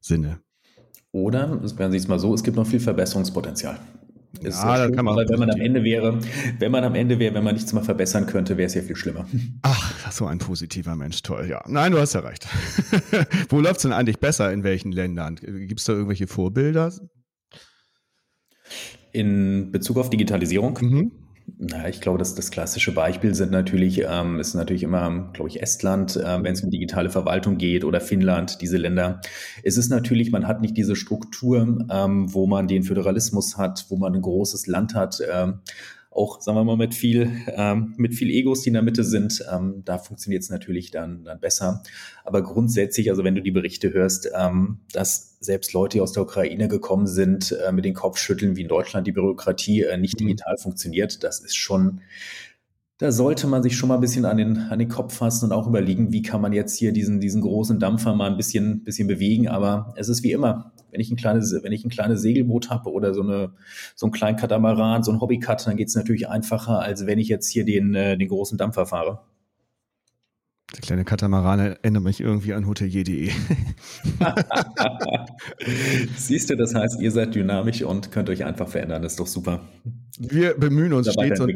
Sinne. 0.00 0.40
Oder, 1.12 1.60
wenn 1.76 1.90
Sie 1.90 1.98
es 1.98 2.08
mal 2.08 2.18
so, 2.18 2.34
es 2.34 2.42
gibt 2.42 2.56
noch 2.56 2.66
viel 2.66 2.80
Verbesserungspotenzial. 2.80 3.78
Ist 4.40 4.62
ja, 4.62 4.90
kann 4.90 5.04
man 5.04 5.16
wenn 5.16 5.38
man 5.38 5.50
am 5.50 5.60
Ende 5.60 5.84
wäre, 5.84 6.18
wenn 6.58 6.72
man 6.72 6.82
am 6.84 6.94
Ende 6.94 7.18
wäre, 7.18 7.34
wenn 7.34 7.44
man 7.44 7.54
nichts 7.54 7.72
mal 7.74 7.84
verbessern 7.84 8.26
könnte, 8.26 8.56
wäre 8.56 8.66
es 8.66 8.74
ja 8.74 8.80
viel 8.80 8.96
schlimmer. 8.96 9.26
Ach, 9.60 10.10
so 10.10 10.26
ein 10.26 10.38
positiver 10.38 10.96
Mensch, 10.96 11.22
toll, 11.22 11.46
ja. 11.48 11.62
Nein, 11.68 11.92
du 11.92 11.98
hast 11.98 12.14
ja 12.14 12.20
recht. 12.20 12.48
Wo 13.50 13.60
läuft 13.60 13.76
es 13.76 13.82
denn 13.82 13.92
eigentlich 13.92 14.18
besser? 14.18 14.50
In 14.52 14.64
welchen 14.64 14.90
Ländern? 14.90 15.36
Gibt 15.36 15.80
es 15.80 15.86
da 15.86 15.92
irgendwelche 15.92 16.26
Vorbilder? 16.26 16.92
In 19.12 19.70
Bezug 19.70 19.98
auf 19.98 20.08
Digitalisierung? 20.08 20.78
Mhm. 20.80 21.12
Na, 21.58 21.88
ich 21.88 22.00
glaube, 22.00 22.18
dass 22.18 22.34
das 22.34 22.50
klassische 22.50 22.92
Beispiel 22.92 23.34
sind 23.34 23.52
natürlich, 23.52 24.02
ähm, 24.08 24.40
ist 24.40 24.54
natürlich 24.54 24.82
immer, 24.82 25.30
glaube 25.32 25.48
ich, 25.48 25.62
Estland, 25.62 26.16
äh, 26.16 26.42
wenn 26.42 26.52
es 26.52 26.62
um 26.62 26.70
digitale 26.70 27.10
Verwaltung 27.10 27.56
geht 27.56 27.84
oder 27.84 28.00
Finnland, 28.00 28.60
diese 28.60 28.76
Länder. 28.76 29.20
Es 29.62 29.76
ist 29.76 29.88
natürlich, 29.88 30.32
man 30.32 30.48
hat 30.48 30.60
nicht 30.60 30.76
diese 30.76 30.96
Struktur, 30.96 31.86
ähm, 31.90 32.34
wo 32.34 32.46
man 32.46 32.66
den 32.66 32.82
Föderalismus 32.82 33.58
hat, 33.58 33.86
wo 33.88 33.96
man 33.96 34.14
ein 34.14 34.22
großes 34.22 34.66
Land 34.66 34.94
hat. 34.94 35.22
Ähm, 35.32 35.60
auch, 36.14 36.40
sagen 36.40 36.58
wir 36.58 36.64
mal, 36.64 36.76
mit 36.76 36.94
viel, 36.94 37.30
ähm, 37.48 37.94
mit 37.96 38.14
viel 38.14 38.30
Egos, 38.30 38.62
die 38.62 38.68
in 38.68 38.74
der 38.74 38.82
Mitte 38.82 39.04
sind. 39.04 39.44
Ähm, 39.52 39.82
da 39.84 39.98
funktioniert 39.98 40.42
es 40.42 40.50
natürlich 40.50 40.90
dann, 40.90 41.24
dann 41.24 41.40
besser. 41.40 41.82
Aber 42.24 42.42
grundsätzlich, 42.42 43.10
also 43.10 43.24
wenn 43.24 43.34
du 43.34 43.42
die 43.42 43.50
Berichte 43.50 43.92
hörst, 43.92 44.30
ähm, 44.36 44.80
dass 44.92 45.36
selbst 45.40 45.72
Leute, 45.72 45.96
die 45.96 46.00
aus 46.00 46.12
der 46.12 46.22
Ukraine 46.22 46.68
gekommen 46.68 47.06
sind, 47.06 47.52
äh, 47.52 47.72
mit 47.72 47.84
den 47.84 47.94
Kopfschütteln, 47.94 48.56
wie 48.56 48.62
in 48.62 48.68
Deutschland 48.68 49.06
die 49.06 49.12
Bürokratie 49.12 49.82
äh, 49.82 49.96
nicht 49.96 50.20
mhm. 50.20 50.26
digital 50.26 50.56
funktioniert, 50.58 51.24
das 51.24 51.40
ist 51.40 51.56
schon, 51.56 52.00
da 52.98 53.10
sollte 53.10 53.46
man 53.46 53.62
sich 53.62 53.76
schon 53.76 53.88
mal 53.88 53.96
ein 53.96 54.00
bisschen 54.00 54.24
an 54.24 54.36
den, 54.36 54.58
an 54.58 54.78
den 54.78 54.88
Kopf 54.88 55.14
fassen 55.16 55.46
und 55.46 55.52
auch 55.52 55.66
überlegen, 55.66 56.12
wie 56.12 56.22
kann 56.22 56.40
man 56.40 56.52
jetzt 56.52 56.76
hier 56.76 56.92
diesen, 56.92 57.20
diesen 57.20 57.40
großen 57.40 57.80
Dampfer 57.80 58.14
mal 58.14 58.30
ein 58.30 58.36
bisschen, 58.36 58.84
bisschen 58.84 59.08
bewegen. 59.08 59.48
Aber 59.48 59.94
es 59.96 60.08
ist 60.08 60.22
wie 60.22 60.32
immer, 60.32 60.72
wenn 60.92 61.00
ich 61.00 61.10
ein 61.10 61.16
kleines, 61.16 61.58
wenn 61.62 61.72
ich 61.72 61.84
ein 61.84 61.90
kleines 61.90 62.22
Segelboot 62.22 62.70
habe 62.70 62.92
oder 62.92 63.14
so, 63.14 63.22
eine, 63.22 63.52
so 63.96 64.06
ein 64.06 64.12
kleinen 64.12 64.36
Katamaran, 64.36 65.02
so 65.02 65.10
ein 65.10 65.20
Hobbycut, 65.20 65.66
dann 65.66 65.76
geht 65.76 65.88
es 65.88 65.96
natürlich 65.96 66.28
einfacher, 66.28 66.80
als 66.80 67.06
wenn 67.06 67.18
ich 67.18 67.28
jetzt 67.28 67.48
hier 67.48 67.64
den, 67.64 67.94
äh, 67.94 68.16
den 68.16 68.28
großen 68.28 68.58
Dampfer 68.58 68.86
fahre. 68.86 69.20
Der 70.74 70.80
kleine 70.80 71.04
Katamaran 71.04 71.60
erinnert 71.60 72.02
mich 72.02 72.20
irgendwie 72.20 72.54
an 72.54 72.66
hotelier.de. 72.66 73.30
Siehst 76.16 76.48
du, 76.48 76.56
das 76.56 76.74
heißt, 76.74 77.00
ihr 77.00 77.10
seid 77.10 77.34
dynamisch 77.34 77.82
und 77.82 78.10
könnt 78.10 78.30
euch 78.30 78.44
einfach 78.44 78.68
verändern. 78.68 79.02
Das 79.02 79.12
ist 79.12 79.20
doch 79.20 79.26
super. 79.26 79.60
Wir 80.18 80.54
bemühen 80.54 80.94
uns 80.94 81.12
stets 81.12 81.40
und, 81.40 81.54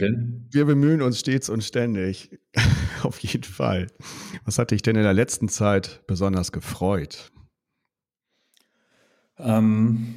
wir 0.51 0.65
bemühen 0.67 1.01
uns 1.01 1.21
stets 1.21 1.49
und 1.49 1.65
ständig. 1.65 2.39
Auf 3.03 3.19
jeden 3.21 3.45
Fall. 3.45 3.87
Was 4.45 4.59
hat 4.59 4.71
dich 4.71 4.83
denn 4.83 4.97
in 4.97 5.03
der 5.03 5.15
letzten 5.15 5.49
Zeit 5.49 6.03
besonders 6.07 6.53
gefreut? 6.53 7.33
Ähm, 9.39 10.15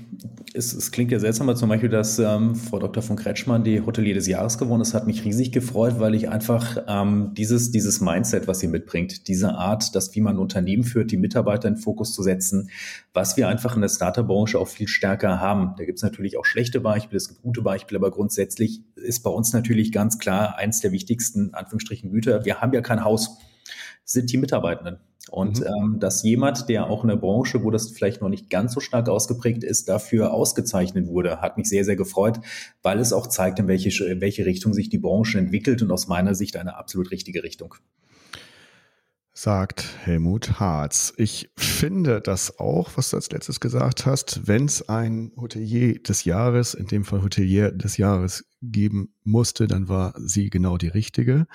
es, 0.53 0.73
es, 0.73 0.91
klingt 0.93 1.11
ja 1.11 1.19
seltsam, 1.19 1.49
aber 1.49 1.57
zum 1.57 1.67
Beispiel, 1.67 1.89
dass 1.89 2.19
ähm, 2.19 2.55
Frau 2.55 2.79
Dr. 2.79 3.03
von 3.03 3.17
Kretschmann 3.17 3.65
die 3.65 3.81
Hotelier 3.81 4.13
des 4.13 4.27
Jahres 4.27 4.57
gewonnen 4.57 4.81
ist, 4.81 4.93
hat 4.93 5.07
mich 5.07 5.25
riesig 5.25 5.51
gefreut, 5.51 5.99
weil 5.99 6.15
ich 6.15 6.29
einfach 6.29 6.77
ähm, 6.87 7.33
dieses, 7.35 7.71
dieses 7.71 7.99
Mindset, 7.99 8.47
was 8.47 8.59
sie 8.59 8.69
mitbringt, 8.69 9.27
diese 9.27 9.55
Art, 9.55 9.93
dass 9.93 10.15
wie 10.15 10.21
man 10.21 10.37
ein 10.37 10.39
Unternehmen 10.39 10.85
führt, 10.85 11.11
die 11.11 11.17
Mitarbeiter 11.17 11.67
in 11.67 11.75
Fokus 11.75 12.13
zu 12.13 12.23
setzen, 12.23 12.69
was 13.13 13.35
wir 13.35 13.49
einfach 13.49 13.75
in 13.75 13.81
der 13.81 13.89
Startup-Branche 13.89 14.57
auch 14.57 14.69
viel 14.69 14.87
stärker 14.87 15.41
haben. 15.41 15.73
Da 15.77 15.83
gibt 15.83 15.97
es 15.97 16.03
natürlich 16.03 16.37
auch 16.37 16.45
schlechte 16.45 16.79
Beispiele, 16.79 17.17
es 17.17 17.27
gibt 17.27 17.41
gute 17.41 17.61
Beispiele, 17.61 17.99
aber 17.99 18.11
grundsätzlich 18.11 18.81
ist 18.95 19.21
bei 19.23 19.29
uns 19.29 19.51
natürlich 19.51 19.91
ganz 19.91 20.17
klar 20.17 20.57
eins 20.57 20.79
der 20.79 20.93
wichtigsten, 20.93 21.53
Anführungsstrichen, 21.53 22.09
Güter. 22.09 22.45
Wir 22.45 22.61
haben 22.61 22.71
ja 22.73 22.79
kein 22.79 23.03
Haus, 23.03 23.37
sind 24.05 24.31
die 24.31 24.37
Mitarbeitenden. 24.37 24.99
Und 25.29 25.59
mhm. 25.59 25.65
ähm, 25.65 25.99
dass 25.99 26.23
jemand, 26.23 26.69
der 26.69 26.87
auch 26.87 27.03
in 27.03 27.09
der 27.09 27.17
Branche, 27.17 27.63
wo 27.63 27.71
das 27.71 27.89
vielleicht 27.91 28.21
noch 28.21 28.29
nicht 28.29 28.49
ganz 28.49 28.73
so 28.73 28.79
stark 28.79 29.07
ausgeprägt 29.09 29.63
ist, 29.63 29.89
dafür 29.89 30.33
ausgezeichnet 30.33 31.07
wurde, 31.07 31.41
hat 31.41 31.57
mich 31.57 31.69
sehr, 31.69 31.85
sehr 31.85 31.95
gefreut, 31.95 32.39
weil 32.81 32.99
es 32.99 33.13
auch 33.13 33.27
zeigt, 33.27 33.59
in 33.59 33.67
welche, 33.67 34.05
in 34.05 34.21
welche 34.21 34.45
Richtung 34.45 34.73
sich 34.73 34.89
die 34.89 34.97
Branche 34.97 35.37
entwickelt 35.37 35.81
und 35.81 35.91
aus 35.91 36.07
meiner 36.07 36.35
Sicht 36.35 36.57
eine 36.57 36.77
absolut 36.77 37.11
richtige 37.11 37.43
Richtung. 37.43 37.75
Sagt 39.41 39.85
Helmut 40.03 40.59
Harz. 40.59 41.13
Ich 41.15 41.49
finde 41.55 42.19
das 42.19 42.59
auch, 42.59 42.91
was 42.95 43.11
du 43.11 43.15
als 43.15 43.31
letztes 43.31 43.61
gesagt 43.61 44.05
hast, 44.05 44.47
wenn 44.47 44.65
es 44.65 44.89
ein 44.89 45.31
Hotelier 45.37 46.03
des 46.03 46.25
Jahres, 46.25 46.73
in 46.73 46.87
dem 46.87 47.05
Fall 47.05 47.23
Hotelier 47.23 47.71
des 47.71 47.95
Jahres 47.95 48.43
geben 48.61 49.13
musste, 49.23 49.67
dann 49.67 49.87
war 49.87 50.13
sie 50.17 50.49
genau 50.49 50.77
die 50.77 50.89
richtige. 50.89 51.47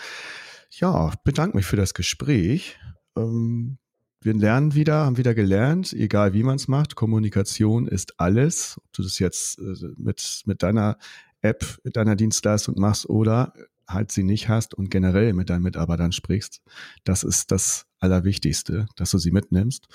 Ja, 0.70 1.12
bedanke 1.24 1.58
mich 1.58 1.66
für 1.66 1.76
das 1.76 1.92
Gespräch 1.92 2.78
ähm, 3.16 3.78
wir 4.20 4.34
lernen 4.34 4.74
wieder, 4.74 5.04
haben 5.04 5.18
wieder 5.18 5.34
gelernt, 5.34 5.92
egal 5.92 6.32
wie 6.32 6.42
man 6.42 6.56
es 6.56 6.66
macht, 6.66 6.94
Kommunikation 6.94 7.86
ist 7.86 8.18
alles. 8.18 8.78
Ob 8.78 8.92
du 8.94 9.02
das 9.02 9.18
jetzt 9.18 9.58
äh, 9.58 9.88
mit, 9.96 10.42
mit 10.46 10.62
deiner 10.62 10.96
App, 11.42 11.78
mit 11.84 11.96
deiner 11.96 12.16
Dienstleistung 12.16 12.74
machst 12.78 13.08
oder 13.08 13.52
halt 13.86 14.10
sie 14.10 14.22
nicht 14.22 14.48
hast 14.48 14.72
und 14.72 14.90
generell 14.90 15.34
mit 15.34 15.50
deinen 15.50 15.62
Mitarbeitern 15.62 16.12
sprichst, 16.12 16.62
das 17.04 17.22
ist 17.22 17.50
das 17.50 17.86
Allerwichtigste, 18.00 18.86
dass 18.96 19.10
du 19.10 19.18
sie 19.18 19.30
mitnimmst. 19.30 19.88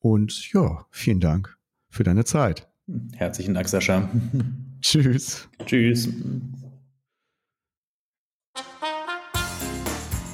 Und 0.00 0.52
ja, 0.52 0.86
vielen 0.90 1.20
Dank 1.20 1.56
für 1.88 2.02
deine 2.02 2.24
Zeit. 2.24 2.68
Herzlichen 3.14 3.54
Dank, 3.54 3.68
Sascha. 3.68 4.08
Tschüss. 4.80 5.48
Tschüss. 5.64 6.08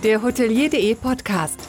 Der 0.03 0.23
Hotelier.de 0.23 0.95
Podcast. 0.97 1.69